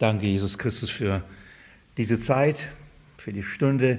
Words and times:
Danke, 0.00 0.24
Jesus 0.24 0.56
Christus, 0.56 0.88
für 0.88 1.22
diese 1.98 2.18
Zeit, 2.18 2.70
für 3.18 3.34
die 3.34 3.42
Stunde 3.42 3.98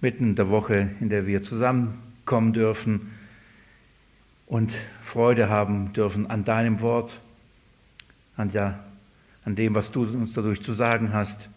mitten 0.00 0.22
in 0.22 0.36
der 0.36 0.50
Woche, 0.50 0.90
in 1.00 1.08
der 1.08 1.26
wir 1.26 1.42
zusammenkommen 1.42 2.52
dürfen 2.52 3.10
und 4.46 4.72
Freude 5.02 5.48
haben 5.48 5.92
dürfen 5.92 6.30
an 6.30 6.44
deinem 6.44 6.80
Wort, 6.80 7.20
an, 8.36 8.50
ja, 8.50 8.84
an 9.44 9.56
dem, 9.56 9.74
was 9.74 9.90
du 9.90 10.04
uns 10.04 10.32
dadurch 10.32 10.62
zu 10.62 10.72
sagen 10.72 11.12
hast. 11.12 11.48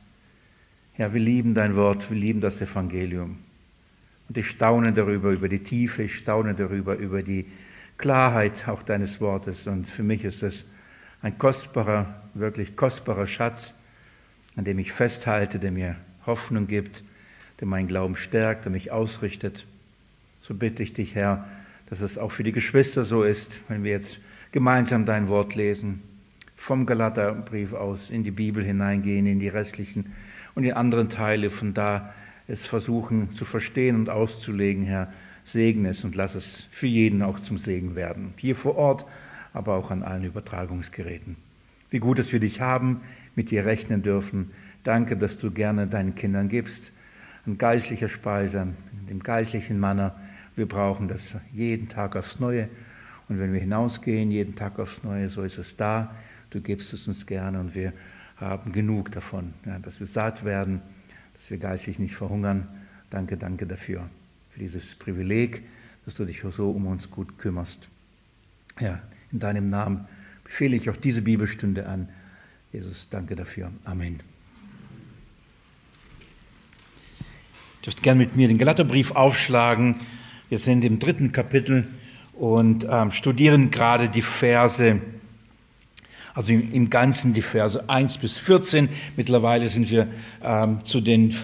Ja, 0.97 1.13
wir 1.13 1.21
lieben 1.21 1.53
dein 1.53 1.75
Wort, 1.75 2.09
wir 2.09 2.17
lieben 2.17 2.41
das 2.41 2.61
Evangelium. 2.61 3.37
Und 4.29 4.37
ich 4.39 4.49
staune 4.49 4.93
darüber, 4.93 5.29
über 5.29 5.47
die 5.47 5.61
Tiefe, 5.61 6.01
ich 6.01 6.15
staune 6.15 6.55
darüber, 6.55 6.95
über 6.95 7.21
die 7.21 7.45
Klarheit 7.99 8.67
auch 8.67 8.81
deines 8.81 9.21
Wortes. 9.21 9.67
Und 9.67 9.87
für 9.87 10.01
mich 10.01 10.23
ist 10.23 10.41
es 10.41 10.65
ein 11.21 11.37
kostbarer, 11.37 12.23
wirklich 12.39 12.75
kostbarer 12.75 13.27
Schatz, 13.27 13.73
an 14.55 14.65
dem 14.65 14.79
ich 14.79 14.91
festhalte, 14.91 15.59
der 15.59 15.71
mir 15.71 15.95
Hoffnung 16.25 16.67
gibt, 16.67 17.03
der 17.59 17.67
meinen 17.67 17.87
Glauben 17.87 18.15
stärkt, 18.15 18.65
der 18.65 18.71
mich 18.71 18.91
ausrichtet. 18.91 19.65
So 20.41 20.53
bitte 20.53 20.83
ich 20.83 20.93
dich, 20.93 21.15
Herr, 21.15 21.47
dass 21.89 22.01
es 22.01 22.17
auch 22.17 22.31
für 22.31 22.43
die 22.43 22.51
Geschwister 22.51 23.03
so 23.03 23.23
ist, 23.23 23.59
wenn 23.67 23.83
wir 23.83 23.91
jetzt 23.91 24.19
gemeinsam 24.51 25.05
dein 25.05 25.27
Wort 25.27 25.55
lesen, 25.55 26.01
vom 26.55 26.85
Galaterbrief 26.85 27.73
aus 27.73 28.09
in 28.09 28.23
die 28.23 28.31
Bibel 28.31 28.63
hineingehen, 28.63 29.25
in 29.25 29.39
die 29.39 29.47
restlichen 29.47 30.13
und 30.55 30.63
die 30.63 30.73
anderen 30.73 31.09
Teile, 31.09 31.49
von 31.49 31.73
da 31.73 32.13
es 32.47 32.65
versuchen 32.65 33.31
zu 33.31 33.45
verstehen 33.45 33.95
und 33.95 34.09
auszulegen, 34.09 34.83
Herr, 34.83 35.13
segne 35.43 35.89
es 35.89 36.03
und 36.03 36.15
lass 36.15 36.35
es 36.35 36.67
für 36.71 36.87
jeden 36.87 37.21
auch 37.21 37.39
zum 37.39 37.57
Segen 37.57 37.95
werden. 37.95 38.33
Hier 38.37 38.55
vor 38.55 38.75
Ort, 38.75 39.05
aber 39.53 39.75
auch 39.75 39.91
an 39.91 40.03
allen 40.03 40.23
Übertragungsgeräten. 40.23 41.48
Wie 41.89 41.99
gut, 41.99 42.19
dass 42.19 42.31
wir 42.31 42.39
dich 42.39 42.61
haben, 42.61 43.01
mit 43.35 43.51
dir 43.51 43.65
rechnen 43.65 44.01
dürfen. 44.01 44.51
Danke, 44.83 45.17
dass 45.17 45.37
du 45.37 45.51
gerne 45.51 45.87
deinen 45.87 46.15
Kindern 46.15 46.49
gibst, 46.49 46.91
an 47.45 47.57
geistlicher 47.57 48.09
Speise, 48.09 48.67
dem 49.09 49.21
geistlichen 49.21 49.79
Manner. 49.79 50.15
Wir 50.55 50.67
brauchen 50.67 51.07
das 51.07 51.35
jeden 51.53 51.89
Tag 51.89 52.15
aufs 52.15 52.39
Neue. 52.39 52.69
Und 53.27 53.39
wenn 53.39 53.53
wir 53.53 53.59
hinausgehen, 53.59 54.31
jeden 54.31 54.55
Tag 54.55 54.79
aufs 54.79 55.03
Neue, 55.03 55.29
so 55.29 55.43
ist 55.43 55.57
es 55.57 55.77
da. 55.77 56.15
Du 56.49 56.61
gibst 56.61 56.93
es 56.93 57.07
uns 57.07 57.25
gerne 57.25 57.59
und 57.59 57.75
wir 57.75 57.93
haben 58.37 58.71
genug 58.71 59.11
davon, 59.11 59.53
ja, 59.65 59.79
dass 59.79 59.99
wir 59.99 60.07
satt 60.07 60.43
werden, 60.43 60.81
dass 61.35 61.51
wir 61.51 61.57
geistlich 61.57 61.99
nicht 61.99 62.15
verhungern. 62.15 62.67
Danke, 63.09 63.37
danke 63.37 63.67
dafür, 63.67 64.09
für 64.49 64.59
dieses 64.59 64.95
Privileg, 64.95 65.63
dass 66.05 66.15
du 66.15 66.25
dich 66.25 66.41
so 66.41 66.71
um 66.71 66.87
uns 66.87 67.09
gut 67.11 67.37
kümmerst. 67.37 67.87
Ja, 68.79 68.99
in 69.31 69.39
deinem 69.39 69.69
Namen 69.69 70.07
befehle 70.49 70.75
ich 70.75 70.89
auch 70.89 70.97
diese 70.97 71.21
Bibelstunde 71.21 71.87
an. 71.87 72.09
Jesus, 72.73 73.07
danke 73.09 73.35
dafür. 73.35 73.71
Amen. 73.85 74.19
Ihr 77.19 77.83
dürft 77.85 78.01
gerne 78.01 78.17
mit 78.17 78.35
mir 78.35 78.47
den 78.47 78.57
Galaterbrief 78.57 79.11
aufschlagen. 79.11 79.97
Wir 80.49 80.57
sind 80.57 80.83
im 80.83 80.97
dritten 80.97 81.31
Kapitel 81.31 81.87
und 82.33 82.87
ähm, 82.89 83.11
studieren 83.11 83.69
gerade 83.69 84.09
die 84.09 84.23
Verse, 84.23 84.99
also 86.33 86.51
im, 86.51 86.71
im, 86.71 86.89
Ganzen 86.89 87.33
die 87.33 87.43
Verse 87.43 87.87
1 87.87 88.17
bis 88.17 88.39
14. 88.39 88.89
Mittlerweile 89.15 89.69
sind 89.69 89.91
wir 89.91 90.07
ähm, 90.43 90.83
zu 90.83 90.99
den 90.99 91.35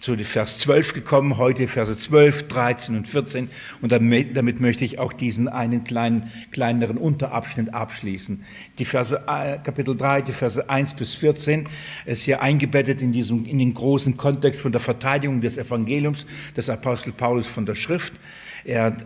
zu 0.00 0.16
Vers 0.16 0.58
12 0.58 0.94
gekommen, 0.94 1.36
heute 1.36 1.68
Verse 1.68 1.94
12, 1.94 2.48
13 2.48 2.96
und 2.96 3.06
14. 3.06 3.50
Und 3.82 3.92
damit, 3.92 4.34
damit, 4.34 4.58
möchte 4.58 4.82
ich 4.82 4.98
auch 4.98 5.12
diesen 5.12 5.46
einen 5.46 5.84
kleinen, 5.84 6.30
kleineren 6.50 6.96
Unterabschnitt 6.96 7.74
abschließen. 7.74 8.42
Die 8.78 8.86
Verse, 8.86 9.22
äh, 9.26 9.58
Kapitel 9.58 9.94
3, 9.94 10.22
die 10.22 10.32
Verse 10.32 10.68
1 10.68 10.94
bis 10.94 11.14
14 11.14 11.68
ist 12.06 12.22
hier 12.22 12.40
eingebettet 12.40 13.02
in, 13.02 13.12
diesem, 13.12 13.44
in 13.44 13.58
den 13.58 13.74
großen 13.74 14.16
Kontext 14.16 14.62
von 14.62 14.72
der 14.72 14.80
Verteidigung 14.80 15.42
des 15.42 15.58
Evangeliums 15.58 16.24
des 16.56 16.70
Apostel 16.70 17.12
Paulus 17.12 17.46
von 17.46 17.66
der 17.66 17.74
Schrift. 17.74 18.14
Er 18.64 18.96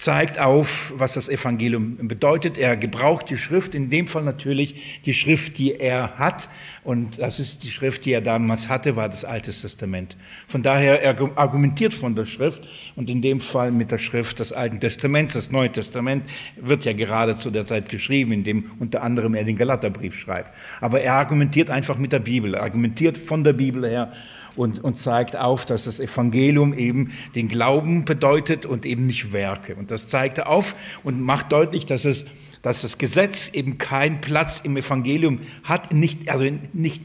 zeigt 0.00 0.38
auf, 0.38 0.94
was 0.96 1.12
das 1.12 1.28
Evangelium 1.28 2.08
bedeutet. 2.08 2.56
Er 2.56 2.74
gebraucht 2.78 3.28
die 3.28 3.36
Schrift, 3.36 3.74
in 3.74 3.90
dem 3.90 4.08
Fall 4.08 4.22
natürlich 4.22 5.02
die 5.04 5.12
Schrift, 5.12 5.58
die 5.58 5.74
er 5.74 6.16
hat. 6.16 6.48
Und 6.82 7.18
das 7.18 7.38
ist 7.38 7.64
die 7.64 7.70
Schrift, 7.70 8.06
die 8.06 8.12
er 8.12 8.22
damals 8.22 8.68
hatte, 8.70 8.96
war 8.96 9.10
das 9.10 9.26
Alte 9.26 9.52
Testament. 9.52 10.16
Von 10.48 10.62
daher, 10.62 11.02
er 11.02 11.20
argumentiert 11.36 11.92
von 11.92 12.14
der 12.14 12.24
Schrift 12.24 12.66
und 12.96 13.10
in 13.10 13.20
dem 13.20 13.42
Fall 13.42 13.72
mit 13.72 13.90
der 13.90 13.98
Schrift 13.98 14.38
des 14.38 14.54
Alten 14.54 14.80
Testaments. 14.80 15.34
Das 15.34 15.50
Neue 15.50 15.70
Testament 15.70 16.24
wird 16.56 16.86
ja 16.86 16.94
gerade 16.94 17.36
zu 17.36 17.50
der 17.50 17.66
Zeit 17.66 17.90
geschrieben, 17.90 18.32
in 18.32 18.42
dem 18.42 18.70
unter 18.78 19.02
anderem 19.02 19.34
er 19.34 19.44
den 19.44 19.56
Galaterbrief 19.56 20.18
schreibt. 20.18 20.50
Aber 20.80 21.02
er 21.02 21.12
argumentiert 21.12 21.68
einfach 21.68 21.98
mit 21.98 22.12
der 22.12 22.20
Bibel, 22.20 22.54
er 22.54 22.62
argumentiert 22.62 23.18
von 23.18 23.44
der 23.44 23.52
Bibel 23.52 23.86
her 23.86 24.14
und, 24.56 24.82
und 24.82 24.96
zeigt 24.96 25.36
auf, 25.36 25.64
dass 25.64 25.84
das 25.84 26.00
Evangelium 26.00 26.74
eben 26.74 27.12
den 27.34 27.48
Glauben 27.48 28.04
bedeutet 28.04 28.66
und 28.66 28.86
eben 28.86 29.06
nicht 29.06 29.32
Werke. 29.32 29.74
Und 29.74 29.90
das 29.90 30.06
zeigt 30.06 30.44
auf 30.44 30.74
und 31.04 31.20
macht 31.20 31.52
deutlich, 31.52 31.86
dass 31.86 32.04
es 32.04 32.24
dass 32.62 32.82
das 32.82 32.98
Gesetz 32.98 33.48
eben 33.52 33.78
keinen 33.78 34.20
Platz 34.20 34.60
im 34.62 34.76
Evangelium 34.76 35.40
hat, 35.64 35.92
nicht, 35.92 36.28
also 36.28 36.44
nicht 36.72 37.02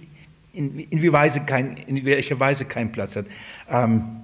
in, 0.54 0.80
in, 0.80 1.14
Weise 1.14 1.42
kein, 1.42 1.78
in 1.78 2.06
welcher 2.06 2.40
Weise 2.40 2.66
keinen 2.66 2.92
Platz 2.92 3.16
hat. 3.16 3.26
Ähm, 3.70 4.24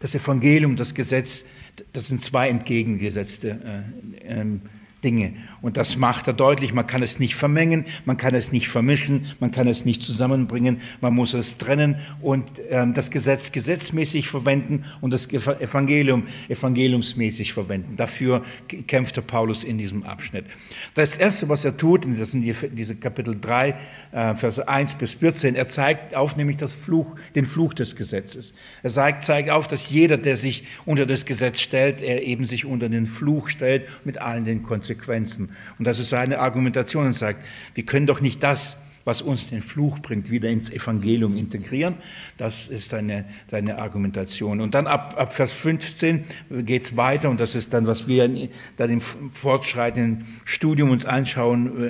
das 0.00 0.14
Evangelium, 0.14 0.76
das 0.76 0.94
Gesetz, 0.94 1.44
das 1.92 2.06
sind 2.06 2.22
zwei 2.22 2.48
entgegengesetzte 2.48 3.84
äh, 4.22 4.40
ähm, 4.40 4.62
Dinge. 5.02 5.34
Und 5.64 5.78
das 5.78 5.96
macht 5.96 6.26
er 6.26 6.34
deutlich. 6.34 6.74
Man 6.74 6.86
kann 6.86 7.02
es 7.02 7.18
nicht 7.18 7.36
vermengen, 7.36 7.86
man 8.04 8.18
kann 8.18 8.34
es 8.34 8.52
nicht 8.52 8.68
vermischen, 8.68 9.32
man 9.40 9.50
kann 9.50 9.66
es 9.66 9.86
nicht 9.86 10.02
zusammenbringen, 10.02 10.82
man 11.00 11.14
muss 11.14 11.32
es 11.32 11.56
trennen 11.56 11.96
und 12.20 12.44
ähm, 12.68 12.92
das 12.92 13.10
Gesetz 13.10 13.50
gesetzmäßig 13.50 14.28
verwenden 14.28 14.84
und 15.00 15.14
das 15.14 15.26
Evangelium 15.26 16.24
evangeliumsmäßig 16.48 17.54
verwenden. 17.54 17.96
Dafür 17.96 18.44
kämpfte 18.86 19.22
Paulus 19.22 19.64
in 19.64 19.78
diesem 19.78 20.02
Abschnitt. 20.02 20.44
Das 20.92 21.16
Erste, 21.16 21.48
was 21.48 21.64
er 21.64 21.78
tut, 21.78 22.04
und 22.04 22.20
das 22.20 22.32
sind 22.32 22.42
die, 22.42 22.54
diese 22.70 22.96
Kapitel 22.96 23.34
3, 23.40 23.74
äh, 24.12 24.34
Verse 24.34 24.68
1 24.68 24.96
bis 24.96 25.14
14, 25.14 25.54
er 25.54 25.68
zeigt 25.68 26.14
auf 26.14 26.36
nämlich 26.36 26.58
das 26.58 26.74
Fluch, 26.74 27.16
den 27.34 27.46
Fluch 27.46 27.72
des 27.72 27.96
Gesetzes. 27.96 28.52
Er 28.82 28.90
zeigt, 28.90 29.24
zeigt 29.24 29.48
auf, 29.48 29.66
dass 29.66 29.88
jeder, 29.88 30.18
der 30.18 30.36
sich 30.36 30.64
unter 30.84 31.06
das 31.06 31.24
Gesetz 31.24 31.60
stellt, 31.60 32.02
er 32.02 32.22
eben 32.22 32.44
sich 32.44 32.66
unter 32.66 32.90
den 32.90 33.06
Fluch 33.06 33.48
stellt 33.48 33.88
mit 34.04 34.18
allen 34.18 34.44
den 34.44 34.62
Konsequenzen 34.62 35.14
Konsequenzen. 35.14 35.53
Und 35.78 35.86
das 35.86 35.98
ist 35.98 36.10
seine 36.10 36.38
Argumentation 36.38 37.06
und 37.06 37.14
sagt, 37.14 37.44
wir 37.74 37.84
können 37.84 38.06
doch 38.06 38.20
nicht 38.20 38.42
das, 38.42 38.76
was 39.04 39.22
uns 39.22 39.50
den 39.50 39.60
Fluch 39.60 39.98
bringt, 39.98 40.30
wieder 40.30 40.48
ins 40.48 40.70
Evangelium 40.70 41.36
integrieren. 41.36 41.96
Das 42.36 42.68
ist 42.68 42.88
seine, 42.88 43.26
seine 43.50 43.78
Argumentation. 43.78 44.60
Und 44.60 44.74
dann 44.74 44.86
ab, 44.86 45.14
ab 45.18 45.34
Vers 45.34 45.52
15 45.52 46.24
geht 46.62 46.84
es 46.84 46.96
weiter 46.96 47.30
und 47.30 47.38
das 47.38 47.54
ist 47.54 47.74
dann, 47.74 47.86
was 47.86 48.08
wir 48.08 48.48
dann 48.76 48.90
im 48.90 49.00
fortschreitenden 49.00 50.26
Studium 50.44 50.90
uns 50.90 51.04
anschauen 51.04 51.84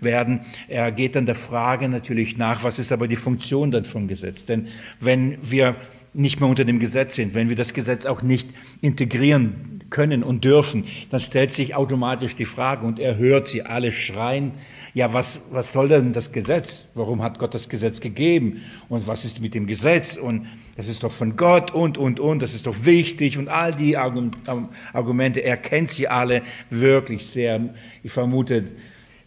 äh, 0.00 0.04
werden. 0.04 0.40
Er 0.68 0.92
geht 0.92 1.16
dann 1.16 1.26
der 1.26 1.34
Frage 1.34 1.88
natürlich 1.88 2.36
nach, 2.36 2.64
was 2.64 2.78
ist 2.78 2.92
aber 2.92 3.08
die 3.08 3.16
Funktion 3.16 3.70
dann 3.70 3.84
vom 3.84 4.08
Gesetz? 4.08 4.44
Denn 4.44 4.68
wenn 5.00 5.38
wir 5.42 5.76
nicht 6.14 6.40
mehr 6.40 6.48
unter 6.48 6.64
dem 6.64 6.78
Gesetz 6.78 7.14
sind, 7.14 7.34
wenn 7.34 7.48
wir 7.48 7.56
das 7.56 7.74
Gesetz 7.74 8.06
auch 8.06 8.22
nicht 8.22 8.48
integrieren 8.80 9.78
können 9.90 10.22
und 10.22 10.44
dürfen, 10.44 10.84
dann 11.10 11.20
stellt 11.20 11.52
sich 11.52 11.74
automatisch 11.74 12.36
die 12.36 12.44
Frage 12.44 12.86
und 12.86 12.98
er 12.98 13.16
hört 13.16 13.46
sie 13.48 13.62
alle 13.62 13.92
schreien, 13.92 14.52
ja, 14.94 15.12
was, 15.12 15.40
was 15.50 15.72
soll 15.72 15.88
denn 15.88 16.12
das 16.12 16.32
Gesetz? 16.32 16.88
Warum 16.94 17.22
hat 17.22 17.38
Gott 17.38 17.54
das 17.54 17.68
Gesetz 17.68 18.00
gegeben? 18.00 18.62
Und 18.88 19.06
was 19.06 19.24
ist 19.24 19.40
mit 19.40 19.54
dem 19.54 19.66
Gesetz? 19.66 20.16
Und 20.16 20.46
das 20.76 20.88
ist 20.88 21.02
doch 21.02 21.12
von 21.12 21.36
Gott 21.36 21.70
und, 21.70 21.98
und, 21.98 22.20
und, 22.20 22.42
das 22.42 22.54
ist 22.54 22.66
doch 22.66 22.84
wichtig 22.84 23.38
und 23.38 23.48
all 23.48 23.74
die 23.74 23.96
Argumente, 23.96 25.40
er 25.40 25.56
kennt 25.56 25.90
sie 25.90 26.08
alle 26.08 26.42
wirklich 26.70 27.26
sehr. 27.26 27.74
Ich 28.02 28.12
vermute, 28.12 28.64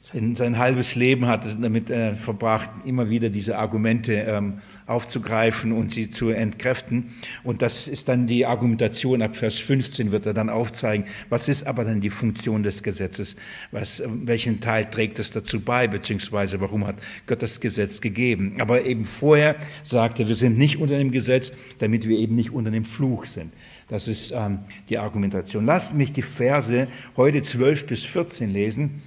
sein, 0.01 0.35
sein 0.35 0.57
halbes 0.57 0.95
Leben 0.95 1.27
hat 1.27 1.45
es 1.45 1.59
damit 1.59 1.91
äh, 1.91 2.15
verbracht, 2.15 2.69
immer 2.85 3.09
wieder 3.11 3.29
diese 3.29 3.59
Argumente 3.59 4.13
ähm, 4.13 4.55
aufzugreifen 4.87 5.71
und 5.71 5.91
sie 5.91 6.09
zu 6.09 6.29
entkräften. 6.29 7.11
Und 7.43 7.61
das 7.61 7.87
ist 7.87 8.09
dann 8.09 8.25
die 8.25 8.47
Argumentation 8.47 9.21
ab 9.21 9.35
Vers 9.35 9.59
15 9.59 10.11
wird 10.11 10.25
er 10.25 10.33
dann 10.33 10.49
aufzeigen, 10.49 11.05
was 11.29 11.47
ist 11.47 11.67
aber 11.67 11.85
dann 11.85 12.01
die 12.01 12.09
Funktion 12.09 12.63
des 12.63 12.81
Gesetzes, 12.81 13.35
was, 13.71 14.01
welchen 14.05 14.59
Teil 14.59 14.85
trägt 14.85 15.19
es 15.19 15.31
dazu 15.31 15.59
bei, 15.61 15.87
beziehungsweise 15.87 16.59
warum 16.59 16.87
hat 16.87 16.95
Gott 17.27 17.43
das 17.43 17.59
Gesetz 17.59 18.01
gegeben. 18.01 18.55
Aber 18.59 18.83
eben 18.85 19.05
vorher 19.05 19.55
sagte, 19.83 20.27
wir 20.27 20.35
sind 20.35 20.57
nicht 20.57 20.77
unter 20.77 20.97
dem 20.97 21.11
Gesetz, 21.11 21.53
damit 21.77 22.07
wir 22.07 22.17
eben 22.17 22.35
nicht 22.35 22.51
unter 22.51 22.71
dem 22.71 22.85
Fluch 22.85 23.25
sind. 23.25 23.53
Das 23.87 24.07
ist 24.07 24.31
ähm, 24.31 24.59
die 24.89 24.97
Argumentation. 24.97 25.65
Lasst 25.65 25.93
mich 25.93 26.11
die 26.11 26.21
Verse 26.21 26.87
heute 27.17 27.41
12 27.41 27.87
bis 27.87 28.03
14 28.03 28.49
lesen. 28.49 29.01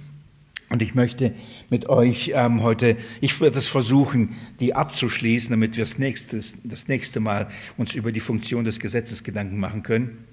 Und 0.69 0.81
ich 0.81 0.95
möchte 0.95 1.33
mit 1.69 1.89
euch 1.89 2.31
ähm, 2.33 2.63
heute, 2.63 2.97
ich 3.21 3.39
werde 3.39 3.59
es 3.59 3.67
versuchen, 3.67 4.35
die 4.59 4.73
abzuschließen, 4.73 5.51
damit 5.51 5.77
wir 5.77 5.83
das 5.83 5.99
nächste, 5.99 6.41
das 6.63 6.87
nächste 6.87 7.19
Mal 7.19 7.49
uns 7.77 7.93
über 7.93 8.11
die 8.11 8.19
Funktion 8.19 8.65
des 8.65 8.79
Gesetzes 8.79 9.23
Gedanken 9.23 9.59
machen 9.59 9.83
können. 9.83 10.25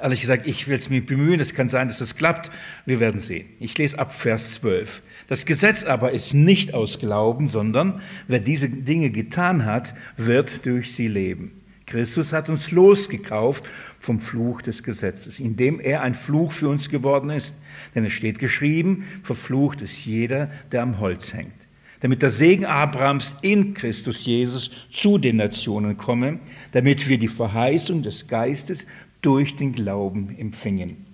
Ehrlich 0.00 0.22
gesagt, 0.22 0.46
ich 0.46 0.66
will 0.66 0.78
es 0.78 0.88
mir 0.88 1.04
bemühen, 1.04 1.40
es 1.40 1.54
kann 1.54 1.68
sein, 1.68 1.88
dass 1.88 2.00
es 2.00 2.16
klappt. 2.16 2.50
Wir 2.86 3.00
werden 3.00 3.20
sehen. 3.20 3.48
Ich 3.58 3.76
lese 3.76 3.98
ab 3.98 4.14
Vers 4.14 4.54
12. 4.54 5.02
Das 5.26 5.44
Gesetz 5.44 5.84
aber 5.84 6.12
ist 6.12 6.32
nicht 6.32 6.72
aus 6.72 6.98
Glauben, 6.98 7.48
sondern 7.48 8.00
wer 8.26 8.40
diese 8.40 8.70
Dinge 8.70 9.10
getan 9.10 9.66
hat, 9.66 9.94
wird 10.16 10.64
durch 10.64 10.94
sie 10.94 11.08
leben. 11.08 11.60
Christus 11.84 12.32
hat 12.32 12.48
uns 12.48 12.70
losgekauft 12.70 13.64
vom 14.00 14.18
Fluch 14.18 14.62
des 14.62 14.82
Gesetzes, 14.82 15.38
indem 15.38 15.78
er 15.78 16.00
ein 16.00 16.14
Fluch 16.14 16.52
für 16.52 16.68
uns 16.68 16.88
geworden 16.88 17.30
ist. 17.30 17.54
Denn 17.94 18.04
es 18.06 18.14
steht 18.14 18.38
geschrieben, 18.38 19.04
verflucht 19.22 19.82
ist 19.82 20.04
jeder, 20.06 20.50
der 20.72 20.82
am 20.82 20.98
Holz 20.98 21.34
hängt. 21.34 21.52
Damit 22.00 22.22
der 22.22 22.30
Segen 22.30 22.64
Abrahams 22.64 23.34
in 23.42 23.74
Christus 23.74 24.24
Jesus 24.24 24.70
zu 24.90 25.18
den 25.18 25.36
Nationen 25.36 25.98
komme, 25.98 26.40
damit 26.72 27.08
wir 27.10 27.18
die 27.18 27.28
Verheißung 27.28 28.02
des 28.02 28.26
Geistes 28.26 28.86
durch 29.20 29.56
den 29.56 29.74
Glauben 29.74 30.34
empfingen. 30.38 31.04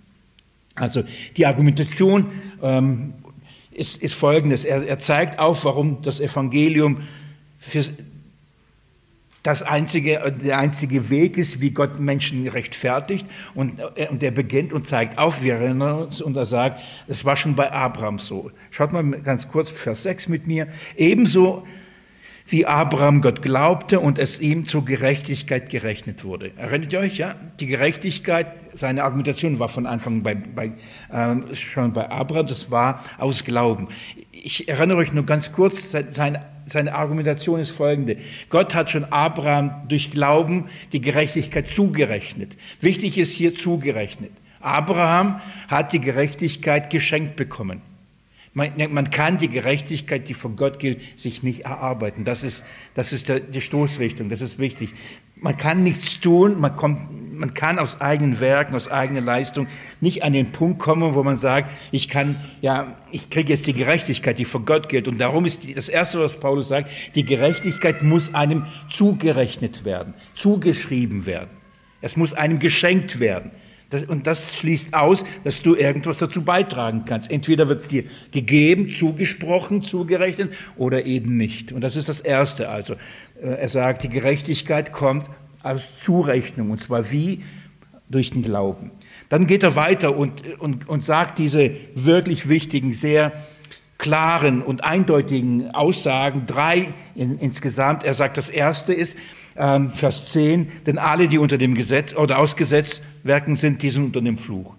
Also 0.76 1.02
die 1.36 1.44
Argumentation 1.44 2.26
ähm, 2.62 3.14
ist, 3.72 4.00
ist 4.00 4.14
folgendes. 4.14 4.64
Er, 4.64 4.86
er 4.86 5.00
zeigt 5.00 5.40
auf, 5.40 5.64
warum 5.64 6.02
das 6.02 6.20
Evangelium 6.20 7.02
für, 7.58 7.84
das 9.46 9.62
einzige, 9.62 10.34
der 10.42 10.58
einzige 10.58 11.08
Weg 11.08 11.38
ist, 11.38 11.60
wie 11.60 11.70
Gott 11.70 12.00
Menschen 12.00 12.48
rechtfertigt. 12.48 13.26
Und, 13.54 13.78
äh, 13.94 14.08
und 14.08 14.22
er 14.22 14.32
beginnt 14.32 14.72
und 14.72 14.88
zeigt 14.88 15.18
auf, 15.18 15.40
wir 15.40 15.54
erinnern 15.54 16.02
uns, 16.02 16.20
und 16.20 16.36
er 16.36 16.46
sagt, 16.46 16.82
es 17.06 17.24
war 17.24 17.36
schon 17.36 17.54
bei 17.54 17.70
Abraham 17.70 18.18
so. 18.18 18.50
Schaut 18.70 18.92
mal 18.92 19.08
ganz 19.22 19.48
kurz 19.48 19.70
Vers 19.70 20.02
6 20.02 20.28
mit 20.28 20.48
mir. 20.48 20.66
Ebenso 20.96 21.64
wie 22.48 22.66
Abraham 22.66 23.22
Gott 23.22 23.40
glaubte 23.40 24.00
und 24.00 24.18
es 24.18 24.40
ihm 24.40 24.66
zur 24.66 24.84
Gerechtigkeit 24.84 25.70
gerechnet 25.70 26.24
wurde. 26.24 26.50
Erinnert 26.56 26.92
ihr 26.92 27.00
euch, 27.00 27.16
ja? 27.16 27.36
Die 27.60 27.66
Gerechtigkeit, 27.66 28.48
seine 28.74 29.04
Argumentation 29.04 29.60
war 29.60 29.68
von 29.68 29.86
Anfang 29.86 30.22
bei, 30.22 30.34
bei, 30.34 30.72
äh, 31.12 31.54
schon 31.54 31.92
bei 31.92 32.10
Abraham, 32.10 32.48
das 32.48 32.70
war 32.70 33.04
aus 33.18 33.44
Glauben. 33.44 33.88
Ich 34.32 34.68
erinnere 34.68 34.98
euch 34.98 35.12
nur 35.12 35.24
ganz 35.24 35.52
kurz, 35.52 35.90
seine, 35.90 36.55
seine 36.66 36.94
Argumentation 36.94 37.60
ist 37.60 37.70
folgende. 37.70 38.16
Gott 38.50 38.74
hat 38.74 38.90
schon 38.90 39.04
Abraham 39.04 39.88
durch 39.88 40.10
Glauben 40.10 40.68
die 40.92 41.00
Gerechtigkeit 41.00 41.68
zugerechnet. 41.68 42.56
Wichtig 42.80 43.18
ist 43.18 43.34
hier 43.34 43.54
zugerechnet. 43.54 44.32
Abraham 44.60 45.40
hat 45.68 45.92
die 45.92 46.00
Gerechtigkeit 46.00 46.90
geschenkt 46.90 47.36
bekommen. 47.36 47.82
Man, 48.56 48.72
man, 48.90 49.10
kann 49.10 49.36
die 49.36 49.50
Gerechtigkeit, 49.50 50.30
die 50.30 50.32
von 50.32 50.56
Gott 50.56 50.78
gilt, 50.78 51.20
sich 51.20 51.42
nicht 51.42 51.66
erarbeiten. 51.66 52.24
Das 52.24 52.42
ist, 52.42 52.64
das 52.94 53.12
ist 53.12 53.28
der, 53.28 53.40
die 53.40 53.60
Stoßrichtung, 53.60 54.30
das 54.30 54.40
ist 54.40 54.58
wichtig. 54.58 54.94
Man 55.34 55.58
kann 55.58 55.82
nichts 55.84 56.20
tun, 56.20 56.58
man, 56.58 56.74
kommt, 56.74 57.38
man 57.38 57.52
kann 57.52 57.78
aus 57.78 58.00
eigenen 58.00 58.40
Werken, 58.40 58.74
aus 58.74 58.88
eigener 58.88 59.20
Leistung 59.20 59.66
nicht 60.00 60.22
an 60.22 60.32
den 60.32 60.52
Punkt 60.52 60.78
kommen, 60.78 61.14
wo 61.14 61.22
man 61.22 61.36
sagt, 61.36 61.70
ich 61.90 62.08
kann, 62.08 62.40
ja, 62.62 62.96
ich 63.12 63.28
kriege 63.28 63.52
jetzt 63.52 63.66
die 63.66 63.74
Gerechtigkeit, 63.74 64.38
die 64.38 64.46
von 64.46 64.64
Gott 64.64 64.88
gilt. 64.88 65.06
Und 65.06 65.18
darum 65.18 65.44
ist 65.44 65.64
die, 65.64 65.74
das 65.74 65.90
Erste, 65.90 66.18
was 66.20 66.40
Paulus 66.40 66.68
sagt, 66.68 66.88
die 67.14 67.26
Gerechtigkeit 67.26 68.02
muss 68.02 68.34
einem 68.34 68.64
zugerechnet 68.88 69.84
werden, 69.84 70.14
zugeschrieben 70.34 71.26
werden. 71.26 71.50
Es 72.00 72.16
muss 72.16 72.32
einem 72.32 72.58
geschenkt 72.58 73.20
werden. 73.20 73.50
Und 74.08 74.26
das 74.26 74.56
schließt 74.56 74.94
aus, 74.94 75.24
dass 75.44 75.62
du 75.62 75.76
irgendwas 75.76 76.18
dazu 76.18 76.42
beitragen 76.42 77.04
kannst. 77.06 77.30
Entweder 77.30 77.68
wird 77.68 77.82
es 77.82 77.88
dir 77.88 78.02
gegeben, 78.32 78.90
zugesprochen, 78.90 79.82
zugerechnet 79.82 80.52
oder 80.76 81.06
eben 81.06 81.36
nicht. 81.36 81.70
Und 81.70 81.82
das 81.82 81.94
ist 81.94 82.08
das 82.08 82.20
Erste. 82.20 82.68
Also 82.68 82.94
äh, 83.40 83.46
er 83.46 83.68
sagt, 83.68 84.02
die 84.02 84.08
Gerechtigkeit 84.08 84.92
kommt 84.92 85.28
aus 85.62 86.00
Zurechnung. 86.00 86.70
Und 86.70 86.80
zwar 86.80 87.10
wie? 87.12 87.44
Durch 88.08 88.30
den 88.30 88.42
Glauben. 88.42 88.90
Dann 89.28 89.46
geht 89.46 89.62
er 89.62 89.74
weiter 89.74 90.16
und, 90.16 90.42
und, 90.60 90.88
und 90.88 91.04
sagt 91.04 91.38
diese 91.38 91.72
wirklich 91.94 92.48
wichtigen, 92.48 92.92
sehr 92.92 93.32
klaren 93.98 94.62
und 94.62 94.84
eindeutigen 94.84 95.70
Aussagen, 95.74 96.44
drei 96.46 96.92
in, 97.14 97.38
insgesamt. 97.38 98.04
Er 98.04 98.14
sagt, 98.14 98.36
das 98.36 98.48
Erste 98.48 98.92
ist, 98.92 99.16
ähm, 99.56 99.90
Vers 99.90 100.26
10, 100.26 100.70
denn 100.86 100.98
alle, 100.98 101.28
die 101.28 101.38
unter 101.38 101.58
dem 101.58 101.74
Gesetz 101.74 102.14
oder 102.14 102.38
ausgesetzt 102.38 103.02
werken, 103.26 103.56
sind 103.56 103.82
diesen 103.82 104.04
unter 104.06 104.20
dem 104.20 104.38
Fluch. 104.38 104.74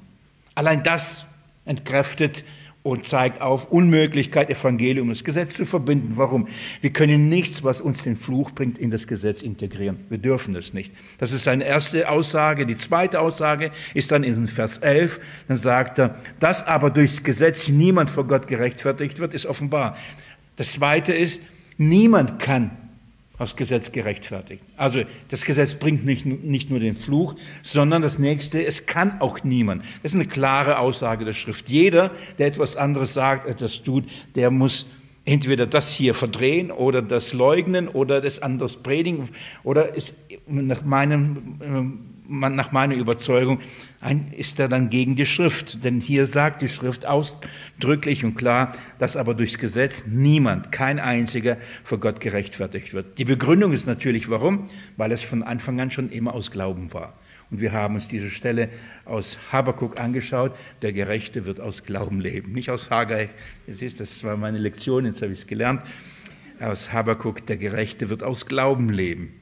Allein 0.56 0.84
das 0.84 1.26
entkräftet 1.66 2.44
und 2.84 3.06
zeigt 3.06 3.42
auf 3.42 3.70
Unmöglichkeit, 3.70 4.50
Evangelium 4.50 5.10
und 5.10 5.18
das 5.18 5.24
Gesetz 5.26 5.56
zu 5.56 5.66
verbinden. 5.66 6.14
Warum? 6.16 6.48
Wir 6.80 6.92
können 6.92 7.28
nichts, 7.28 7.64
was 7.64 7.82
uns 7.82 8.04
den 8.04 8.16
Fluch 8.16 8.52
bringt, 8.52 8.78
in 8.78 8.92
das 8.92 9.08
Gesetz 9.08 9.42
integrieren. 9.42 9.98
Wir 10.10 10.18
dürfen 10.18 10.56
es 10.56 10.74
nicht. 10.74 10.94
Das 11.18 11.34
ist 11.34 11.44
seine 11.44 11.66
erste 11.66 12.10
Aussage. 12.10 12.66
Die 12.66 12.78
zweite 12.78 13.20
Aussage 13.20 13.72
ist 13.94 14.12
dann 14.12 14.24
in 14.24 14.48
Vers 14.48 14.78
11. 14.78 15.20
Dann 15.50 15.58
sagt 15.58 16.00
er, 16.00 16.16
dass 16.40 16.66
aber 16.66 16.90
durchs 16.90 17.24
Gesetz 17.24 17.68
niemand 17.68 18.10
vor 18.10 18.26
Gott 18.26 18.48
gerechtfertigt 18.48 19.20
wird, 19.20 19.34
ist 19.34 19.46
offenbar. 19.46 19.98
Das 20.56 20.72
zweite 20.72 21.14
ist, 21.14 21.42
niemand 21.78 22.40
kann 22.40 22.72
aus 23.38 23.56
Gesetz 23.56 23.92
gerechtfertigt. 23.92 24.64
Also 24.78 25.02
das 25.30 25.46
Gesetz 25.46 25.76
bringt 25.76 26.06
nicht, 26.06 26.26
nicht 26.26 26.70
nur 26.70 26.80
den 26.80 26.96
Fluch, 26.96 27.36
sondern 27.62 28.02
das 28.02 28.18
nächste, 28.18 28.66
es 28.66 28.86
kann 28.86 29.22
auch 29.22 29.44
niemand. 29.44 29.84
Das 30.02 30.12
ist 30.12 30.16
eine 30.16 30.28
klare 30.28 30.80
Aussage 30.80 31.26
der 31.26 31.34
Schrift. 31.34 31.70
Jeder, 31.70 32.12
der 32.38 32.48
etwas 32.48 32.76
anderes 32.76 33.14
sagt, 33.14 33.48
etwas 33.48 33.84
tut, 33.84 34.06
der 34.36 34.50
muss 34.50 34.88
entweder 35.26 35.68
das 35.68 35.92
hier 35.92 36.14
verdrehen 36.14 36.72
oder 36.72 37.02
das 37.02 37.34
leugnen 37.34 37.90
oder 37.90 38.22
das 38.22 38.42
anders 38.42 38.78
predigen 38.78 39.30
oder 39.64 39.94
ist 39.94 40.16
nach 40.48 40.84
meinem 40.84 41.60
nach 42.30 42.72
meiner 42.72 42.96
Überzeugung 42.96 43.60
ist 44.32 44.60
er 44.60 44.68
dann 44.68 44.90
gegen 44.90 45.16
die 45.16 45.26
Schrift. 45.26 45.84
Denn 45.84 46.00
hier 46.00 46.26
sagt 46.26 46.62
die 46.62 46.68
Schrift 46.68 47.06
ausdrücklich 47.06 48.24
und 48.24 48.36
klar, 48.36 48.74
dass 49.00 49.16
aber 49.16 49.34
durchs 49.34 49.58
Gesetz 49.58 50.06
niemand, 50.08 50.72
kein 50.72 51.00
einziger 51.00 51.58
vor 51.84 52.00
Gott 52.00 52.20
gerechtfertigt 52.20 52.94
wird. 52.94 53.18
Die 53.18 53.26
Begründung 53.26 53.74
ist 53.74 53.88
natürlich 53.88 54.30
warum? 54.30 54.68
Weil 54.98 55.12
es 55.12 55.24
von 55.24 55.44
Anfang 55.44 55.80
an 55.80 55.92
schon 55.92 56.10
immer 56.10 56.34
aus 56.34 56.52
Glauben 56.52 56.94
war. 56.94 57.18
Und 57.50 57.62
wir 57.62 57.72
haben 57.72 57.96
uns 57.96 58.08
diese 58.08 58.30
Stelle 58.30 58.70
aus 59.06 59.38
Habakuk 59.52 60.00
angeschaut. 60.00 60.56
Der 60.82 60.92
Gerechte 60.92 61.46
wird 61.46 61.62
aus 61.62 61.84
Glauben 61.84 62.20
leben. 62.20 62.52
Nicht 62.52 62.70
aus 62.70 62.90
Haggai. 62.90 63.30
Das 63.66 64.24
war 64.24 64.36
meine 64.36 64.58
Lektion, 64.58 65.06
jetzt 65.06 65.22
habe 65.22 65.32
ich 65.32 65.40
es 65.40 65.48
gelernt. 65.48 65.82
Aus 66.60 66.92
Habakuk, 66.92 67.46
der 67.46 67.58
Gerechte 67.58 68.10
wird 68.10 68.22
aus 68.22 68.48
Glauben 68.48 68.90
leben. 68.90 69.37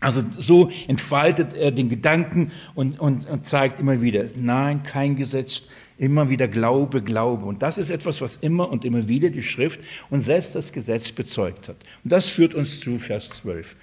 Also 0.00 0.22
so 0.38 0.70
entfaltet 0.88 1.54
er 1.54 1.70
den 1.70 1.88
Gedanken 1.88 2.52
und, 2.74 3.00
und, 3.00 3.26
und 3.26 3.46
zeigt 3.46 3.80
immer 3.80 4.00
wieder, 4.00 4.26
nein, 4.36 4.82
kein 4.82 5.16
Gesetz, 5.16 5.62
immer 5.98 6.28
wieder 6.28 6.48
Glaube, 6.48 7.02
Glaube. 7.02 7.46
Und 7.46 7.62
das 7.62 7.78
ist 7.78 7.90
etwas, 7.90 8.20
was 8.20 8.36
immer 8.36 8.68
und 8.68 8.84
immer 8.84 9.08
wieder 9.08 9.30
die 9.30 9.42
Schrift 9.42 9.80
und 10.10 10.20
selbst 10.20 10.54
das 10.54 10.72
Gesetz 10.72 11.12
bezeugt 11.12 11.68
hat. 11.68 11.76
Und 12.04 12.12
das 12.12 12.28
führt 12.28 12.54
uns 12.54 12.80
zu 12.80 12.98
Vers 12.98 13.30
12. 13.30 13.74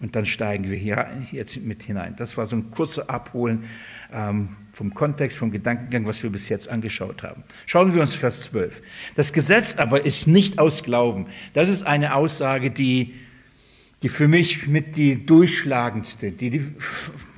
Und 0.00 0.16
dann 0.16 0.26
steigen 0.26 0.70
wir 0.70 0.76
hier 0.76 1.06
jetzt 1.32 1.56
mit 1.56 1.84
hinein. 1.84 2.14
Das 2.16 2.36
war 2.36 2.46
so 2.46 2.56
ein 2.56 2.70
kurzer 2.70 3.08
Abholen 3.08 3.64
ähm, 4.12 4.50
vom 4.72 4.92
Kontext, 4.92 5.38
vom 5.38 5.50
Gedankengang, 5.50 6.04
was 6.04 6.22
wir 6.22 6.30
bis 6.30 6.48
jetzt 6.48 6.68
angeschaut 6.68 7.22
haben. 7.22 7.44
Schauen 7.64 7.94
wir 7.94 8.02
uns 8.02 8.12
Vers 8.12 8.42
12. 8.42 8.82
Das 9.14 9.32
Gesetz 9.32 9.76
aber 9.76 10.04
ist 10.04 10.26
nicht 10.26 10.58
aus 10.58 10.82
Glauben. 10.82 11.26
Das 11.54 11.68
ist 11.68 11.84
eine 11.84 12.14
Aussage, 12.14 12.70
die 12.70 13.14
die 14.04 14.10
für 14.10 14.28
mich 14.28 14.66
mit 14.66 14.96
die 14.96 15.24
durchschlagendste, 15.24 16.30
die, 16.30 16.50
die 16.50 16.62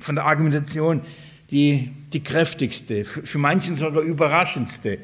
von 0.01 0.17
der 0.17 0.25
Argumentation 0.25 1.03
die, 1.53 1.93
die 2.13 2.25
kräftigste, 2.25 3.05
für, 3.05 3.25
für 3.25 3.39
manchen 3.39 3.77
sogar 3.77 4.03
überraschendste. 4.03 4.99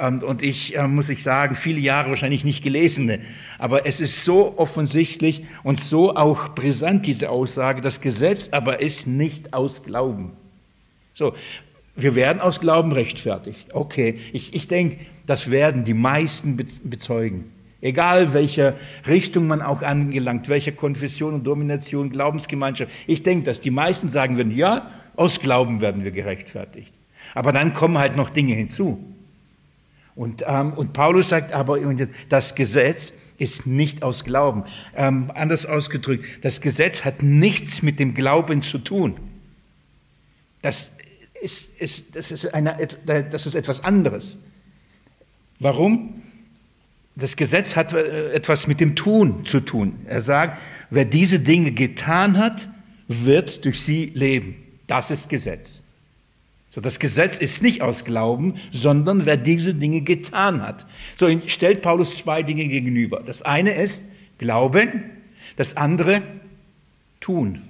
Und, 0.00 0.22
und 0.22 0.40
ich 0.40 0.76
äh, 0.76 0.86
muss 0.86 1.08
ich 1.08 1.24
sagen, 1.24 1.56
viele 1.56 1.80
Jahre 1.80 2.10
wahrscheinlich 2.10 2.44
nicht 2.44 2.62
gelesene. 2.62 3.18
Aber 3.58 3.86
es 3.86 3.98
ist 3.98 4.24
so 4.24 4.56
offensichtlich 4.56 5.42
und 5.64 5.80
so 5.80 6.14
auch 6.14 6.50
brisant, 6.50 7.06
diese 7.06 7.28
Aussage, 7.28 7.80
das 7.80 8.00
Gesetz 8.00 8.50
aber 8.52 8.80
ist 8.80 9.08
nicht 9.08 9.52
aus 9.52 9.82
Glauben. 9.82 10.30
So, 11.12 11.34
wir 11.96 12.14
werden 12.14 12.40
aus 12.40 12.60
Glauben 12.60 12.92
rechtfertigt. 12.92 13.74
Okay, 13.74 14.20
ich, 14.32 14.54
ich 14.54 14.68
denke, 14.68 14.98
das 15.26 15.50
werden 15.50 15.84
die 15.84 15.92
meisten 15.94 16.56
bezeugen. 16.56 17.50
Egal 17.82 18.34
welcher 18.34 18.74
Richtung 19.06 19.46
man 19.46 19.62
auch 19.62 19.82
angelangt, 19.82 20.48
welcher 20.48 20.72
Konfession 20.72 21.34
und 21.34 21.44
Domination, 21.44 22.10
Glaubensgemeinschaft. 22.10 22.92
Ich 23.06 23.22
denke, 23.22 23.44
dass 23.44 23.60
die 23.60 23.70
meisten 23.70 24.08
sagen 24.08 24.36
würden, 24.36 24.54
ja, 24.54 24.90
aus 25.16 25.40
Glauben 25.40 25.80
werden 25.80 26.04
wir 26.04 26.10
gerechtfertigt. 26.10 26.92
Aber 27.34 27.52
dann 27.52 27.72
kommen 27.72 27.98
halt 27.98 28.16
noch 28.16 28.30
Dinge 28.30 28.54
hinzu. 28.54 29.02
Und, 30.14 30.44
ähm, 30.46 30.74
und 30.74 30.92
Paulus 30.92 31.30
sagt 31.30 31.52
aber, 31.52 31.78
das 32.28 32.54
Gesetz 32.54 33.12
ist 33.38 33.66
nicht 33.66 34.02
aus 34.02 34.24
Glauben. 34.24 34.64
Ähm, 34.94 35.30
anders 35.34 35.64
ausgedrückt, 35.64 36.26
das 36.42 36.60
Gesetz 36.60 37.04
hat 37.04 37.22
nichts 37.22 37.80
mit 37.80 37.98
dem 37.98 38.12
Glauben 38.12 38.60
zu 38.60 38.78
tun. 38.78 39.16
Das 40.60 40.92
ist, 41.40 41.74
ist, 41.80 42.14
das 42.14 42.30
ist, 42.30 42.52
eine, 42.52 42.76
das 43.06 43.46
ist 43.46 43.54
etwas 43.54 43.82
anderes. 43.82 44.36
Warum? 45.58 46.22
Das 47.16 47.36
Gesetz 47.36 47.76
hat 47.76 47.92
äh, 47.92 48.32
etwas 48.32 48.66
mit 48.66 48.80
dem 48.80 48.96
Tun 48.96 49.44
zu 49.44 49.60
tun. 49.60 50.00
Er 50.06 50.20
sagt, 50.20 50.58
wer 50.90 51.04
diese 51.04 51.40
Dinge 51.40 51.72
getan 51.72 52.38
hat, 52.38 52.68
wird 53.08 53.64
durch 53.64 53.82
sie 53.82 54.12
leben. 54.14 54.56
Das 54.86 55.10
ist 55.10 55.28
Gesetz. 55.28 55.82
So, 56.68 56.80
das 56.80 57.00
Gesetz 57.00 57.38
ist 57.38 57.62
nicht 57.62 57.82
aus 57.82 58.04
Glauben, 58.04 58.54
sondern 58.70 59.26
wer 59.26 59.36
diese 59.36 59.74
Dinge 59.74 60.02
getan 60.02 60.62
hat. 60.62 60.86
So 61.16 61.28
stellt 61.48 61.82
Paulus 61.82 62.16
zwei 62.16 62.44
Dinge 62.44 62.68
gegenüber. 62.68 63.22
Das 63.26 63.42
eine 63.42 63.74
ist 63.74 64.04
Glauben, 64.38 65.02
das 65.56 65.76
andere 65.76 66.22
Tun. 67.20 67.62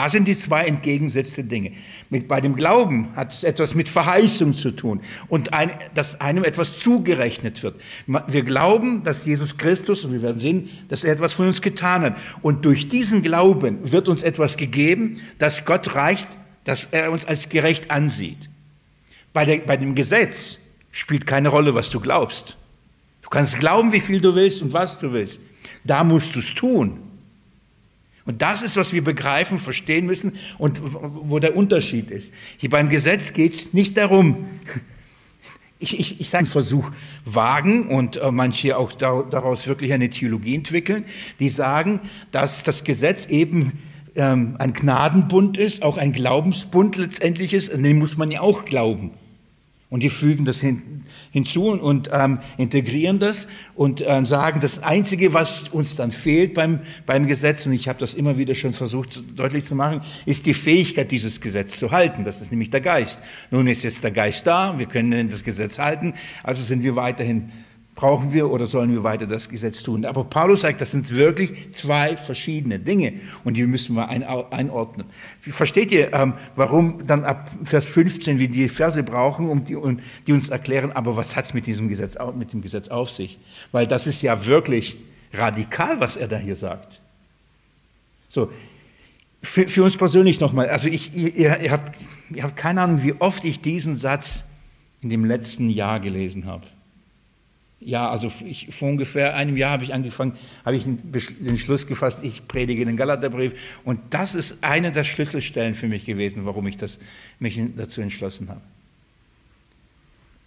Da 0.00 0.08
sind 0.08 0.26
die 0.26 0.38
zwei 0.38 0.64
entgegengesetzte 0.64 1.44
Dinge. 1.44 1.72
Mit, 2.08 2.26
bei 2.26 2.40
dem 2.40 2.56
Glauben 2.56 3.14
hat 3.16 3.34
es 3.34 3.44
etwas 3.44 3.74
mit 3.74 3.86
Verheißung 3.86 4.54
zu 4.54 4.70
tun 4.70 5.02
und 5.28 5.52
ein, 5.52 5.72
dass 5.94 6.18
einem 6.22 6.42
etwas 6.42 6.78
zugerechnet 6.78 7.62
wird. 7.62 7.78
Wir 8.06 8.42
glauben, 8.42 9.04
dass 9.04 9.26
Jesus 9.26 9.58
Christus, 9.58 10.02
und 10.06 10.14
wir 10.14 10.22
werden 10.22 10.38
sehen, 10.38 10.70
dass 10.88 11.04
er 11.04 11.12
etwas 11.12 11.34
von 11.34 11.48
uns 11.48 11.60
getan 11.60 12.00
hat. 12.00 12.16
Und 12.40 12.64
durch 12.64 12.88
diesen 12.88 13.22
Glauben 13.22 13.92
wird 13.92 14.08
uns 14.08 14.22
etwas 14.22 14.56
gegeben, 14.56 15.20
dass 15.38 15.66
Gott 15.66 15.94
reicht, 15.94 16.28
dass 16.64 16.88
er 16.92 17.12
uns 17.12 17.26
als 17.26 17.50
gerecht 17.50 17.90
ansieht. 17.90 18.48
Bei, 19.34 19.44
der, 19.44 19.58
bei 19.58 19.76
dem 19.76 19.94
Gesetz 19.94 20.56
spielt 20.92 21.26
keine 21.26 21.50
Rolle, 21.50 21.74
was 21.74 21.90
du 21.90 22.00
glaubst. 22.00 22.56
Du 23.20 23.28
kannst 23.28 23.58
glauben, 23.58 23.92
wie 23.92 24.00
viel 24.00 24.22
du 24.22 24.34
willst 24.34 24.62
und 24.62 24.72
was 24.72 24.98
du 24.98 25.12
willst. 25.12 25.38
Da 25.84 26.04
musst 26.04 26.34
du 26.34 26.38
es 26.38 26.54
tun. 26.54 27.09
Und 28.26 28.42
das 28.42 28.62
ist, 28.62 28.76
was 28.76 28.92
wir 28.92 29.02
begreifen, 29.02 29.58
verstehen 29.58 30.06
müssen 30.06 30.32
und 30.58 30.80
wo 30.82 31.38
der 31.38 31.56
Unterschied 31.56 32.10
ist. 32.10 32.32
Hier 32.58 32.70
beim 32.70 32.88
Gesetz 32.88 33.32
geht 33.32 33.54
es 33.54 33.72
nicht 33.72 33.96
darum, 33.96 34.48
ich, 35.78 35.98
ich, 35.98 36.20
ich 36.20 36.28
sage 36.28 36.46
Versuch 36.46 36.90
wagen 37.24 37.88
und 37.88 38.18
äh, 38.18 38.30
manche 38.30 38.76
auch 38.76 38.92
da, 38.92 39.22
daraus 39.22 39.66
wirklich 39.66 39.92
eine 39.92 40.10
Theologie 40.10 40.54
entwickeln, 40.54 41.04
die 41.38 41.48
sagen, 41.48 42.00
dass 42.30 42.62
das 42.62 42.84
Gesetz 42.84 43.26
eben 43.26 43.78
ähm, 44.14 44.56
ein 44.58 44.74
Gnadenbund 44.74 45.56
ist, 45.56 45.82
auch 45.82 45.96
ein 45.96 46.12
Glaubensbund 46.12 46.96
letztendlich 46.96 47.54
ist, 47.54 47.72
an 47.72 47.82
den 47.82 47.98
muss 47.98 48.16
man 48.16 48.30
ja 48.30 48.40
auch 48.40 48.64
glauben. 48.64 49.12
Und 49.90 50.04
die 50.04 50.08
fügen 50.08 50.44
das 50.44 50.60
hin, 50.60 51.04
hinzu 51.32 51.64
und, 51.64 52.08
ähm, 52.12 52.38
integrieren 52.56 53.18
das 53.18 53.48
und 53.74 54.00
äh, 54.00 54.24
sagen, 54.24 54.60
das 54.60 54.80
Einzige, 54.80 55.34
was 55.34 55.68
uns 55.68 55.96
dann 55.96 56.12
fehlt 56.12 56.54
beim, 56.54 56.80
beim 57.06 57.26
Gesetz, 57.26 57.66
und 57.66 57.72
ich 57.72 57.88
habe 57.88 57.98
das 57.98 58.14
immer 58.14 58.38
wieder 58.38 58.54
schon 58.54 58.72
versucht 58.72 59.22
deutlich 59.36 59.64
zu 59.64 59.74
machen, 59.74 60.02
ist 60.26 60.46
die 60.46 60.54
Fähigkeit, 60.54 61.10
dieses 61.10 61.40
Gesetz 61.40 61.76
zu 61.76 61.90
halten. 61.90 62.24
Das 62.24 62.40
ist 62.40 62.52
nämlich 62.52 62.70
der 62.70 62.80
Geist. 62.80 63.20
Nun 63.50 63.66
ist 63.66 63.82
jetzt 63.82 64.04
der 64.04 64.12
Geist 64.12 64.46
da, 64.46 64.78
wir 64.78 64.86
können 64.86 65.28
das 65.28 65.42
Gesetz 65.42 65.78
halten, 65.78 66.14
also 66.44 66.62
sind 66.62 66.84
wir 66.84 66.94
weiterhin 66.94 67.50
Brauchen 68.00 68.32
wir 68.32 68.50
oder 68.50 68.66
sollen 68.66 68.90
wir 68.90 69.04
weiter 69.04 69.26
das 69.26 69.50
Gesetz 69.50 69.82
tun? 69.82 70.06
Aber 70.06 70.24
Paulus 70.24 70.62
sagt, 70.62 70.80
das 70.80 70.92
sind 70.92 71.10
wirklich 71.10 71.70
zwei 71.72 72.16
verschiedene 72.16 72.78
Dinge 72.78 73.12
und 73.44 73.58
die 73.58 73.66
müssen 73.66 73.94
wir 73.94 74.08
einordnen. 74.08 75.06
Versteht 75.42 75.92
ihr, 75.92 76.10
ähm, 76.14 76.32
warum 76.56 77.06
dann 77.06 77.24
ab 77.24 77.50
Vers 77.62 77.84
15 77.84 78.38
wir 78.38 78.48
die 78.48 78.70
Verse 78.70 79.02
brauchen, 79.02 79.50
um 79.50 79.66
die, 79.66 79.76
die 80.26 80.32
uns 80.32 80.48
erklären, 80.48 80.92
aber 80.92 81.14
was 81.14 81.36
hat 81.36 81.44
es 81.44 81.52
mit 81.52 81.66
diesem 81.66 81.90
Gesetz, 81.90 82.16
mit 82.34 82.54
dem 82.54 82.62
Gesetz 82.62 82.88
auf 82.88 83.10
sich? 83.10 83.38
Weil 83.70 83.86
das 83.86 84.06
ist 84.06 84.22
ja 84.22 84.46
wirklich 84.46 84.96
radikal, 85.34 86.00
was 86.00 86.16
er 86.16 86.26
da 86.26 86.38
hier 86.38 86.56
sagt. 86.56 87.02
So, 88.30 88.50
für, 89.42 89.68
für 89.68 89.84
uns 89.84 89.98
persönlich 89.98 90.40
nochmal, 90.40 90.70
also 90.70 90.88
ich, 90.88 91.14
ihr, 91.14 91.60
ihr, 91.60 91.70
habt, 91.70 91.98
ihr 92.30 92.44
habt 92.44 92.56
keine 92.56 92.80
Ahnung, 92.80 93.02
wie 93.02 93.12
oft 93.20 93.44
ich 93.44 93.60
diesen 93.60 93.94
Satz 93.94 94.42
in 95.02 95.10
dem 95.10 95.26
letzten 95.26 95.68
Jahr 95.68 96.00
gelesen 96.00 96.46
habe. 96.46 96.64
Ja, 97.80 98.10
also 98.10 98.30
ich, 98.44 98.68
vor 98.74 98.90
ungefähr 98.90 99.34
einem 99.34 99.56
Jahr 99.56 99.72
habe 99.72 99.84
ich 99.84 99.94
angefangen, 99.94 100.34
habe 100.66 100.76
ich 100.76 100.84
den 100.84 101.56
Schluss 101.56 101.86
gefasst, 101.86 102.20
ich 102.22 102.46
predige 102.46 102.84
den 102.84 102.96
Galaterbrief. 102.96 103.54
Und 103.84 104.00
das 104.10 104.34
ist 104.34 104.58
eine 104.60 104.92
der 104.92 105.04
Schlüsselstellen 105.04 105.74
für 105.74 105.88
mich 105.88 106.04
gewesen, 106.04 106.44
warum 106.44 106.66
ich 106.66 106.76
das, 106.76 106.98
mich 107.38 107.58
dazu 107.76 108.02
entschlossen 108.02 108.50
habe. 108.50 108.60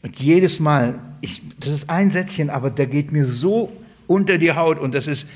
Und 0.03 0.19
jedes 0.19 0.59
Mal, 0.59 0.99
ich, 1.21 1.41
das 1.59 1.71
ist 1.71 1.89
ein 1.89 2.11
Sätzchen, 2.11 2.51
aber 2.51 2.69
der 2.69 2.87
geht 2.87 3.11
mir 3.11 3.25
so 3.25 3.75
unter 4.05 4.37
die 4.37 4.51
Haut. 4.51 4.77
Und 4.77 4.93
das 4.93 5.07
ist, 5.07 5.27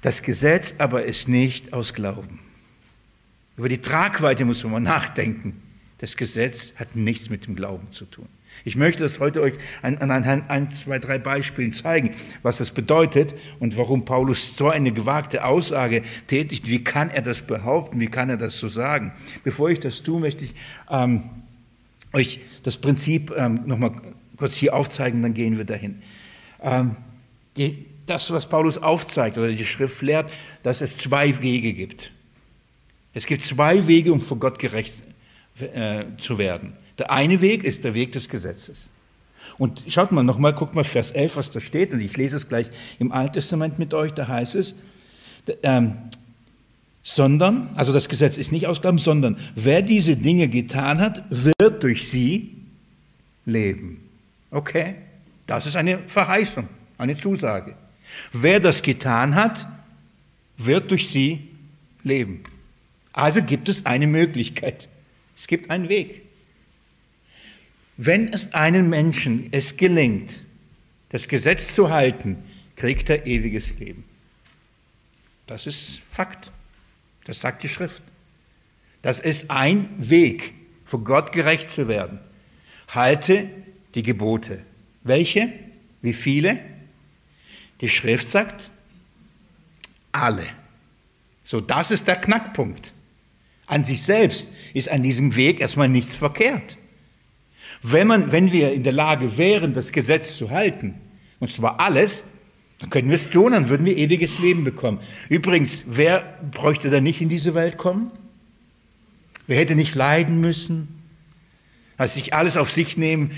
das 0.00 0.22
Gesetz 0.22 0.74
aber 0.78 1.04
ist 1.04 1.28
nicht 1.28 1.72
aus 1.72 1.94
Glauben. 1.94 2.40
Über 3.56 3.68
die 3.68 3.78
Tragweite 3.78 4.44
muss 4.44 4.64
man 4.64 4.72
mal 4.72 4.80
nachdenken. 4.80 5.62
Das 5.98 6.16
Gesetz 6.16 6.72
hat 6.76 6.96
nichts 6.96 7.30
mit 7.30 7.46
dem 7.46 7.54
Glauben 7.54 7.92
zu 7.92 8.04
tun. 8.06 8.26
Ich 8.64 8.76
möchte 8.76 9.02
das 9.02 9.20
heute 9.20 9.42
euch 9.42 9.54
an, 9.82 9.98
an 9.98 10.10
ein, 10.10 10.70
zwei, 10.70 10.98
drei 10.98 11.18
Beispielen 11.18 11.72
zeigen, 11.72 12.10
was 12.42 12.58
das 12.58 12.70
bedeutet 12.70 13.34
und 13.60 13.76
warum 13.76 14.04
Paulus 14.04 14.56
so 14.56 14.68
eine 14.68 14.92
gewagte 14.92 15.44
Aussage 15.44 16.02
tätigt. 16.26 16.68
Wie 16.68 16.82
kann 16.82 17.10
er 17.10 17.22
das 17.22 17.42
behaupten? 17.42 18.00
Wie 18.00 18.06
kann 18.06 18.30
er 18.30 18.36
das 18.36 18.58
so 18.58 18.68
sagen? 18.68 19.12
Bevor 19.42 19.70
ich 19.70 19.80
das 19.80 20.02
tue, 20.02 20.20
möchte 20.20 20.44
ich 20.44 20.54
ähm, 20.90 21.24
euch 22.12 22.40
das 22.62 22.76
Prinzip 22.76 23.32
ähm, 23.36 23.60
nochmal 23.66 23.92
kurz 24.36 24.54
hier 24.54 24.74
aufzeigen, 24.74 25.22
dann 25.22 25.34
gehen 25.34 25.58
wir 25.58 25.64
dahin. 25.64 26.02
Ähm, 26.62 26.96
die, 27.56 27.86
das, 28.06 28.30
was 28.30 28.48
Paulus 28.48 28.78
aufzeigt 28.78 29.38
oder 29.38 29.48
die 29.48 29.64
Schrift 29.64 30.00
lehrt, 30.02 30.30
dass 30.62 30.80
es 30.80 30.98
zwei 30.98 31.40
Wege 31.42 31.72
gibt. 31.72 32.10
Es 33.12 33.26
gibt 33.26 33.42
zwei 33.42 33.86
Wege, 33.86 34.12
um 34.12 34.20
vor 34.20 34.38
Gott 34.38 34.58
gerecht 34.58 35.02
äh, 35.60 36.04
zu 36.18 36.38
werden. 36.38 36.76
Der 36.98 37.10
eine 37.10 37.40
Weg 37.40 37.64
ist 37.64 37.84
der 37.84 37.94
Weg 37.94 38.12
des 38.12 38.28
Gesetzes. 38.28 38.88
Und 39.58 39.84
schaut 39.88 40.12
mal 40.12 40.24
nochmal, 40.24 40.52
guckt 40.52 40.74
mal 40.74 40.84
Vers 40.84 41.10
11, 41.10 41.36
was 41.36 41.50
da 41.50 41.60
steht, 41.60 41.92
und 41.92 42.00
ich 42.00 42.16
lese 42.16 42.36
es 42.36 42.48
gleich 42.48 42.70
im 42.98 43.12
Alten 43.12 43.34
Testament 43.34 43.78
mit 43.78 43.94
euch, 43.94 44.12
da 44.12 44.26
heißt 44.26 44.54
es, 44.56 44.74
ähm, 45.62 45.96
sondern, 47.02 47.68
also 47.76 47.92
das 47.92 48.08
Gesetz 48.08 48.38
ist 48.38 48.50
nicht 48.50 48.66
ausgaben, 48.66 48.98
sondern 48.98 49.36
wer 49.54 49.82
diese 49.82 50.16
Dinge 50.16 50.48
getan 50.48 51.00
hat, 51.00 51.22
wird 51.30 51.82
durch 51.82 52.08
sie 52.08 52.54
leben. 53.44 54.00
Okay, 54.50 54.94
das 55.46 55.66
ist 55.66 55.76
eine 55.76 55.98
Verheißung, 56.06 56.68
eine 56.96 57.16
Zusage. 57.16 57.76
Wer 58.32 58.58
das 58.58 58.82
getan 58.82 59.34
hat, 59.34 59.68
wird 60.56 60.90
durch 60.90 61.08
sie 61.08 61.50
leben. 62.02 62.44
Also 63.12 63.42
gibt 63.42 63.68
es 63.68 63.86
eine 63.86 64.06
Möglichkeit. 64.06 64.88
Es 65.36 65.46
gibt 65.46 65.70
einen 65.70 65.88
Weg. 65.88 66.23
Wenn 67.96 68.32
es 68.32 68.52
einem 68.52 68.88
Menschen 68.88 69.48
es 69.52 69.76
gelingt, 69.76 70.44
das 71.10 71.28
Gesetz 71.28 71.74
zu 71.74 71.90
halten, 71.90 72.42
kriegt 72.76 73.08
er 73.08 73.26
ewiges 73.26 73.78
Leben. 73.78 74.04
Das 75.46 75.66
ist 75.66 76.00
Fakt. 76.10 76.50
Das 77.24 77.40
sagt 77.40 77.62
die 77.62 77.68
Schrift. 77.68 78.02
Das 79.02 79.20
ist 79.20 79.50
ein 79.50 79.88
Weg, 79.98 80.54
vor 80.84 81.04
Gott 81.04 81.32
gerecht 81.32 81.70
zu 81.70 81.88
werden. 81.88 82.18
Halte 82.88 83.48
die 83.94 84.02
Gebote. 84.02 84.60
Welche? 85.02 85.52
Wie 86.02 86.12
viele? 86.12 86.58
Die 87.80 87.88
Schrift 87.88 88.30
sagt, 88.30 88.70
alle. 90.12 90.46
So, 91.42 91.60
das 91.60 91.90
ist 91.90 92.08
der 92.08 92.16
Knackpunkt. 92.16 92.92
An 93.66 93.84
sich 93.84 94.02
selbst 94.02 94.50
ist 94.72 94.88
an 94.88 95.02
diesem 95.02 95.36
Weg 95.36 95.60
erstmal 95.60 95.88
nichts 95.88 96.14
verkehrt. 96.14 96.76
Wenn, 97.86 98.06
man, 98.06 98.32
wenn 98.32 98.50
wir 98.50 98.72
in 98.72 98.82
der 98.82 98.94
Lage 98.94 99.36
wären, 99.36 99.74
das 99.74 99.92
Gesetz 99.92 100.38
zu 100.38 100.50
halten, 100.50 100.94
und 101.38 101.50
zwar 101.50 101.80
alles, 101.80 102.24
dann 102.78 102.88
könnten 102.88 103.10
wir 103.10 103.16
es 103.16 103.28
tun, 103.28 103.52
dann 103.52 103.68
würden 103.68 103.84
wir 103.84 103.94
ewiges 103.94 104.38
Leben 104.38 104.64
bekommen. 104.64 105.00
Übrigens, 105.28 105.84
wer 105.86 106.38
bräuchte 106.50 106.88
da 106.88 107.02
nicht 107.02 107.20
in 107.20 107.28
diese 107.28 107.54
Welt 107.54 107.76
kommen? 107.76 108.10
Wer 109.46 109.58
hätte 109.58 109.74
nicht 109.74 109.94
leiden 109.94 110.40
müssen? 110.40 110.88
Also 111.98 112.14
sich 112.14 112.32
alles 112.32 112.56
auf 112.56 112.72
sich 112.72 112.96
nehmen. 112.96 113.32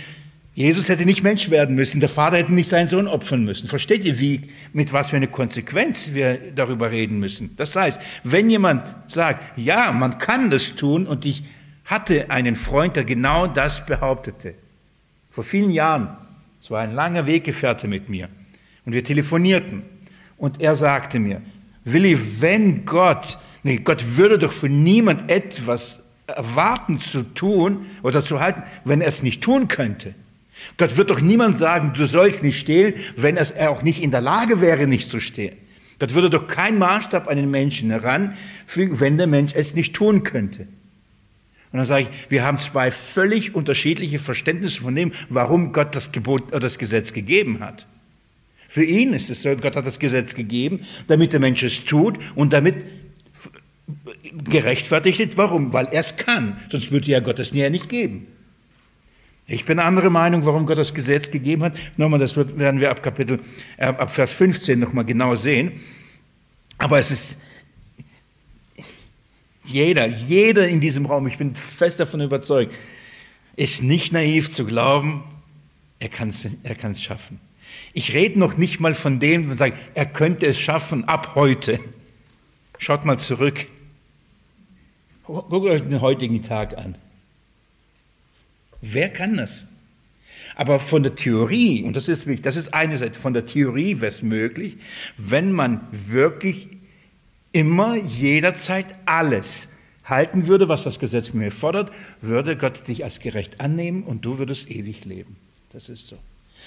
Jesus 0.55 0.89
hätte 0.89 1.07
nicht 1.07 1.25
Mensch 1.25 1.51
werden 1.51 1.75
müssen, 1.75 1.99
der 1.99 2.09
Vater 2.09 2.37
hätte 2.37 2.55
nicht 2.55 2.71
seinen 2.71 2.87
Sohn 2.87 3.09
opfern 3.09 3.45
müssen. 3.45 3.69
Versteht 3.69 4.05
ihr, 4.05 4.21
wie, 4.21 4.43
mit 4.73 4.93
was 4.93 5.11
für 5.11 5.17
eine 5.17 5.27
Konsequenz 5.27 6.11
wir 6.13 6.39
darüber 6.55 6.93
reden 6.93 7.19
müssen? 7.19 7.57
Das 7.57 7.75
heißt, 7.75 8.01
wenn 8.23 8.49
jemand 8.49 8.95
sagt, 9.09 9.59
ja, 9.59 9.91
man 9.91 10.19
kann 10.19 10.51
das 10.51 10.77
tun 10.77 11.09
und 11.09 11.27
ich 11.27 11.43
hatte 11.87 12.31
einen 12.31 12.57
Freund, 12.57 12.97
der 12.97 13.05
genau 13.05 13.47
das 13.47 13.87
behauptete. 13.87 14.55
Vor 15.31 15.45
vielen 15.45 15.71
Jahren. 15.71 16.17
Es 16.61 16.71
war 16.71 16.81
ein 16.81 16.93
langer 16.93 17.27
Weggefährte 17.27 17.87
mit 17.89 18.09
mir. 18.09 18.29
Und 18.85 18.93
wir 18.93 19.05
telefonierten. 19.05 19.83
Und 20.37 20.61
er 20.61 20.77
sagte 20.77 21.19
mir, 21.19 21.41
Willi, 21.85 22.19
wenn 22.41 22.85
Gott, 22.85 23.39
nee, 23.63 23.77
Gott 23.77 24.17
würde 24.17 24.39
doch 24.39 24.53
von 24.53 24.83
niemand 24.83 25.31
etwas 25.31 26.01
erwarten 26.27 26.99
zu 26.99 27.23
tun 27.23 27.87
oder 28.03 28.25
zu 28.25 28.41
halten, 28.41 28.63
wenn 28.85 29.01
er 29.01 29.09
es 29.09 29.23
nicht 29.23 29.43
tun 29.43 29.69
könnte. 29.69 30.15
Gott 30.79 30.97
wird 30.97 31.11
doch 31.11 31.21
niemand 31.21 31.59
sagen, 31.59 31.93
du 31.95 32.07
sollst 32.07 32.43
nicht 32.43 32.59
stehlen, 32.59 32.95
wenn 33.17 33.37
er 33.37 33.71
auch 33.71 33.83
nicht 33.83 34.03
in 34.03 34.11
der 34.11 34.21
Lage 34.21 34.61
wäre, 34.61 34.87
nicht 34.87 35.09
zu 35.09 35.21
stehlen. 35.21 35.57
Gott 35.99 36.15
würde 36.15 36.31
doch 36.31 36.49
keinen 36.49 36.79
Maßstab 36.79 37.29
an 37.29 37.37
den 37.37 37.51
Menschen 37.51 37.91
heranfügen, 37.91 39.01
wenn 39.01 39.17
der 39.17 39.27
Mensch 39.27 39.55
es 39.55 39.75
nicht 39.75 39.95
tun 39.95 40.25
könnte. 40.25 40.67
Und 41.77 41.81
dann 41.81 41.89
sage 41.89 42.05
ich, 42.05 42.31
wir 42.31 42.43
haben 42.43 42.59
zwei 42.59 42.91
völlig 42.91 43.55
unterschiedliche 43.55 44.19
Verständnisse 44.19 44.81
von 44.81 44.95
dem, 44.95 45.13
warum 45.29 45.75
Gott 45.75 45.95
das 45.95 46.11
Gebot 46.11 46.45
oder 46.49 46.61
das 46.61 46.79
Gesetz 46.79 47.13
gegeben 47.13 47.61
hat. 47.61 47.87
Für 48.67 48.83
ihn 48.83 49.13
ist 49.13 49.29
es 49.29 49.43
so, 49.43 49.55
Gott 49.57 49.77
hat 49.77 49.85
das 49.85 49.99
Gesetz 49.99 50.35
gegeben, 50.35 50.81
damit 51.07 51.35
der 51.35 51.41
Mensch 51.41 51.63
es 51.63 51.85
tut 51.85 52.19
und 52.35 52.55
damit 52.55 52.77
gerechtfertigt 54.49 55.21
ist. 55.21 55.37
Warum? 55.37 55.75
Weil 55.75 55.89
er 55.93 56.01
es 56.01 56.17
kann. 56.17 56.57
Sonst 56.71 56.91
würde 56.93 57.09
ja 57.09 57.21
Gott 57.21 57.39
es 57.41 57.53
ja 57.53 57.69
nicht 57.69 57.91
geben. 57.91 58.27
Ich 59.47 59.67
bin 59.67 59.79
eine 59.79 59.87
andere 59.87 60.09
Meinung, 60.09 60.47
warum 60.47 60.65
Gott 60.65 60.79
das 60.79 60.95
Gesetz 60.95 61.31
gegeben 61.31 61.63
hat. 61.63 61.77
Nochmal, 61.99 62.21
das 62.21 62.39
werden 62.39 62.81
wir 62.81 62.91
ab 62.91 63.03
Kapitel, 63.03 63.41
äh, 63.77 63.85
ab 63.85 64.15
Vers 64.15 64.33
15 64.33 64.79
nochmal 64.79 65.05
genau 65.05 65.35
sehen. 65.35 65.73
Aber 66.79 66.99
es 66.99 67.11
ist 67.11 67.39
jeder, 69.67 70.07
jeder 70.07 70.69
in 70.69 70.81
diesem 70.81 71.07
Raum, 71.07 71.27
ich 71.27 71.39
bin 71.39 71.55
fest 71.55 72.01
davon 72.01 72.21
überzeugt, 72.21 72.75
ist 73.57 73.83
nicht 73.83 74.13
naiv 74.13 74.51
zu 74.51 74.65
glauben, 74.65 75.25
er 75.99 76.09
kann 76.09 76.29
es 76.29 76.49
er 76.63 76.75
kann's 76.75 77.03
schaffen. 77.03 77.41
Ich 77.93 78.13
rede 78.13 78.39
noch 78.39 78.57
nicht 78.57 78.81
mal 78.81 78.95
von 78.95 79.19
dem, 79.19 79.49
der 79.49 79.57
sagt, 79.57 79.79
er 79.95 80.07
könnte 80.07 80.47
es 80.47 80.59
schaffen 80.59 81.05
ab 81.05 81.35
heute. 81.35 81.81
Schaut 82.79 83.05
mal 83.05 83.19
zurück. 83.19 83.67
Guckt 85.25 85.53
euch 85.53 85.83
den 85.83 86.01
heutigen 86.01 86.43
Tag 86.43 86.77
an. 86.79 86.97
Wer 88.81 89.09
kann 89.09 89.37
das? 89.37 89.67
Aber 90.55 90.79
von 90.79 91.03
der 91.03 91.15
Theorie, 91.15 91.83
und 91.83 91.97
das 91.97 92.09
ist 92.09 92.27
wichtig, 92.27 92.43
das 92.43 92.57
ist 92.57 92.73
eine 92.73 92.97
Seite, 92.97 93.19
von 93.19 93.35
der 93.35 93.45
Theorie 93.45 94.01
wäre 94.01 94.13
es 94.13 94.23
möglich, 94.23 94.77
wenn 95.17 95.53
man 95.53 95.81
wirklich 95.91 96.69
immer, 97.57 97.97
jederzeit 97.97 98.95
alles 99.07 99.69
halten 100.05 100.47
würde, 100.47 100.69
was 100.69 100.85
das 100.85 100.99
Gesetz 100.99 101.33
mir 101.33 101.51
fordert, 101.51 101.91
würde 102.21 102.57
Gott 102.57 102.87
dich 102.87 103.03
als 103.03 103.19
gerecht 103.19 103.61
annehmen 103.61 104.03
und 104.03 104.27
du 104.27 104.39
würdest 104.39 104.71
ewig 104.71 105.07
leben. 105.07 105.37
Das 105.73 105.89
ist 105.89 106.07
so. 106.07 106.19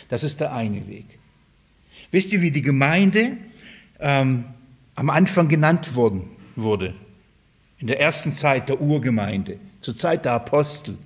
Das 0.10 0.24
ist 0.24 0.40
der 0.40 0.52
eine 0.54 0.88
Weg. 0.88 1.06
Wisst 2.12 2.34
ihr, 2.34 2.42
wie 2.42 2.50
die 2.50 2.64
Gemeinde 2.64 3.38
ähm, 4.00 4.46
am 4.96 5.10
Anfang 5.12 5.48
genannt 5.48 5.94
worden, 5.96 6.30
wurde? 6.56 6.96
In 7.78 7.88
der 7.88 8.00
ersten 8.02 8.34
Zeit 8.36 8.68
der 8.68 8.82
Urgemeinde, 8.82 9.60
zur 9.82 9.96
Zeit 9.96 10.26
der 10.26 10.34
Apostel, 10.34 10.98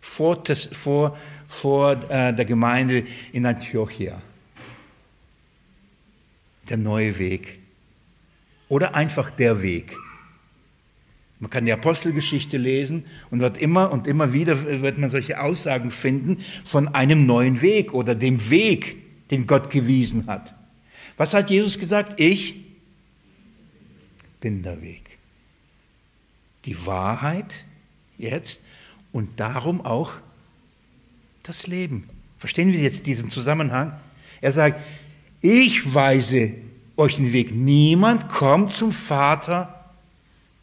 vor, 0.00 0.42
vor, 0.72 1.18
vor 1.46 2.10
äh, 2.10 2.32
der 2.32 2.44
Gemeinde 2.46 3.04
in 3.32 3.44
Antiochia. 3.44 4.20
Der 6.70 6.78
neue 6.78 7.18
Weg. 7.18 7.63
Oder 8.74 8.96
einfach 8.96 9.30
der 9.30 9.62
Weg. 9.62 9.96
Man 11.38 11.48
kann 11.48 11.64
die 11.64 11.70
Apostelgeschichte 11.70 12.56
lesen 12.56 13.04
und 13.30 13.38
wird 13.38 13.56
immer 13.56 13.92
und 13.92 14.08
immer 14.08 14.32
wieder 14.32 14.82
wird 14.82 14.98
man 14.98 15.10
solche 15.10 15.40
Aussagen 15.40 15.92
finden 15.92 16.38
von 16.64 16.88
einem 16.88 17.24
neuen 17.24 17.62
Weg 17.62 17.94
oder 17.94 18.16
dem 18.16 18.50
Weg, 18.50 18.96
den 19.30 19.46
Gott 19.46 19.70
gewiesen 19.70 20.26
hat. 20.26 20.56
Was 21.16 21.34
hat 21.34 21.50
Jesus 21.50 21.78
gesagt? 21.78 22.18
Ich 22.18 22.64
bin 24.40 24.64
der 24.64 24.82
Weg. 24.82 25.18
Die 26.64 26.84
Wahrheit 26.84 27.66
jetzt 28.18 28.60
und 29.12 29.38
darum 29.38 29.86
auch 29.86 30.14
das 31.44 31.68
Leben. 31.68 32.08
Verstehen 32.38 32.72
wir 32.72 32.80
jetzt 32.80 33.06
diesen 33.06 33.30
Zusammenhang? 33.30 34.00
Er 34.40 34.50
sagt, 34.50 34.80
ich 35.40 35.94
weise 35.94 36.54
euch 36.96 37.16
den 37.16 37.32
Weg. 37.32 37.54
Niemand 37.54 38.28
kommt 38.28 38.72
zum 38.72 38.92
Vater 38.92 39.74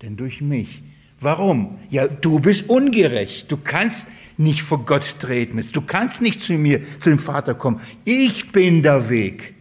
denn 0.02 0.18
durch 0.18 0.42
mich. 0.42 0.82
Warum? 1.20 1.78
Ja, 1.90 2.08
du 2.08 2.40
bist 2.40 2.68
ungerecht. 2.68 3.52
Du 3.52 3.58
kannst 3.58 4.08
nicht 4.38 4.64
vor 4.64 4.86
Gott 4.86 5.20
treten. 5.20 5.64
Du 5.72 5.82
kannst 5.82 6.22
nicht 6.22 6.42
zu 6.42 6.54
mir, 6.54 6.82
zu 7.00 7.10
dem 7.10 7.20
Vater 7.20 7.54
kommen. 7.54 7.80
Ich 8.06 8.52
bin 8.52 8.82
der 8.82 9.10
Weg. 9.10 9.54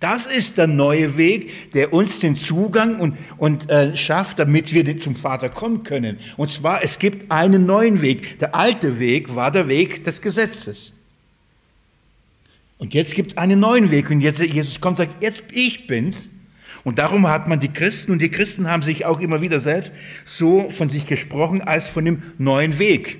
Das 0.00 0.26
ist 0.26 0.58
der 0.58 0.66
neue 0.66 1.16
Weg, 1.16 1.72
der 1.72 1.92
uns 1.92 2.18
den 2.18 2.36
Zugang 2.36 2.98
und, 2.98 3.16
und 3.38 3.70
äh, 3.70 3.96
schafft, 3.96 4.38
damit 4.38 4.74
wir 4.74 4.98
zum 4.98 5.14
Vater 5.14 5.48
kommen 5.48 5.84
können. 5.84 6.18
Und 6.36 6.50
zwar, 6.50 6.82
es 6.82 6.98
gibt 6.98 7.30
einen 7.30 7.64
neuen 7.64 8.02
Weg. 8.02 8.38
Der 8.40 8.54
alte 8.54 8.98
Weg 8.98 9.34
war 9.34 9.50
der 9.50 9.68
Weg 9.68 10.04
des 10.04 10.20
Gesetzes. 10.20 10.92
Und 12.78 12.94
jetzt 12.94 13.14
gibt 13.14 13.32
es 13.32 13.38
einen 13.38 13.60
neuen 13.60 13.90
Weg. 13.90 14.10
Und 14.10 14.20
jetzt 14.20 14.40
Jesus 14.40 14.80
kommt 14.80 14.98
und 15.00 15.08
sagt, 15.08 15.22
jetzt 15.22 15.42
ich 15.52 15.86
bin's. 15.86 16.28
Und 16.84 16.98
darum 16.98 17.26
hat 17.28 17.48
man 17.48 17.60
die 17.60 17.72
Christen, 17.72 18.12
und 18.12 18.20
die 18.20 18.30
Christen 18.30 18.68
haben 18.68 18.82
sich 18.82 19.06
auch 19.06 19.18
immer 19.18 19.40
wieder 19.40 19.58
selbst 19.58 19.90
so 20.24 20.68
von 20.68 20.90
sich 20.90 21.06
gesprochen 21.06 21.62
als 21.62 21.88
von 21.88 22.04
dem 22.04 22.22
neuen 22.36 22.78
Weg, 22.78 23.18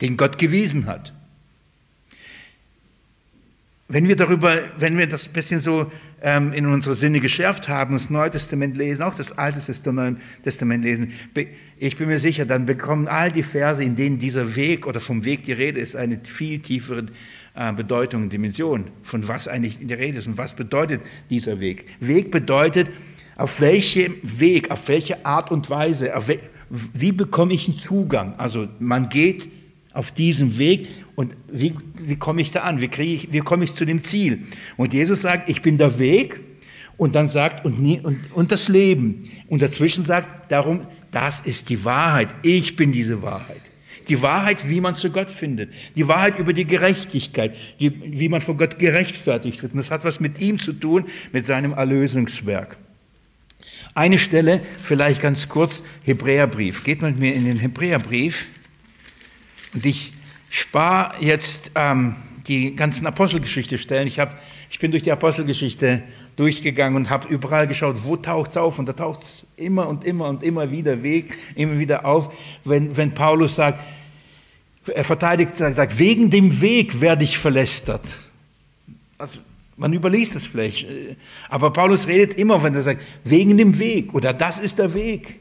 den 0.00 0.16
Gott 0.16 0.36
gewiesen 0.36 0.86
hat. 0.86 1.12
Wenn 3.86 4.06
wir 4.06 4.16
darüber, 4.16 4.58
wenn 4.76 4.98
wir 4.98 5.06
das 5.06 5.28
ein 5.28 5.32
bisschen 5.32 5.60
so 5.60 5.90
ähm, 6.20 6.52
in 6.52 6.66
unsere 6.66 6.94
Sinne 6.94 7.20
geschärft 7.20 7.68
haben, 7.68 7.94
das 7.94 8.10
Neue 8.10 8.30
Testament 8.30 8.76
lesen, 8.76 9.02
auch 9.02 9.14
das 9.14 9.32
Alte 9.38 9.60
Testament 9.60 10.84
lesen, 10.84 11.12
ich 11.78 11.96
bin 11.96 12.08
mir 12.08 12.18
sicher, 12.18 12.44
dann 12.44 12.66
bekommen 12.66 13.08
all 13.08 13.30
die 13.30 13.44
Verse, 13.44 13.82
in 13.82 13.96
denen 13.96 14.18
dieser 14.18 14.56
Weg 14.56 14.86
oder 14.86 15.00
vom 15.00 15.24
Weg 15.24 15.44
die 15.44 15.52
Rede 15.52 15.80
ist, 15.80 15.96
eine 15.96 16.20
viel 16.22 16.58
tiefere 16.58 17.06
Bedeutung, 17.76 18.28
Dimension, 18.30 18.84
von 19.02 19.26
was 19.26 19.48
eigentlich 19.48 19.80
in 19.80 19.88
der 19.88 19.98
Rede 19.98 20.18
ist 20.18 20.28
und 20.28 20.38
was 20.38 20.54
bedeutet 20.54 21.00
dieser 21.28 21.58
Weg. 21.58 21.86
Weg 21.98 22.30
bedeutet, 22.30 22.90
auf 23.36 23.60
welchem 23.60 24.16
Weg, 24.22 24.70
auf 24.70 24.88
welche 24.88 25.24
Art 25.26 25.50
und 25.50 25.68
Weise, 25.70 26.12
we 26.26 26.38
wie 26.70 27.12
bekomme 27.12 27.54
ich 27.54 27.66
einen 27.66 27.78
Zugang? 27.78 28.34
Also 28.36 28.68
man 28.78 29.08
geht 29.08 29.48
auf 29.94 30.12
diesem 30.12 30.58
Weg 30.58 30.88
und 31.16 31.34
wie, 31.50 31.74
wie 31.98 32.16
komme 32.16 32.42
ich 32.42 32.52
da 32.52 32.60
an? 32.60 32.80
Wie, 32.82 32.90
ich, 33.02 33.32
wie 33.32 33.40
komme 33.40 33.64
ich 33.64 33.74
zu 33.74 33.86
dem 33.86 34.04
Ziel? 34.04 34.40
Und 34.76 34.92
Jesus 34.92 35.22
sagt, 35.22 35.48
ich 35.48 35.62
bin 35.62 35.78
der 35.78 35.98
Weg 35.98 36.40
und 36.98 37.14
dann 37.14 37.26
sagt, 37.26 37.64
und, 37.64 37.80
nie, 37.80 38.00
und, 38.00 38.18
und 38.34 38.52
das 38.52 38.68
Leben. 38.68 39.30
Und 39.48 39.62
dazwischen 39.62 40.04
sagt, 40.04 40.52
darum, 40.52 40.82
das 41.10 41.40
ist 41.40 41.70
die 41.70 41.84
Wahrheit. 41.84 42.28
Ich 42.42 42.76
bin 42.76 42.92
diese 42.92 43.22
Wahrheit. 43.22 43.62
Die 44.08 44.22
Wahrheit, 44.22 44.68
wie 44.68 44.80
man 44.80 44.94
zu 44.94 45.10
Gott 45.10 45.30
findet. 45.30 45.72
Die 45.96 46.08
Wahrheit 46.08 46.38
über 46.38 46.52
die 46.52 46.64
Gerechtigkeit, 46.64 47.54
die, 47.78 48.18
wie 48.18 48.28
man 48.28 48.40
vor 48.40 48.56
Gott 48.56 48.78
gerechtfertigt 48.78 49.62
wird. 49.62 49.72
Und 49.72 49.78
das 49.78 49.90
hat 49.90 50.04
was 50.04 50.20
mit 50.20 50.40
ihm 50.40 50.58
zu 50.58 50.72
tun, 50.72 51.06
mit 51.32 51.46
seinem 51.46 51.72
Erlösungswerk. 51.72 52.76
Eine 53.94 54.18
Stelle, 54.18 54.60
vielleicht 54.82 55.20
ganz 55.20 55.48
kurz, 55.48 55.82
Hebräerbrief. 56.04 56.84
Geht 56.84 57.02
mit 57.02 57.18
mir 57.18 57.34
in 57.34 57.44
den 57.44 57.58
Hebräerbrief. 57.58 58.46
Und 59.74 59.84
ich 59.84 60.12
spare 60.50 61.14
jetzt 61.20 61.70
ähm, 61.74 62.16
die 62.46 62.74
ganzen 62.74 63.06
Apostelgeschichte 63.06 63.76
stellen. 63.76 64.06
Ich, 64.06 64.18
hab, 64.18 64.40
ich 64.70 64.78
bin 64.78 64.90
durch 64.90 65.02
die 65.02 65.12
Apostelgeschichte 65.12 66.02
durchgegangen 66.36 66.96
und 66.96 67.10
habe 67.10 67.28
überall 67.28 67.66
geschaut, 67.66 67.96
wo 68.04 68.16
taucht 68.16 68.52
es 68.52 68.56
auf. 68.56 68.78
Und 68.78 68.88
da 68.88 68.92
taucht 68.92 69.22
es 69.22 69.46
immer 69.56 69.88
und 69.88 70.04
immer 70.04 70.28
und 70.28 70.42
immer 70.42 70.70
wieder 70.70 71.02
weg, 71.02 71.36
immer 71.56 71.78
wieder 71.78 72.06
auf, 72.06 72.32
wenn, 72.64 72.96
wenn 72.96 73.12
Paulus 73.12 73.56
sagt, 73.56 73.80
er 74.88 75.04
verteidigt, 75.04 75.54
sagt, 75.54 75.98
wegen 75.98 76.30
dem 76.30 76.60
Weg 76.60 77.00
werde 77.00 77.24
ich 77.24 77.38
verlästert. 77.38 78.06
Also, 79.16 79.40
man 79.76 79.92
überliest 79.92 80.34
es 80.34 80.46
vielleicht. 80.46 80.86
Aber 81.48 81.72
Paulus 81.72 82.06
redet 82.06 82.36
immer, 82.36 82.62
wenn 82.62 82.74
er 82.74 82.82
sagt, 82.82 83.02
wegen 83.24 83.56
dem 83.56 83.78
Weg 83.78 84.12
oder 84.14 84.32
das 84.32 84.58
ist 84.58 84.78
der 84.78 84.92
Weg. 84.94 85.40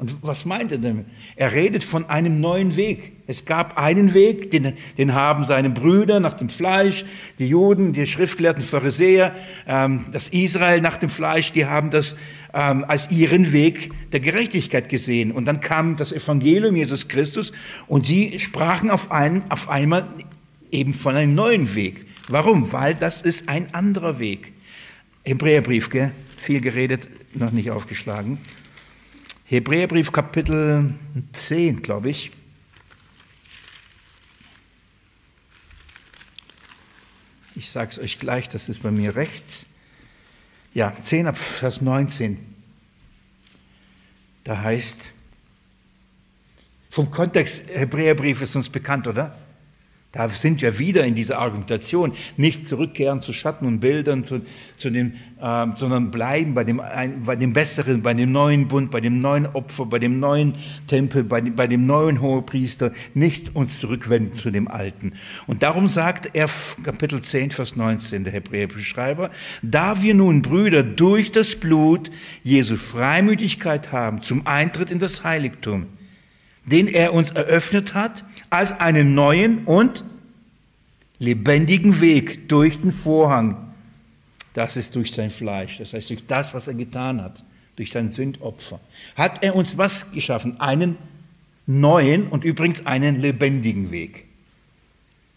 Und 0.00 0.16
was 0.22 0.46
meint 0.46 0.72
er 0.72 0.78
damit? 0.78 1.04
Er 1.36 1.52
redet 1.52 1.84
von 1.84 2.08
einem 2.08 2.40
neuen 2.40 2.74
Weg. 2.76 3.12
Es 3.26 3.44
gab 3.44 3.76
einen 3.76 4.14
Weg, 4.14 4.50
den, 4.50 4.72
den 4.96 5.12
haben 5.12 5.44
seine 5.44 5.68
Brüder 5.68 6.20
nach 6.20 6.32
dem 6.32 6.48
Fleisch, 6.48 7.04
die 7.38 7.46
Juden, 7.48 7.92
die 7.92 8.06
schriftgelehrten 8.06 8.64
Pharisäer, 8.64 9.34
ähm, 9.68 10.06
das 10.10 10.30
Israel 10.30 10.80
nach 10.80 10.96
dem 10.96 11.10
Fleisch, 11.10 11.52
die 11.52 11.66
haben 11.66 11.90
das 11.90 12.16
ähm, 12.54 12.86
als 12.88 13.10
ihren 13.10 13.52
Weg 13.52 13.92
der 14.12 14.20
Gerechtigkeit 14.20 14.88
gesehen. 14.88 15.32
Und 15.32 15.44
dann 15.44 15.60
kam 15.60 15.96
das 15.96 16.12
Evangelium 16.12 16.76
Jesus 16.76 17.06
Christus 17.06 17.52
und 17.86 18.06
sie 18.06 18.38
sprachen 18.40 18.90
auf, 18.90 19.12
einen, 19.12 19.42
auf 19.50 19.68
einmal 19.68 20.08
eben 20.70 20.94
von 20.94 21.14
einem 21.14 21.34
neuen 21.34 21.74
Weg. 21.74 22.06
Warum? 22.26 22.72
Weil 22.72 22.94
das 22.94 23.20
ist 23.20 23.50
ein 23.50 23.74
anderer 23.74 24.18
Weg. 24.18 24.54
Hebräerbrief, 25.24 25.90
gell? 25.90 26.12
viel 26.38 26.62
geredet, 26.62 27.06
noch 27.34 27.52
nicht 27.52 27.70
aufgeschlagen. 27.70 28.38
Hebräerbrief 29.50 30.12
Kapitel 30.12 30.94
10, 31.32 31.82
glaube 31.82 32.08
ich. 32.08 32.30
Ich 37.56 37.68
sage 37.68 37.90
es 37.90 37.98
euch 37.98 38.20
gleich, 38.20 38.48
das 38.48 38.68
ist 38.68 38.80
bei 38.80 38.92
mir 38.92 39.16
rechts. 39.16 39.66
Ja, 40.72 40.94
10 40.94 41.26
ab 41.26 41.36
Vers 41.36 41.80
19. 41.80 42.38
Da 44.44 44.62
heißt, 44.62 45.00
vom 46.88 47.10
Kontext 47.10 47.66
Hebräerbrief 47.66 48.42
ist 48.42 48.54
uns 48.54 48.68
bekannt, 48.68 49.08
oder? 49.08 49.36
Da 50.12 50.28
sind 50.28 50.60
wir 50.60 50.80
wieder 50.80 51.04
in 51.04 51.14
dieser 51.14 51.38
Argumentation. 51.38 52.14
Nicht 52.36 52.66
zurückkehren 52.66 53.22
zu 53.22 53.32
Schatten 53.32 53.64
und 53.64 53.78
Bildern, 53.78 54.24
zu, 54.24 54.40
zu 54.76 54.90
dem, 54.90 55.14
äh, 55.40 55.66
sondern 55.76 56.10
bleiben 56.10 56.54
bei 56.54 56.64
dem, 56.64 56.82
bei 57.24 57.36
dem 57.36 57.52
Besseren, 57.52 58.02
bei 58.02 58.12
dem 58.12 58.32
neuen 58.32 58.66
Bund, 58.66 58.90
bei 58.90 59.00
dem 59.00 59.20
neuen 59.20 59.46
Opfer, 59.46 59.86
bei 59.86 60.00
dem 60.00 60.18
neuen 60.18 60.56
Tempel, 60.88 61.22
bei, 61.22 61.40
bei 61.42 61.68
dem 61.68 61.86
neuen 61.86 62.20
Hohepriester. 62.20 62.90
Nicht 63.14 63.54
uns 63.54 63.78
zurückwenden 63.78 64.36
zu 64.36 64.50
dem 64.50 64.66
Alten. 64.66 65.12
Und 65.46 65.62
darum 65.62 65.86
sagt 65.86 66.30
er, 66.32 66.48
Kapitel 66.82 67.20
10, 67.20 67.52
Vers 67.52 67.76
19, 67.76 68.24
der 68.24 68.32
hebräische 68.32 68.80
Schreiber, 68.80 69.30
da 69.62 70.02
wir 70.02 70.14
nun, 70.14 70.42
Brüder, 70.42 70.82
durch 70.82 71.30
das 71.30 71.54
Blut 71.54 72.10
Jesu 72.42 72.74
Freimütigkeit 72.74 73.92
haben 73.92 74.22
zum 74.22 74.44
Eintritt 74.44 74.90
in 74.90 74.98
das 74.98 75.22
Heiligtum, 75.22 75.86
den 76.64 76.88
er 76.88 77.12
uns 77.12 77.30
eröffnet 77.30 77.94
hat, 77.94 78.24
als 78.50 78.72
einen 78.72 79.14
neuen 79.14 79.64
und 79.64 80.04
lebendigen 81.18 82.00
Weg 82.00 82.48
durch 82.48 82.80
den 82.80 82.92
Vorhang. 82.92 83.72
Das 84.54 84.76
ist 84.76 84.96
durch 84.96 85.12
sein 85.12 85.30
Fleisch, 85.30 85.78
das 85.78 85.92
heißt 85.92 86.10
durch 86.10 86.26
das, 86.26 86.54
was 86.54 86.66
er 86.66 86.74
getan 86.74 87.22
hat, 87.22 87.44
durch 87.76 87.92
sein 87.92 88.10
Sündopfer. 88.10 88.80
Hat 89.14 89.44
er 89.44 89.54
uns 89.54 89.78
was 89.78 90.10
geschaffen? 90.10 90.60
Einen 90.60 90.96
neuen 91.66 92.26
und 92.28 92.44
übrigens 92.44 92.84
einen 92.84 93.20
lebendigen 93.20 93.90
Weg. 93.90 94.26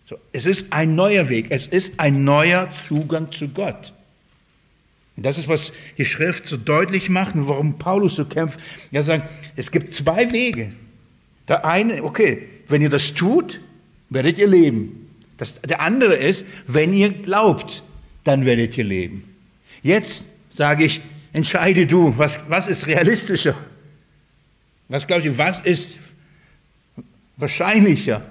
So, 0.06 0.18
es 0.32 0.46
ist 0.46 0.74
ein 0.74 0.96
neuer 0.96 1.30
Weg, 1.30 1.48
es 1.50 1.68
ist 1.68 2.00
ein 2.00 2.24
neuer 2.24 2.72
Zugang 2.72 3.32
zu 3.32 3.50
Gott. 3.50 3.94
Und 5.16 5.26
das 5.26 5.38
ist, 5.38 5.48
was 5.48 5.72
die 5.98 6.06
Schrift 6.06 6.48
so 6.48 6.58
deutlich 6.58 7.10
macht 7.10 7.36
und 7.36 7.48
warum 7.48 7.78
Paulus 7.78 8.16
so 8.16 8.26
kämpft. 8.26 8.60
Er 8.92 9.04
sagt, 9.04 9.30
es 9.56 9.70
gibt 9.70 9.94
zwei 9.94 10.32
Wege. 10.32 10.74
Der 11.48 11.66
eine, 11.66 12.04
okay, 12.04 12.48
wenn 12.68 12.82
ihr 12.82 12.90
das 12.90 13.14
tut, 13.14 13.60
werdet 14.10 14.38
ihr 14.38 14.48
leben. 14.48 15.10
Das, 15.38 15.60
der 15.62 15.82
andere 15.82 16.16
ist, 16.16 16.46
wenn 16.68 16.94
ihr 16.94 17.10
glaubt, 17.10 17.84
dann 18.24 18.46
werdet 18.46 18.78
ihr 18.78 18.84
leben. 18.84 19.24
Jetzt 19.82 20.26
sage 20.50 20.86
ich, 20.86 21.02
entscheide 21.34 21.88
du, 21.88 22.18
was, 22.18 22.40
was 22.48 22.68
ist 22.68 22.88
realistischer? 22.88 23.56
Was 24.88 25.08
glaubt 25.08 25.26
ihr, 25.26 25.38
was 25.38 25.60
ist 25.62 26.00
wahrscheinlicher? 27.38 28.26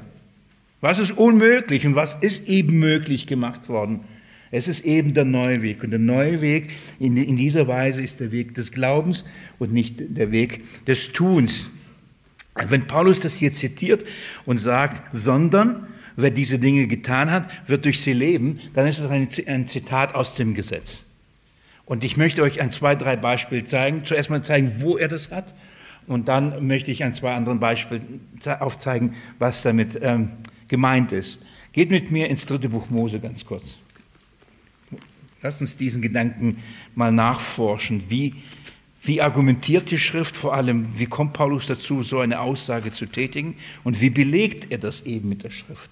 Was 0.80 0.98
ist 0.98 1.12
unmöglich 1.12 1.86
und 1.86 1.94
was 1.94 2.14
ist 2.16 2.48
eben 2.48 2.78
möglich 2.78 3.26
gemacht 3.26 3.68
worden? 3.68 4.00
Es 4.50 4.68
ist 4.68 4.84
eben 4.84 5.14
der 5.14 5.24
neue 5.24 5.62
Weg. 5.62 5.82
Und 5.82 5.90
der 5.90 5.98
neue 5.98 6.40
Weg 6.40 6.70
in, 6.98 7.16
in 7.16 7.36
dieser 7.36 7.68
Weise 7.68 8.02
ist 8.02 8.20
der 8.20 8.32
Weg 8.32 8.54
des 8.54 8.70
Glaubens 8.70 9.24
und 9.58 9.72
nicht 9.72 9.96
der 9.98 10.30
Weg 10.30 10.62
des 10.86 11.12
Tuns. 11.12 11.68
Wenn 12.54 12.86
Paulus 12.86 13.20
das 13.20 13.36
hier 13.36 13.52
zitiert 13.52 14.04
und 14.44 14.58
sagt, 14.58 15.02
sondern 15.14 15.86
wer 16.16 16.30
diese 16.30 16.58
Dinge 16.58 16.86
getan 16.86 17.30
hat, 17.30 17.48
wird 17.66 17.84
durch 17.84 18.00
sie 18.00 18.12
leben, 18.12 18.60
dann 18.74 18.86
ist 18.86 18.98
es 18.98 19.10
ein 19.10 19.66
Zitat 19.66 20.14
aus 20.14 20.34
dem 20.34 20.54
Gesetz. 20.54 21.04
Und 21.84 22.04
ich 22.04 22.16
möchte 22.16 22.42
euch 22.42 22.60
ein, 22.60 22.70
zwei, 22.70 22.94
drei 22.94 23.16
Beispiele 23.16 23.64
zeigen. 23.64 24.04
Zuerst 24.04 24.30
mal 24.30 24.42
zeigen, 24.42 24.74
wo 24.78 24.96
er 24.96 25.08
das 25.08 25.30
hat. 25.30 25.54
Und 26.06 26.28
dann 26.28 26.66
möchte 26.66 26.90
ich 26.90 27.04
an 27.04 27.14
zwei 27.14 27.34
anderen 27.34 27.60
Beispielen 27.60 28.20
aufzeigen, 28.60 29.14
was 29.38 29.62
damit 29.62 29.98
ähm, 30.00 30.30
gemeint 30.68 31.12
ist. 31.12 31.44
Geht 31.72 31.90
mit 31.90 32.10
mir 32.10 32.28
ins 32.28 32.46
dritte 32.46 32.68
Buch 32.68 32.90
Mose 32.90 33.20
ganz 33.20 33.44
kurz. 33.44 33.76
Lasst 35.42 35.60
uns 35.60 35.76
diesen 35.76 36.02
Gedanken 36.02 36.62
mal 36.94 37.10
nachforschen. 37.10 38.04
Wie 38.08 38.34
wie 39.04 39.20
argumentiert 39.20 39.90
die 39.90 39.98
Schrift 39.98 40.36
vor 40.36 40.54
allem? 40.54 40.98
Wie 40.98 41.06
kommt 41.06 41.32
Paulus 41.32 41.66
dazu, 41.66 42.02
so 42.02 42.20
eine 42.20 42.40
Aussage 42.40 42.92
zu 42.92 43.06
tätigen? 43.06 43.56
Und 43.82 44.00
wie 44.00 44.10
belegt 44.10 44.70
er 44.70 44.78
das 44.78 45.02
eben 45.02 45.28
mit 45.28 45.42
der 45.42 45.50
Schrift? 45.50 45.90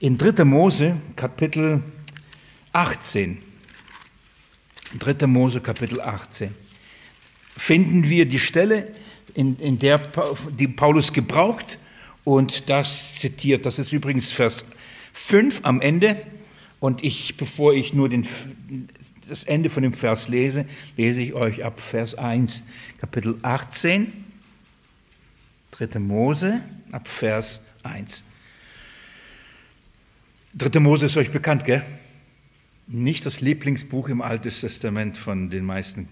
In 0.00 0.16
3. 0.16 0.44
Mose, 0.44 0.96
Kapitel 1.16 1.82
18, 2.72 3.38
3. 4.98 5.26
Mose, 5.26 5.60
Kapitel 5.60 6.00
18, 6.00 6.50
finden 7.56 8.08
wir 8.08 8.26
die 8.26 8.40
Stelle, 8.40 8.94
in, 9.34 9.56
in 9.58 9.78
der 9.78 10.00
die 10.58 10.68
Paulus 10.68 11.12
gebraucht 11.12 11.78
und 12.22 12.70
das 12.70 13.16
zitiert. 13.16 13.66
Das 13.66 13.78
ist 13.78 13.92
übrigens 13.92 14.30
Vers 14.30 14.64
5 15.12 15.60
am 15.62 15.80
Ende. 15.80 16.20
Und 16.80 17.02
ich, 17.02 17.36
bevor 17.36 17.72
ich 17.72 17.94
nur 17.94 18.08
den 18.08 18.26
das 19.28 19.44
Ende 19.44 19.70
von 19.70 19.82
dem 19.82 19.92
Vers 19.92 20.28
lese, 20.28 20.66
lese 20.96 21.22
ich 21.22 21.34
euch 21.34 21.64
ab 21.64 21.80
Vers 21.80 22.14
1, 22.14 22.64
Kapitel 22.98 23.38
18, 23.42 24.12
3. 25.72 25.98
Mose, 25.98 26.60
ab 26.92 27.08
Vers 27.08 27.60
1. 27.82 28.24
3. 30.54 30.80
Mose 30.80 31.06
ist 31.06 31.16
euch 31.16 31.30
bekannt, 31.30 31.64
gell? 31.64 31.82
Nicht 32.86 33.26
das 33.26 33.40
Lieblingsbuch 33.40 34.08
im 34.08 34.20
Alten 34.20 34.50
Testament 34.50 35.16
von 35.16 35.50
den 35.50 35.64
meisten 35.64 36.08